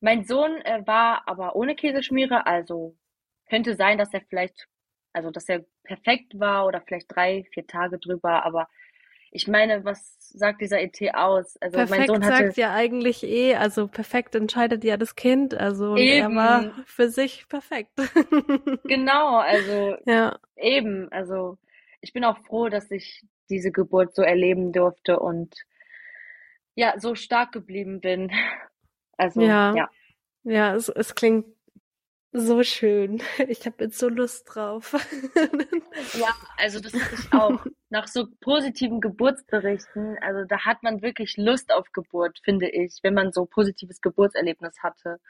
mein 0.00 0.24
Sohn 0.24 0.56
äh, 0.62 0.86
war 0.86 1.26
aber 1.28 1.56
ohne 1.56 1.74
Käseschmiere, 1.74 2.46
also 2.46 2.96
könnte 3.54 3.76
sein, 3.76 3.98
dass 3.98 4.12
er 4.12 4.20
vielleicht, 4.28 4.66
also 5.12 5.30
dass 5.30 5.48
er 5.48 5.64
perfekt 5.84 6.40
war 6.40 6.66
oder 6.66 6.80
vielleicht 6.80 7.14
drei, 7.14 7.46
vier 7.52 7.68
Tage 7.68 7.98
drüber, 8.00 8.44
aber 8.44 8.68
ich 9.30 9.46
meine, 9.46 9.84
was 9.84 10.16
sagt 10.18 10.60
dieser 10.60 10.80
ET 10.80 10.96
aus? 11.14 11.56
Also 11.60 11.78
mein 11.78 11.86
Perfekt 11.86 12.08
Sohn 12.08 12.22
sagt 12.22 12.48
hatte 12.48 12.60
ja 12.60 12.72
eigentlich 12.72 13.22
eh, 13.22 13.54
also 13.54 13.86
perfekt 13.86 14.34
entscheidet 14.34 14.82
ja 14.82 14.96
das 14.96 15.14
Kind, 15.14 15.54
also 15.54 15.92
und 15.92 15.98
er 15.98 16.34
war 16.34 16.64
eben, 16.64 16.84
für 16.84 17.08
sich 17.08 17.46
perfekt. 17.48 17.92
genau, 18.84 19.38
also 19.38 19.96
Ja, 20.04 20.36
eben, 20.56 21.10
also 21.12 21.56
ich 22.00 22.12
bin 22.12 22.24
auch 22.24 22.38
froh, 22.46 22.68
dass 22.68 22.90
ich 22.90 23.22
diese 23.50 23.70
Geburt 23.70 24.16
so 24.16 24.22
erleben 24.22 24.72
durfte 24.72 25.20
und 25.20 25.54
ja, 26.74 26.98
so 26.98 27.14
stark 27.14 27.52
geblieben 27.52 28.00
bin. 28.00 28.32
Also 29.16 29.42
ja, 29.42 29.76
ja. 29.76 29.90
ja, 30.42 30.74
es, 30.74 30.88
es 30.88 31.14
klingt 31.14 31.53
so 32.34 32.62
schön. 32.62 33.22
Ich 33.48 33.64
habe 33.64 33.84
jetzt 33.84 33.98
so 33.98 34.08
Lust 34.08 34.44
drauf. 34.54 34.94
Ja, 36.18 36.34
also 36.58 36.80
das 36.80 36.92
hatte 36.92 37.14
ich 37.14 37.32
auch. 37.32 37.64
Nach 37.88 38.08
so 38.08 38.26
positiven 38.40 39.00
Geburtsberichten, 39.00 40.18
also 40.20 40.44
da 40.44 40.64
hat 40.64 40.82
man 40.82 41.02
wirklich 41.02 41.36
Lust 41.36 41.72
auf 41.72 41.92
Geburt, 41.92 42.40
finde 42.42 42.68
ich, 42.68 42.98
wenn 43.02 43.14
man 43.14 43.32
so 43.32 43.46
positives 43.46 44.00
Geburtserlebnis 44.00 44.82
hatte. 44.82 45.20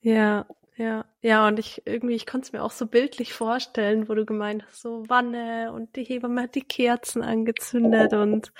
Ja, 0.00 0.46
ja, 0.76 1.04
ja, 1.20 1.48
und 1.48 1.58
ich 1.58 1.82
irgendwie, 1.84 2.14
ich 2.14 2.26
konnte 2.26 2.46
es 2.46 2.52
mir 2.52 2.62
auch 2.62 2.70
so 2.70 2.86
bildlich 2.86 3.32
vorstellen, 3.32 4.08
wo 4.08 4.14
du 4.14 4.24
gemeint 4.24 4.64
hast, 4.66 4.82
so 4.82 5.08
Wanne 5.08 5.72
und 5.72 5.96
die 5.96 6.04
Hebamme 6.04 6.42
hat 6.42 6.54
die 6.54 6.62
Kerzen 6.62 7.22
angezündet 7.22 8.12
und 8.12 8.52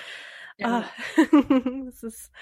ah, 0.63 0.85
Ja. 1.17 1.89
es 1.89 2.03
ist 2.03 2.33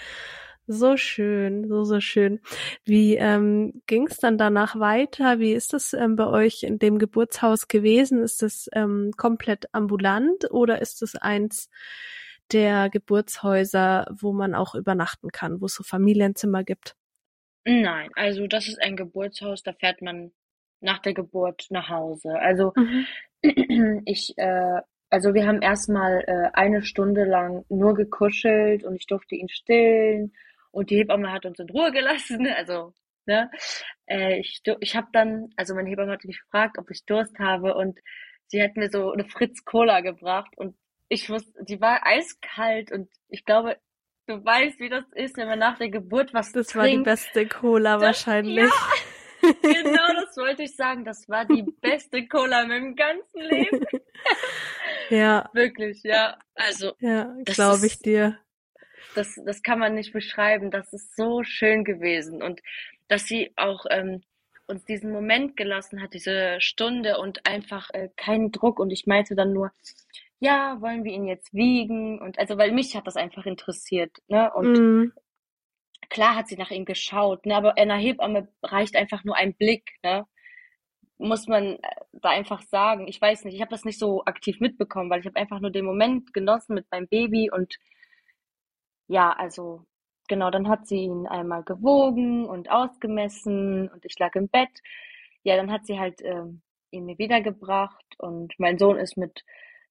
so 0.66 0.96
schön, 0.96 1.68
so, 1.68 1.84
so 1.84 2.00
schön. 2.00 2.40
Wie 2.84 3.16
ähm, 3.16 3.82
ging 3.86 4.06
es 4.06 4.18
dann 4.18 4.38
danach 4.38 4.78
weiter? 4.78 5.38
Wie 5.38 5.52
ist 5.52 5.72
das 5.72 5.92
ähm, 5.92 6.16
bei 6.16 6.26
euch 6.26 6.62
in 6.62 6.78
dem 6.78 6.98
Geburtshaus 6.98 7.68
gewesen? 7.68 8.22
Ist 8.22 8.42
das 8.42 8.68
ähm, 8.72 9.12
komplett 9.16 9.66
ambulant 9.74 10.50
oder 10.50 10.80
ist 10.80 11.02
es 11.02 11.14
eins 11.16 11.68
der 12.52 12.90
Geburtshäuser, 12.90 14.06
wo 14.10 14.32
man 14.32 14.54
auch 14.54 14.74
übernachten 14.74 15.30
kann, 15.30 15.60
wo 15.60 15.66
es 15.66 15.74
so 15.74 15.82
Familienzimmer 15.82 16.64
gibt? 16.64 16.96
Nein, 17.64 18.10
also 18.14 18.46
das 18.46 18.68
ist 18.68 18.82
ein 18.82 18.96
Geburtshaus, 18.96 19.62
da 19.62 19.72
fährt 19.72 20.02
man 20.02 20.32
nach 20.80 20.98
der 20.98 21.14
Geburt 21.14 21.66
nach 21.70 21.88
Hause. 21.88 22.38
Also 22.38 22.72
Mhm. 22.76 23.06
ich, 24.04 24.34
äh, 24.36 24.80
also 25.10 25.34
wir 25.34 25.46
haben 25.46 25.62
erstmal 25.62 26.24
äh, 26.26 26.50
eine 26.52 26.82
Stunde 26.82 27.24
lang 27.24 27.64
nur 27.68 27.94
gekuschelt 27.94 28.84
und 28.84 28.96
ich 28.96 29.06
durfte 29.06 29.34
ihn 29.34 29.48
stillen 29.48 30.32
und 30.72 30.90
die 30.90 30.96
Hebamme 30.98 31.32
hat 31.32 31.46
uns 31.46 31.60
in 31.60 31.70
Ruhe 31.70 31.92
gelassen. 31.92 32.46
Also, 32.56 32.94
ne? 33.26 33.50
Äh, 34.06 34.40
ich 34.40 34.62
ich 34.80 34.96
habe 34.96 35.08
dann, 35.12 35.50
also 35.56 35.74
meine 35.74 35.90
Hebamme 35.90 36.12
hat 36.12 36.24
mich 36.24 36.40
gefragt, 36.40 36.78
ob 36.78 36.90
ich 36.90 37.04
Durst 37.06 37.38
habe 37.38 37.74
und 37.76 38.00
sie 38.48 38.62
hat 38.62 38.76
mir 38.76 38.90
so 38.90 39.12
eine 39.12 39.24
Fritz 39.26 39.64
Cola 39.64 40.00
gebracht 40.00 40.52
und 40.56 40.76
ich 41.08 41.30
wusste, 41.30 41.64
die 41.64 41.80
war 41.80 42.06
eiskalt 42.06 42.90
und 42.92 43.10
ich 43.28 43.44
glaube, 43.44 43.78
du 44.26 44.44
weißt, 44.44 44.80
wie 44.80 44.88
das 44.88 45.04
ist, 45.14 45.36
wenn 45.36 45.48
man 45.48 45.58
nach 45.58 45.78
der 45.78 45.90
Geburt 45.90 46.34
was 46.34 46.52
Das 46.52 46.74
war 46.76 46.88
die 46.88 47.02
trinkt. 47.02 47.04
beste 47.04 47.46
Cola 47.48 47.98
Das, 47.98 48.02
wahrscheinlich. 48.02 48.70
ja, 49.42 49.82
genau, 49.82 50.14
das 50.24 50.36
wollte 50.36 50.62
ich 50.64 50.76
sagen. 50.76 51.04
Das 51.04 51.28
war 51.28 51.44
die 51.44 51.62
beste 51.80 52.26
Cola 52.28 52.62
in 52.62 52.68
meinem 52.68 52.96
ganzen 52.96 53.40
Leben. 53.42 53.84
Ja, 55.10 55.50
Wirklich, 55.52 56.02
ja. 56.04 56.38
Also, 56.54 56.92
ja, 57.00 57.34
glaube 57.44 57.86
ich 57.86 57.98
dir. 57.98 58.38
Das, 59.14 59.40
das 59.44 59.62
kann 59.62 59.78
man 59.78 59.94
nicht 59.94 60.12
beschreiben. 60.12 60.70
Das 60.70 60.92
ist 60.92 61.16
so 61.16 61.42
schön 61.44 61.84
gewesen. 61.84 62.42
Und 62.42 62.60
dass 63.08 63.26
sie 63.26 63.52
auch 63.56 63.84
ähm, 63.90 64.22
uns 64.66 64.84
diesen 64.84 65.12
Moment 65.12 65.56
gelassen 65.56 66.02
hat, 66.02 66.14
diese 66.14 66.60
Stunde 66.60 67.18
und 67.18 67.46
einfach 67.46 67.90
äh, 67.92 68.08
keinen 68.16 68.52
Druck. 68.52 68.78
Und 68.80 68.90
ich 68.90 69.06
meinte 69.06 69.34
dann 69.34 69.52
nur, 69.52 69.72
ja, 70.40 70.80
wollen 70.80 71.04
wir 71.04 71.12
ihn 71.12 71.26
jetzt 71.26 71.54
wiegen? 71.54 72.20
Und 72.20 72.38
also, 72.38 72.58
weil 72.58 72.72
mich 72.72 72.96
hat 72.96 73.06
das 73.06 73.16
einfach 73.16 73.46
interessiert, 73.46 74.18
ne? 74.28 74.52
Und 74.54 74.78
Mm, 74.78 75.12
klar 76.10 76.34
hat 76.36 76.48
sie 76.48 76.56
nach 76.56 76.70
ihm 76.70 76.84
geschaut, 76.84 77.46
ne? 77.46 77.56
Aber 77.56 77.76
einer 77.78 77.96
Hebamme 77.96 78.48
reicht 78.62 78.96
einfach 78.96 79.24
nur 79.24 79.36
ein 79.36 79.54
Blick, 79.54 79.92
ne? 80.02 80.26
Muss 81.18 81.46
man, 81.46 81.76
äh, 81.76 81.78
da 82.12 82.30
einfach 82.30 82.62
sagen? 82.62 83.06
Ich 83.08 83.20
weiß 83.20 83.44
nicht, 83.44 83.54
ich 83.54 83.60
habe 83.60 83.70
das 83.70 83.84
nicht 83.84 83.98
so 83.98 84.24
aktiv 84.24 84.60
mitbekommen, 84.60 85.10
weil 85.10 85.20
ich 85.20 85.26
habe 85.26 85.38
einfach 85.38 85.60
nur 85.60 85.70
den 85.70 85.84
Moment 85.84 86.34
genossen 86.34 86.74
mit 86.74 86.90
meinem 86.90 87.08
Baby 87.08 87.50
und 87.50 87.76
ja, 89.12 89.30
also 89.30 89.84
genau, 90.28 90.50
dann 90.50 90.68
hat 90.68 90.86
sie 90.86 91.04
ihn 91.04 91.26
einmal 91.26 91.62
gewogen 91.64 92.46
und 92.46 92.70
ausgemessen 92.70 93.88
und 93.90 94.06
ich 94.06 94.18
lag 94.18 94.34
im 94.34 94.48
Bett. 94.48 94.70
Ja, 95.42 95.56
dann 95.56 95.70
hat 95.70 95.84
sie 95.86 96.00
halt 96.00 96.22
ähm, 96.22 96.62
ihn 96.90 97.04
mir 97.04 97.18
wiedergebracht 97.18 98.14
und 98.18 98.54
mein 98.58 98.78
Sohn 98.78 98.96
ist 98.96 99.18
mit 99.18 99.44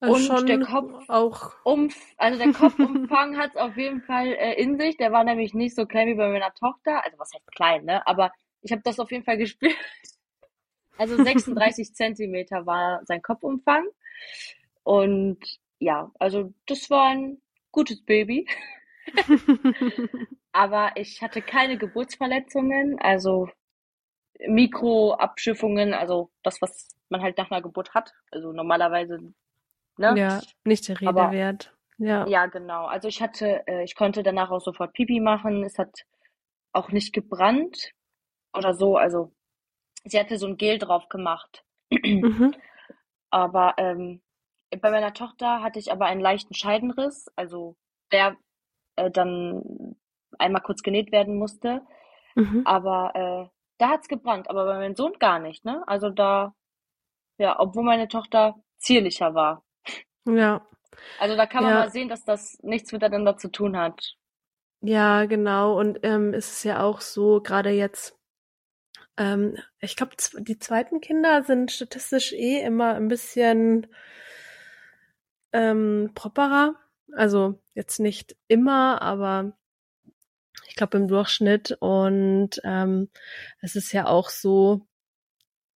Also 0.00 0.34
Und 0.34 0.48
der 0.48 0.60
Kopf, 0.60 1.08
auch. 1.08 1.52
Umf 1.64 1.96
also 2.18 2.38
der 2.38 2.52
Kopfumfang 2.52 3.36
hat 3.38 3.52
es 3.54 3.56
auf 3.56 3.76
jeden 3.78 4.02
Fall 4.02 4.34
äh, 4.34 4.52
in 4.60 4.78
sich. 4.78 4.98
Der 4.98 5.12
war 5.12 5.24
nämlich 5.24 5.54
nicht 5.54 5.74
so 5.74 5.86
klein 5.86 6.08
wie 6.08 6.14
bei 6.14 6.28
meiner 6.28 6.52
Tochter. 6.52 7.02
Also 7.04 7.18
was 7.18 7.32
heißt 7.32 7.50
klein, 7.52 7.86
ne? 7.86 8.06
Aber 8.06 8.30
ich 8.60 8.70
habe 8.72 8.82
das 8.84 9.00
auf 9.00 9.10
jeden 9.10 9.24
Fall 9.24 9.38
gespürt. 9.44 9.74
Also 10.98 11.22
36 11.22 11.94
Zentimeter 11.94 12.66
war 12.66 13.04
sein 13.04 13.22
Kopfumfang. 13.22 13.86
Und 14.82 15.38
ja, 15.78 16.10
also 16.18 16.52
das 16.66 16.90
war 16.90 17.10
ein 17.10 17.40
gutes 17.72 18.04
Baby. 18.04 18.46
Aber 20.52 20.92
ich 20.94 21.20
hatte 21.20 21.42
keine 21.42 21.76
Geburtsverletzungen, 21.76 22.98
also 23.00 23.48
Mikroabschiffungen, 24.46 25.94
also 25.94 26.30
das, 26.42 26.60
was 26.62 26.88
man 27.08 27.22
halt 27.22 27.38
nach 27.38 27.50
einer 27.50 27.62
Geburt 27.62 27.94
hat. 27.94 28.12
Also 28.30 28.52
normalerweise, 28.52 29.18
ne? 29.96 30.14
Ja, 30.16 30.40
nicht 30.64 30.88
der 30.88 31.00
Rede 31.00 31.08
Aber 31.08 31.32
wert. 31.32 31.74
Ja. 31.98 32.26
ja, 32.26 32.46
genau. 32.46 32.86
Also 32.86 33.08
ich 33.08 33.22
hatte, 33.22 33.66
äh, 33.66 33.84
ich 33.84 33.94
konnte 33.94 34.22
danach 34.22 34.50
auch 34.50 34.60
sofort 34.60 34.92
Pipi 34.92 35.20
machen. 35.20 35.64
Es 35.64 35.78
hat 35.78 36.04
auch 36.72 36.90
nicht 36.90 37.12
gebrannt 37.12 37.92
oder 38.52 38.74
so. 38.74 38.96
Also 38.96 39.32
sie 40.04 40.18
hatte 40.18 40.38
so 40.38 40.46
ein 40.46 40.56
Gel 40.56 40.78
drauf 40.78 41.08
gemacht. 41.08 41.64
Mhm. 41.90 42.54
Aber 43.30 43.74
ähm, 43.78 44.22
bei 44.80 44.90
meiner 44.90 45.12
Tochter 45.14 45.62
hatte 45.62 45.78
ich 45.78 45.92
aber 45.92 46.06
einen 46.06 46.20
leichten 46.20 46.54
Scheidenriss, 46.54 47.26
also 47.36 47.76
der 48.12 48.36
äh, 48.96 49.10
dann 49.10 49.96
einmal 50.38 50.62
kurz 50.62 50.82
genäht 50.82 51.12
werden 51.12 51.36
musste. 51.38 51.82
Mhm. 52.34 52.62
Aber 52.64 53.14
äh, 53.14 53.48
da 53.78 53.88
hat's 53.90 54.08
gebrannt, 54.08 54.50
aber 54.50 54.64
bei 54.66 54.74
meinem 54.74 54.94
Sohn 54.94 55.14
gar 55.18 55.38
nicht, 55.38 55.64
ne? 55.64 55.82
Also 55.86 56.10
da, 56.10 56.54
ja, 57.38 57.58
obwohl 57.58 57.84
meine 57.84 58.08
Tochter 58.08 58.56
zierlicher 58.78 59.34
war. 59.34 59.64
Ja. 60.26 60.66
Also 61.18 61.36
da 61.36 61.46
kann 61.46 61.64
man 61.64 61.72
Ja. 61.72 61.80
mal 61.80 61.90
sehen, 61.90 62.08
dass 62.08 62.24
das 62.24 62.58
nichts 62.62 62.92
miteinander 62.92 63.36
zu 63.36 63.50
tun 63.50 63.76
hat. 63.76 64.16
Ja, 64.80 65.24
genau. 65.24 65.78
Und 65.78 66.00
ähm, 66.02 66.34
es 66.34 66.52
ist 66.52 66.64
ja 66.64 66.82
auch 66.82 67.00
so, 67.00 67.40
gerade 67.40 67.70
jetzt, 67.70 68.16
ähm, 69.16 69.56
ich 69.80 69.96
glaube, 69.96 70.12
die 70.38 70.58
zweiten 70.58 71.00
Kinder 71.00 71.44
sind 71.44 71.70
statistisch 71.70 72.32
eh 72.32 72.60
immer 72.62 72.94
ein 72.94 73.08
bisschen 73.08 73.86
ähm, 75.52 76.10
properer. 76.14 76.74
Also 77.12 77.60
jetzt 77.74 78.00
nicht 78.00 78.36
immer, 78.48 79.00
aber 79.02 79.52
ich 80.68 80.74
glaube 80.76 80.98
im 80.98 81.08
Durchschnitt. 81.08 81.76
Und 81.80 82.60
ähm, 82.64 83.08
es 83.60 83.76
ist 83.76 83.92
ja 83.92 84.06
auch 84.06 84.30
so, 84.30 84.86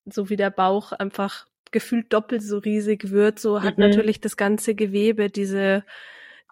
so 0.04 0.30
wie 0.30 0.36
der 0.36 0.50
Bauch 0.50 0.92
einfach 0.92 1.46
gefühlt 1.72 2.12
doppelt 2.12 2.42
so 2.42 2.58
riesig 2.58 3.10
wird, 3.10 3.38
so 3.38 3.62
hat 3.62 3.76
Mhm. 3.76 3.82
natürlich 3.82 4.20
das 4.20 4.36
ganze 4.36 4.74
Gewebe 4.74 5.28
diese 5.30 5.84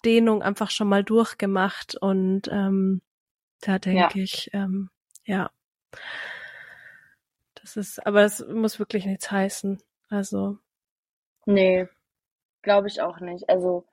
Dehnung 0.05 0.43
einfach 0.43 0.71
schon 0.71 0.89
mal 0.89 1.05
durchgemacht. 1.05 1.95
Und 1.97 2.49
ähm, 2.51 3.01
da 3.61 3.79
Ja, 3.91 4.09
denke 4.09 4.21
ich, 4.21 4.51
ähm, 4.53 4.91
ja, 5.25 5.51
das 7.65 7.79
ist, 7.79 8.07
aber 8.07 8.23
es 8.25 8.47
muss 8.47 8.79
wirklich 8.79 9.07
nichts 9.07 9.31
heißen. 9.31 9.83
Also 10.11 10.59
nee, 11.47 11.89
glaube 12.63 12.89
ich 12.89 13.01
auch 13.01 13.21
nicht. 13.21 13.49
Also, 13.49 13.87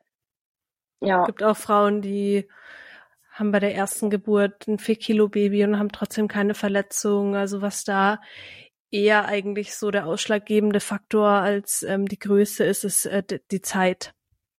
ja, 1.00 1.24
gibt 1.26 1.42
auch 1.42 1.56
Frauen, 1.56 2.02
die 2.02 2.50
haben 3.32 3.52
bei 3.52 3.60
der 3.60 3.74
ersten 3.74 4.10
Geburt 4.10 4.68
ein 4.68 4.78
4 4.78 4.96
Kilo 4.98 5.30
Baby 5.30 5.64
und 5.64 5.80
haben 5.80 5.92
trotzdem 5.92 6.28
keine 6.28 6.54
Verletzung. 6.54 7.36
Also 7.36 7.62
was 7.62 7.86
da 7.86 8.20
eher 8.92 9.26
eigentlich 9.26 9.74
so 9.74 9.90
der 9.90 10.06
ausschlaggebende 10.06 10.82
Faktor 10.82 11.30
als 11.30 11.82
ähm, 11.84 12.08
die 12.08 12.20
Größe 12.20 12.66
ist, 12.66 12.84
ist 12.84 13.06
äh, 13.06 13.24
die 13.50 13.62
Zeit, 13.62 14.14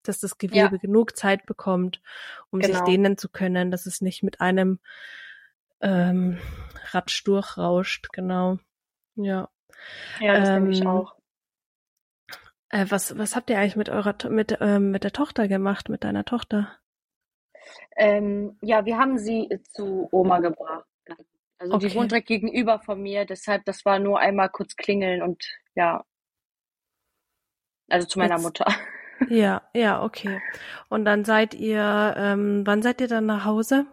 dass 0.04 0.20
das 0.20 0.36
ja, 0.40 0.48
Gewebe 0.48 0.78
genug 0.78 1.16
Zeit 1.18 1.44
bekommt, 1.44 2.00
um 2.50 2.62
sich 2.62 2.72
genau. 2.72 2.86
dehnen 2.86 3.18
zu 3.18 3.28
können, 3.28 3.70
dass 3.70 3.84
es 3.84 4.00
nicht 4.00 4.22
mit 4.22 4.40
einem 4.40 4.80
ähm, 5.82 6.38
Ratsch 6.92 7.26
durchrauscht. 7.26 8.08
Genau. 8.12 8.58
Ja. 9.16 9.48
Ja, 10.18 10.38
das 10.38 10.52
denke 10.52 10.70
ich 10.70 10.86
Ähm, 10.86 10.86
auch. 10.86 11.16
äh, 12.70 12.86
was 12.88 13.16
was 13.18 13.36
habt 13.36 13.50
ihr 13.50 13.58
eigentlich 13.58 13.76
mit 13.76 13.88
eurer 13.88 14.16
mit 14.28 14.58
ähm, 14.60 14.90
mit 14.90 15.04
der 15.04 15.12
Tochter 15.12 15.46
gemacht, 15.48 15.88
mit 15.88 16.02
deiner 16.04 16.24
Tochter? 16.24 16.76
Ähm, 17.96 18.56
ja, 18.62 18.84
wir 18.84 18.98
haben 18.98 19.18
sie 19.18 19.48
zu 19.72 20.08
Oma 20.12 20.40
gebracht. 20.40 20.86
Also 21.58 21.76
die 21.76 21.94
Okay. 21.94 21.94
wohnt 21.94 22.12
direkt 22.12 22.28
gegenüber 22.28 22.80
von 22.80 23.00
mir, 23.02 23.24
deshalb, 23.24 23.64
das 23.66 23.84
war 23.84 23.98
nur 23.98 24.18
einmal 24.20 24.50
kurz 24.50 24.76
klingeln 24.76 25.22
und 25.22 25.44
ja, 25.76 26.04
also 27.90 28.06
zu 28.08 28.18
meiner 28.18 28.38
Jetzt 28.38 28.38
Mutter. 28.38 28.64
Ja, 29.28 29.62
ja, 29.74 30.02
okay. 30.04 30.42
Und 30.90 31.04
dann 31.06 31.24
seid 31.24 31.54
ihr, 31.54 32.14
ähm, 32.18 32.62
wann 32.66 32.82
seid 32.82 33.00
ihr 33.02 33.08
dann 33.08 33.26
nach 33.26 33.44
Hause? 33.46 33.86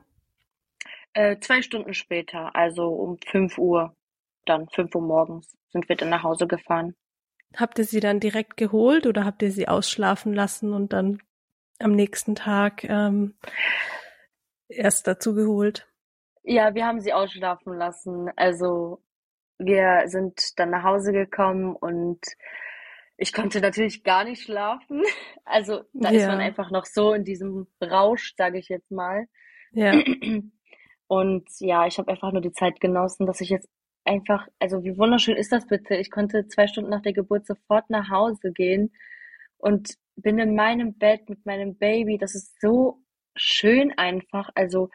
Äh, 1.13 1.39
zwei 1.39 1.61
Stunden 1.61 1.93
später, 1.93 2.55
also 2.55 2.87
um 2.89 3.17
5 3.19 3.57
Uhr, 3.57 3.95
dann 4.49 4.69
5 4.69 4.93
Uhr 4.95 5.01
morgens, 5.01 5.55
sind 5.69 5.87
wir 5.89 5.95
dann 5.95 6.09
nach 6.09 6.23
Hause 6.23 6.47
gefahren. 6.47 6.95
Habt 7.55 7.79
ihr 7.79 7.85
sie 7.85 7.99
dann 7.99 8.19
direkt 8.19 8.57
geholt 8.57 9.07
oder 9.07 9.25
habt 9.25 9.41
ihr 9.43 9.51
sie 9.51 9.67
ausschlafen 9.67 10.33
lassen 10.33 10.73
und 10.73 10.93
dann 10.93 11.21
am 11.79 11.91
nächsten 11.93 12.35
Tag 12.35 12.83
ähm, 12.83 13.35
erst 14.67 15.07
dazu 15.07 15.33
geholt? 15.35 15.87
Ja, 16.43 16.73
wir 16.73 16.85
haben 16.85 17.01
sie 17.01 17.13
ausschlafen 17.13 17.77
lassen. 17.77 18.29
Also 18.35 19.01
wir 19.57 20.03
sind 20.07 20.57
dann 20.59 20.69
nach 20.71 20.83
Hause 20.83 21.11
gekommen 21.11 21.75
und 21.75 22.19
ich 23.17 23.33
konnte 23.33 23.59
natürlich 23.61 24.03
gar 24.03 24.23
nicht 24.23 24.43
schlafen. 24.43 25.03
Also 25.51 25.81
da 25.93 26.09
ist 26.09 26.27
man 26.27 26.39
Ja, 26.39 26.39
einfach 26.41 26.69
noch 26.69 26.85
so 26.85 27.11
in 27.13 27.23
diesem 27.23 27.65
Rausch, 27.81 28.35
sage 28.37 28.59
ich 28.59 28.69
jetzt 28.69 28.91
mal. 28.91 29.27
ja, 29.71 30.03
Und 31.07 31.49
ja, 31.59 31.87
ich 31.87 31.97
habe 31.97 32.11
einfach 32.11 32.31
nur 32.31 32.41
die 32.41 32.51
Zeit 32.51 32.79
genossen, 32.79 33.25
dass 33.25 33.41
ich 33.41 33.49
jetzt 33.49 33.67
einfach, 34.09 34.47
also 34.59 34.83
wie 34.83 34.97
wunderschön 34.97 35.37
ist 35.37 35.51
das 35.51 35.67
bitte? 35.67 35.95
Ich 35.95 36.09
konnte 36.09 36.47
zwei 36.47 36.67
Stunden 36.67 36.89
nach 36.89 37.01
der 37.01 37.13
Geburt 37.13 37.45
sofort 37.45 37.89
nach 37.89 38.09
Hause 38.09 38.51
gehen 38.51 38.91
und 39.57 39.93
bin 40.15 40.39
in 40.39 40.55
meinem 40.55 40.97
Bett 40.97 41.29
mit 41.29 41.45
meinem 41.45 41.77
Baby. 41.77 42.17
Das 42.17 42.33
ist 42.35 42.59
so 42.59 43.01
schön 43.35 43.95
einfach. 43.97 44.49
Also 44.55 44.89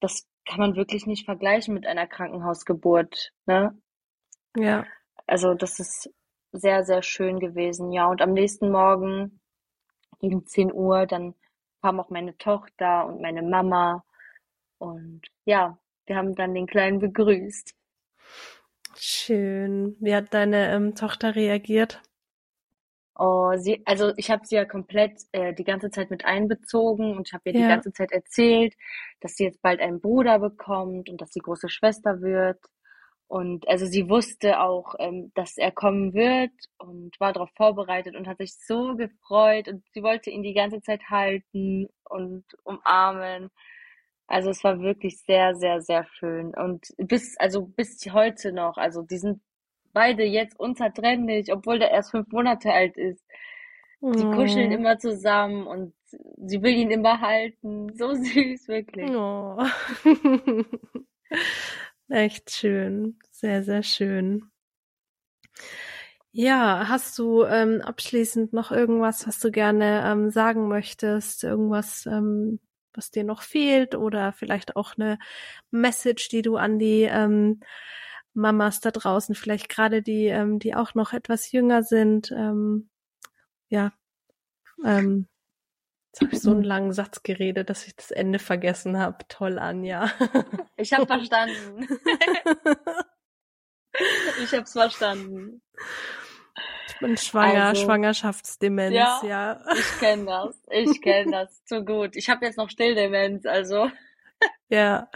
das 0.00 0.28
kann 0.46 0.60
man 0.60 0.76
wirklich 0.76 1.06
nicht 1.06 1.24
vergleichen 1.24 1.72
mit 1.72 1.86
einer 1.86 2.06
Krankenhausgeburt, 2.06 3.32
ne? 3.46 3.76
ja. 4.56 4.84
Also 5.26 5.54
das 5.54 5.80
ist 5.80 6.10
sehr, 6.52 6.84
sehr 6.84 7.02
schön 7.02 7.40
gewesen. 7.40 7.92
Ja, 7.92 8.08
und 8.08 8.20
am 8.20 8.32
nächsten 8.32 8.70
Morgen 8.70 9.40
gegen 10.20 10.44
10 10.44 10.70
Uhr, 10.70 11.06
dann 11.06 11.34
kam 11.80 11.98
auch 11.98 12.10
meine 12.10 12.36
Tochter 12.36 13.06
und 13.06 13.22
meine 13.22 13.42
Mama. 13.42 14.04
Und 14.76 15.22
ja, 15.46 15.78
wir 16.04 16.16
haben 16.16 16.34
dann 16.34 16.52
den 16.52 16.66
Kleinen 16.66 16.98
begrüßt. 16.98 17.74
Schön. 18.96 19.96
Wie 20.00 20.14
hat 20.16 20.34
deine 20.34 20.72
ähm, 20.72 20.94
Tochter 20.96 21.36
reagiert? 21.36 22.02
Oh, 23.16 23.52
sie, 23.56 23.80
also 23.86 24.12
ich 24.16 24.30
habe 24.30 24.44
sie 24.44 24.56
ja 24.56 24.64
komplett 24.64 25.20
äh, 25.32 25.54
die 25.54 25.62
ganze 25.62 25.90
Zeit 25.90 26.10
mit 26.10 26.24
einbezogen 26.24 27.16
und 27.16 27.28
ich 27.28 27.32
habe 27.32 27.44
ihr 27.46 27.54
die 27.54 27.62
Ja, 27.62 27.64
ganze 27.64 27.92
Zeit 27.92 28.10
erzählt, 28.10 28.74
dass 29.20 29.36
sie 29.36 29.44
jetzt 29.44 29.62
bald 29.62 29.80
einen 29.80 30.00
Bruder 30.00 30.40
bekommt 30.40 31.08
und 31.08 31.20
dass 31.20 31.30
sie 31.32 31.38
große 31.40 31.68
Schwester 31.68 32.20
wird. 32.22 32.58
Und 33.28 33.68
also 33.68 33.86
sie 33.86 34.08
wusste 34.08 34.60
auch, 34.60 34.94
ähm, 34.98 35.30
dass 35.34 35.56
er 35.58 35.70
kommen 35.72 36.12
wird 36.14 36.52
und 36.78 37.18
war 37.20 37.32
darauf 37.32 37.50
vorbereitet 37.56 38.16
und 38.16 38.26
hat 38.28 38.38
sich 38.38 38.54
so 38.66 38.96
gefreut 38.96 39.68
und 39.68 39.84
sie 39.94 40.02
wollte 40.02 40.30
ihn 40.30 40.42
die 40.42 40.54
ganze 40.54 40.82
Zeit 40.82 41.02
halten 41.10 41.88
und 42.04 42.44
umarmen. 42.64 43.50
Also 44.26 44.50
es 44.50 44.64
war 44.64 44.80
wirklich 44.80 45.18
sehr, 45.18 45.54
sehr, 45.54 45.80
sehr 45.82 46.04
schön. 46.04 46.54
Und 46.54 46.86
bis, 46.96 47.36
also 47.38 47.66
bis 47.66 47.98
heute 48.12 48.52
noch, 48.52 48.76
also 48.76 49.02
die 49.02 49.18
sind 49.18 49.40
beide 49.92 50.24
jetzt 50.24 50.58
unzertrennlich, 50.58 51.52
obwohl 51.52 51.78
der 51.78 51.90
erst 51.90 52.10
fünf 52.10 52.30
Monate 52.32 52.72
alt 52.72 52.96
ist. 52.96 53.24
Die 54.00 54.24
kuscheln 54.24 54.70
oh, 54.70 54.74
immer 54.74 54.98
zusammen 54.98 55.66
und 55.66 55.94
sie 56.36 56.62
will 56.62 56.74
ihn 56.74 56.90
immer 56.90 57.20
halten. 57.20 57.90
So 57.94 58.12
süß, 58.14 58.68
wirklich. 58.68 59.10
oh. 59.10 59.58
Echt 62.10 62.50
schön. 62.50 63.18
Sehr, 63.30 63.62
sehr 63.62 63.82
schön. 63.82 64.50
Ja, 66.32 66.86
hast 66.88 67.18
du 67.18 67.44
ähm, 67.44 67.80
abschließend 67.80 68.52
noch 68.52 68.72
irgendwas, 68.72 69.26
was 69.26 69.38
du 69.40 69.50
gerne 69.50 70.04
ähm, 70.04 70.30
sagen 70.30 70.68
möchtest? 70.68 71.44
Irgendwas, 71.44 72.06
ähm, 72.06 72.58
was 72.96 73.10
dir 73.10 73.24
noch 73.24 73.42
fehlt 73.42 73.94
oder 73.94 74.32
vielleicht 74.32 74.76
auch 74.76 74.94
eine 74.96 75.18
Message, 75.70 76.28
die 76.28 76.42
du 76.42 76.56
an 76.56 76.78
die 76.78 77.02
ähm, 77.02 77.60
Mamas 78.34 78.80
da 78.80 78.90
draußen, 78.90 79.34
vielleicht 79.34 79.68
gerade 79.68 80.02
die, 80.02 80.26
ähm, 80.26 80.58
die 80.58 80.74
auch 80.74 80.94
noch 80.94 81.12
etwas 81.12 81.52
jünger 81.52 81.82
sind, 81.82 82.30
ähm, 82.32 82.88
ja, 83.68 83.92
ähm, 84.84 85.28
Jetzt 86.14 86.20
habe 86.20 86.36
ich 86.36 86.42
so 86.42 86.52
einen 86.52 86.62
langen 86.62 86.92
Satz 86.92 87.24
geredet, 87.24 87.70
dass 87.70 87.88
ich 87.88 87.96
das 87.96 88.12
Ende 88.12 88.38
vergessen 88.38 88.98
habe. 89.00 89.18
Toll, 89.28 89.58
Anja. 89.58 90.12
Ich 90.76 90.92
habe 90.92 91.06
verstanden. 91.06 91.88
ich 94.42 94.52
habe 94.52 94.62
es 94.62 94.72
verstanden. 94.72 95.60
Ich 96.88 96.98
bin 96.98 97.16
schwanger, 97.16 97.66
also, 97.66 97.84
Schwangerschaftsdemenz, 97.84 98.94
ja. 98.94 99.20
ja. 99.24 99.60
Ich 99.74 99.98
kenne 99.98 100.26
das. 100.26 100.62
Ich 100.70 101.02
kenne 101.02 101.30
das 101.32 101.64
zu 101.64 101.84
gut. 101.84 102.16
Ich 102.16 102.28
habe 102.28 102.44
jetzt 102.46 102.56
noch 102.56 102.70
Stilldemenz, 102.70 103.46
also. 103.46 103.90
Ja, 104.68 105.10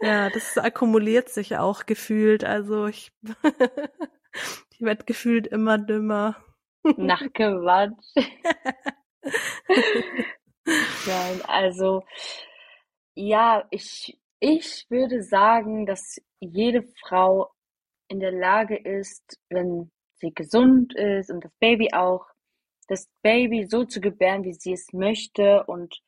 ja, 0.00 0.30
das 0.30 0.58
akkumuliert 0.58 1.28
sich 1.28 1.56
auch 1.56 1.86
gefühlt. 1.86 2.44
Also 2.44 2.86
ich, 2.86 3.12
ich 4.70 4.80
werde 4.80 5.04
gefühlt 5.04 5.46
immer 5.46 5.78
dümmer. 5.78 6.36
Nach 6.96 7.22
Quatsch. 7.32 8.14
Nein, 10.66 11.42
also 11.46 12.04
ja, 13.14 13.66
ich, 13.70 14.18
ich 14.40 14.86
würde 14.90 15.22
sagen, 15.22 15.86
dass 15.86 16.20
jede 16.40 16.82
Frau 17.00 17.50
in 18.08 18.20
der 18.20 18.32
Lage 18.32 18.76
ist, 18.76 19.38
wenn 19.48 19.90
sie 20.24 20.34
gesund 20.34 20.94
ist 20.94 21.30
und 21.30 21.44
das 21.44 21.52
Baby 21.60 21.90
auch, 21.92 22.26
das 22.88 23.08
Baby 23.22 23.66
so 23.66 23.84
zu 23.84 24.00
gebären, 24.00 24.44
wie 24.44 24.52
sie 24.52 24.72
es 24.72 24.92
möchte. 24.92 25.64
Und 25.64 26.00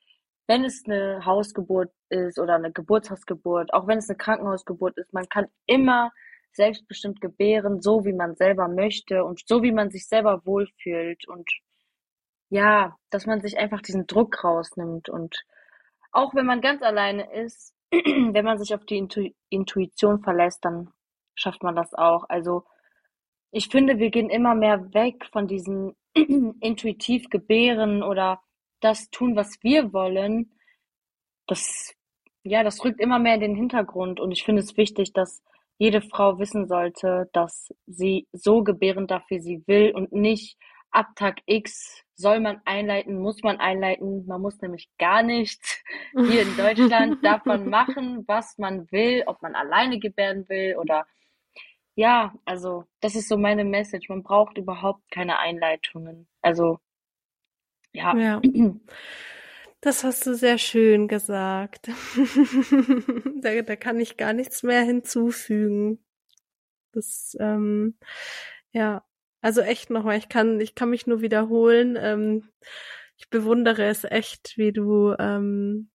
wenn 0.47 0.65
es 0.65 0.85
eine 0.87 1.25
Hausgeburt 1.25 1.91
ist 2.09 2.39
oder 2.39 2.55
eine 2.55 2.73
Geburtshausgeburt, 2.73 3.73
auch 3.73 3.87
wenn 3.87 3.99
es 3.99 4.09
eine 4.09 4.17
Krankenhausgeburt 4.17 4.97
ist, 4.99 5.13
man 5.13 5.29
kann 5.29 5.47
immer 5.67 6.13
selbstbestimmt 6.53 7.21
gebären, 7.21 7.83
so 7.83 8.05
wie 8.05 8.13
man 8.13 8.35
selber 8.37 8.69
möchte 8.69 9.25
und 9.25 9.43
so 9.47 9.63
wie 9.63 9.73
man 9.73 9.91
sich 9.91 10.09
selber 10.09 10.45
wohlfühlt. 10.47 11.29
Und 11.29 11.51
ja, 12.49 12.97
dass 13.11 13.27
man 13.27 13.41
sich 13.41 13.59
einfach 13.59 13.83
diesen 13.83 14.07
Druck 14.07 14.43
rausnimmt. 14.43 15.09
Und 15.09 15.45
auch 16.13 16.35
wenn 16.35 16.47
man 16.47 16.61
ganz 16.61 16.83
alleine 16.83 17.31
ist, 17.33 17.75
wenn 17.91 18.45
man 18.45 18.59
sich 18.59 18.75
auf 18.75 18.85
die 18.85 18.97
Intu 18.97 19.29
Intuition 19.51 20.23
verlässt, 20.23 20.65
dann 20.65 20.93
schafft 21.35 21.63
man 21.63 21.77
das 21.77 21.93
auch. 21.95 22.25
Also 22.29 22.65
ich 23.51 23.69
finde, 23.69 23.99
wir 23.99 24.11
gehen 24.11 24.31
immer 24.31 24.55
mehr 24.55 24.93
weg 24.95 25.27
von 25.33 25.47
diesen 25.47 25.95
intuitiv 26.15 27.29
gebären 27.31 28.03
oder 28.03 28.41
das 28.81 29.11
tun, 29.11 29.37
was 29.37 29.59
wir 29.63 29.93
wollen. 29.93 30.53
Das, 31.47 31.95
ja, 32.43 32.63
das 32.63 32.85
rückt 32.85 33.01
immer 33.01 33.19
mehr 33.19 33.35
in 33.35 33.41
den 33.41 33.57
Hintergrund 33.57 34.21
und 34.21 34.33
ich 34.33 34.45
finde 34.45 34.63
es 34.63 34.77
wichtig, 34.77 35.13
dass 35.13 35.43
jede 35.79 36.01
Frau 36.01 36.39
wissen 36.39 36.67
sollte, 36.67 37.29
dass 37.33 37.69
sie 37.87 38.27
so 38.33 38.63
gebären 38.63 39.07
darf, 39.07 39.25
wie 39.29 39.41
sie 39.41 39.63
will 39.67 39.93
und 39.95 40.13
nicht 40.13 40.57
ab 40.91 41.09
Tag 41.15 41.41
X 41.45 42.03
soll 42.15 42.41
man 42.41 42.63
einleiten, 42.65 43.19
muss 43.19 43.43
man 43.43 43.61
einleiten. 43.61 44.27
Man 44.27 44.41
muss 44.41 44.61
nämlich 44.63 44.89
gar 44.99 45.23
nichts. 45.23 45.83
Hier 46.13 46.43
in 46.43 46.57
Deutschland 46.57 47.23
darf 47.23 47.45
man 47.45 47.69
machen, 47.69 48.25
was 48.27 48.57
man 48.57 48.91
will, 48.91 49.23
ob 49.27 49.43
man 49.43 49.55
alleine 49.55 49.99
gebären 49.99 50.49
will 50.49 50.77
oder 50.79 51.07
ja, 51.97 52.35
also 52.45 52.85
das 53.01 53.15
ist 53.17 53.29
so 53.29 53.39
meine 53.39 53.65
Message. 53.65 54.09
Man 54.11 54.23
braucht 54.23 54.59
überhaupt 54.59 55.11
keine 55.11 55.39
Einleitungen. 55.39 56.29
Also 56.43 56.79
ja. 57.93 58.15
ja. 58.17 58.41
Das 59.81 60.05
hast 60.05 60.27
du 60.27 60.35
sehr 60.35 60.59
schön 60.59 61.09
gesagt. 61.09 61.89
da, 63.41 63.63
da 63.63 63.77
kann 63.77 63.99
ich 63.99 64.17
gar 64.17 64.35
nichts 64.35 64.63
mehr 64.63 64.83
hinzufügen. 64.83 66.05
Das, 66.93 67.37
ähm, 67.41 67.97
ja, 68.73 69.05
also 69.41 69.63
echt 69.63 69.91
nochmal, 69.91 70.19
ich 70.19 70.29
kann, 70.29 70.61
ich 70.61 70.75
kann 70.75 70.91
mich 70.91 71.07
nur 71.07 71.23
wiederholen. 71.23 71.97
Ähm, 71.99 72.49
ich 73.17 73.31
bewundere 73.31 73.85
es 73.85 74.05
echt, 74.05 74.59
wie 74.59 74.73
du 74.73 75.15
ähm, 75.19 75.91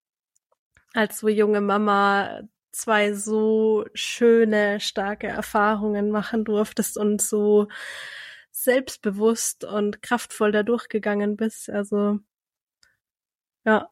als 0.93 1.19
so 1.19 1.27
junge 1.27 1.61
Mama 1.61 2.41
zwei 2.71 3.13
so 3.13 3.85
schöne, 3.93 4.79
starke 4.79 5.27
Erfahrungen 5.27 6.11
machen 6.11 6.45
durftest 6.45 6.97
und 6.97 7.21
so 7.21 7.67
selbstbewusst 8.51 9.63
und 9.63 10.01
kraftvoll 10.01 10.51
da 10.51 10.63
durchgegangen 10.63 11.35
bist. 11.37 11.69
Also 11.69 12.19
ja, 13.65 13.89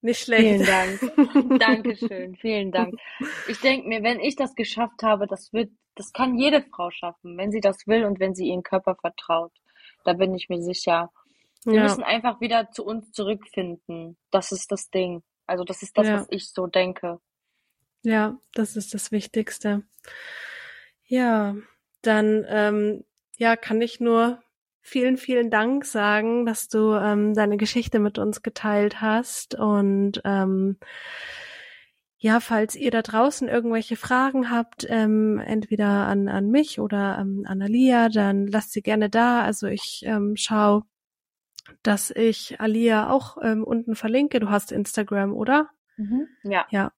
nicht 0.00 0.20
schlecht. 0.20 0.64
Vielen 0.64 0.66
Dank. 0.66 1.58
Dankeschön. 1.60 2.36
Vielen 2.36 2.72
Dank. 2.72 2.94
Ich 3.48 3.60
denke 3.60 3.88
mir, 3.88 4.02
wenn 4.02 4.20
ich 4.20 4.36
das 4.36 4.54
geschafft 4.54 5.02
habe, 5.02 5.26
das 5.26 5.52
wird 5.52 5.70
das 5.94 6.12
kann 6.12 6.38
jede 6.38 6.62
Frau 6.62 6.90
schaffen, 6.90 7.36
wenn 7.36 7.52
sie 7.52 7.60
das 7.60 7.86
will 7.86 8.04
und 8.04 8.18
wenn 8.18 8.34
sie 8.34 8.48
ihren 8.48 8.62
Körper 8.62 8.94
vertraut. 8.94 9.52
Da 10.04 10.14
bin 10.14 10.34
ich 10.34 10.48
mir 10.48 10.62
sicher. 10.62 11.12
Wir 11.64 11.74
ja. 11.74 11.82
müssen 11.82 12.02
einfach 12.02 12.40
wieder 12.40 12.70
zu 12.70 12.84
uns 12.84 13.12
zurückfinden. 13.12 14.16
Das 14.30 14.52
ist 14.52 14.72
das 14.72 14.90
Ding. 14.90 15.22
Also 15.46 15.64
das 15.64 15.82
ist 15.82 15.96
das, 15.98 16.08
ja. 16.08 16.14
was 16.14 16.26
ich 16.30 16.50
so 16.50 16.66
denke. 16.66 17.20
Ja, 18.02 18.38
das 18.54 18.76
ist 18.76 18.94
das 18.94 19.12
Wichtigste. 19.12 19.82
Ja, 21.06 21.56
dann 22.02 22.44
ähm, 22.48 23.04
ja, 23.36 23.56
kann 23.56 23.80
ich 23.80 24.00
nur 24.00 24.42
vielen, 24.80 25.16
vielen 25.16 25.50
Dank 25.50 25.84
sagen, 25.84 26.44
dass 26.44 26.68
du 26.68 26.94
ähm, 26.94 27.34
deine 27.34 27.56
Geschichte 27.56 27.98
mit 28.00 28.18
uns 28.18 28.42
geteilt 28.42 29.00
hast 29.00 29.54
und 29.54 30.20
ähm, 30.24 30.78
ja, 32.18 32.38
falls 32.38 32.76
ihr 32.76 32.92
da 32.92 33.02
draußen 33.02 33.48
irgendwelche 33.48 33.96
Fragen 33.96 34.48
habt, 34.48 34.86
ähm, 34.88 35.40
entweder 35.44 36.06
an, 36.06 36.28
an 36.28 36.50
mich 36.50 36.78
oder 36.78 37.18
ähm, 37.20 37.44
an 37.48 37.60
Alia, 37.60 38.08
dann 38.08 38.46
lasst 38.46 38.72
sie 38.72 38.80
gerne 38.80 39.10
da. 39.10 39.42
Also 39.42 39.66
ich 39.66 40.04
ähm, 40.06 40.36
schaue, 40.36 40.84
dass 41.82 42.12
ich 42.12 42.60
Alia 42.60 43.10
auch 43.10 43.38
ähm, 43.42 43.64
unten 43.64 43.96
verlinke. 43.96 44.38
Du 44.38 44.50
hast 44.50 44.70
Instagram, 44.70 45.34
oder? 45.34 45.68
Mhm, 45.96 46.28
ja. 46.44 46.64
Ja. 46.70 46.92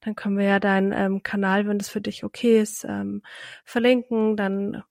Dann 0.00 0.14
können 0.14 0.38
wir 0.38 0.46
ja 0.46 0.60
deinen 0.60 0.92
ähm, 0.92 1.22
Kanal, 1.22 1.66
wenn 1.66 1.78
das 1.78 1.88
für 1.88 2.00
dich 2.00 2.24
okay 2.24 2.60
ist, 2.60 2.84
ähm, 2.84 3.22
verlinken. 3.64 4.36
Dann 4.36 4.82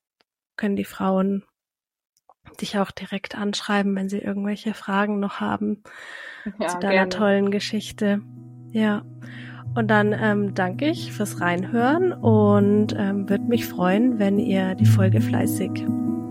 können 0.56 0.76
die 0.76 0.86
Frauen 0.86 1.44
dich 2.62 2.78
auch 2.78 2.92
direkt 2.92 3.38
anschreiben, 3.38 3.96
wenn 3.96 4.10
sie 4.10 4.20
irgendwelche 4.20 4.74
Fragen 4.74 5.20
noch 5.20 5.40
haben 5.40 5.84
ja, 6.60 6.68
zu 6.68 6.80
deiner 6.80 6.94
gerne. 6.94 7.10
tollen 7.10 7.52
Geschichte. 7.52 8.22
Ja. 8.72 9.04
Und 9.74 9.90
dann 9.90 10.14
ähm, 10.14 10.54
danke 10.54 10.88
ich 10.90 11.12
fürs 11.12 11.42
Reinhören 11.42 12.14
und 12.14 12.96
ähm, 12.98 13.28
würde 13.30 13.44
mich 13.44 13.66
freuen, 13.66 14.20
wenn 14.20 14.40
ihr 14.40 14.76
die 14.76 14.86
Folge 14.86 15.20
fleißig 15.20 15.86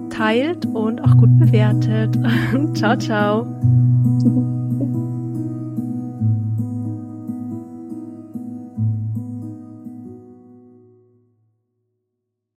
teilt 0.08 0.64
und 0.64 1.00
auch 1.02 1.16
gut 1.16 1.38
bewertet. 1.38 2.16
ciao, 2.74 2.96
ciao. 2.96 4.53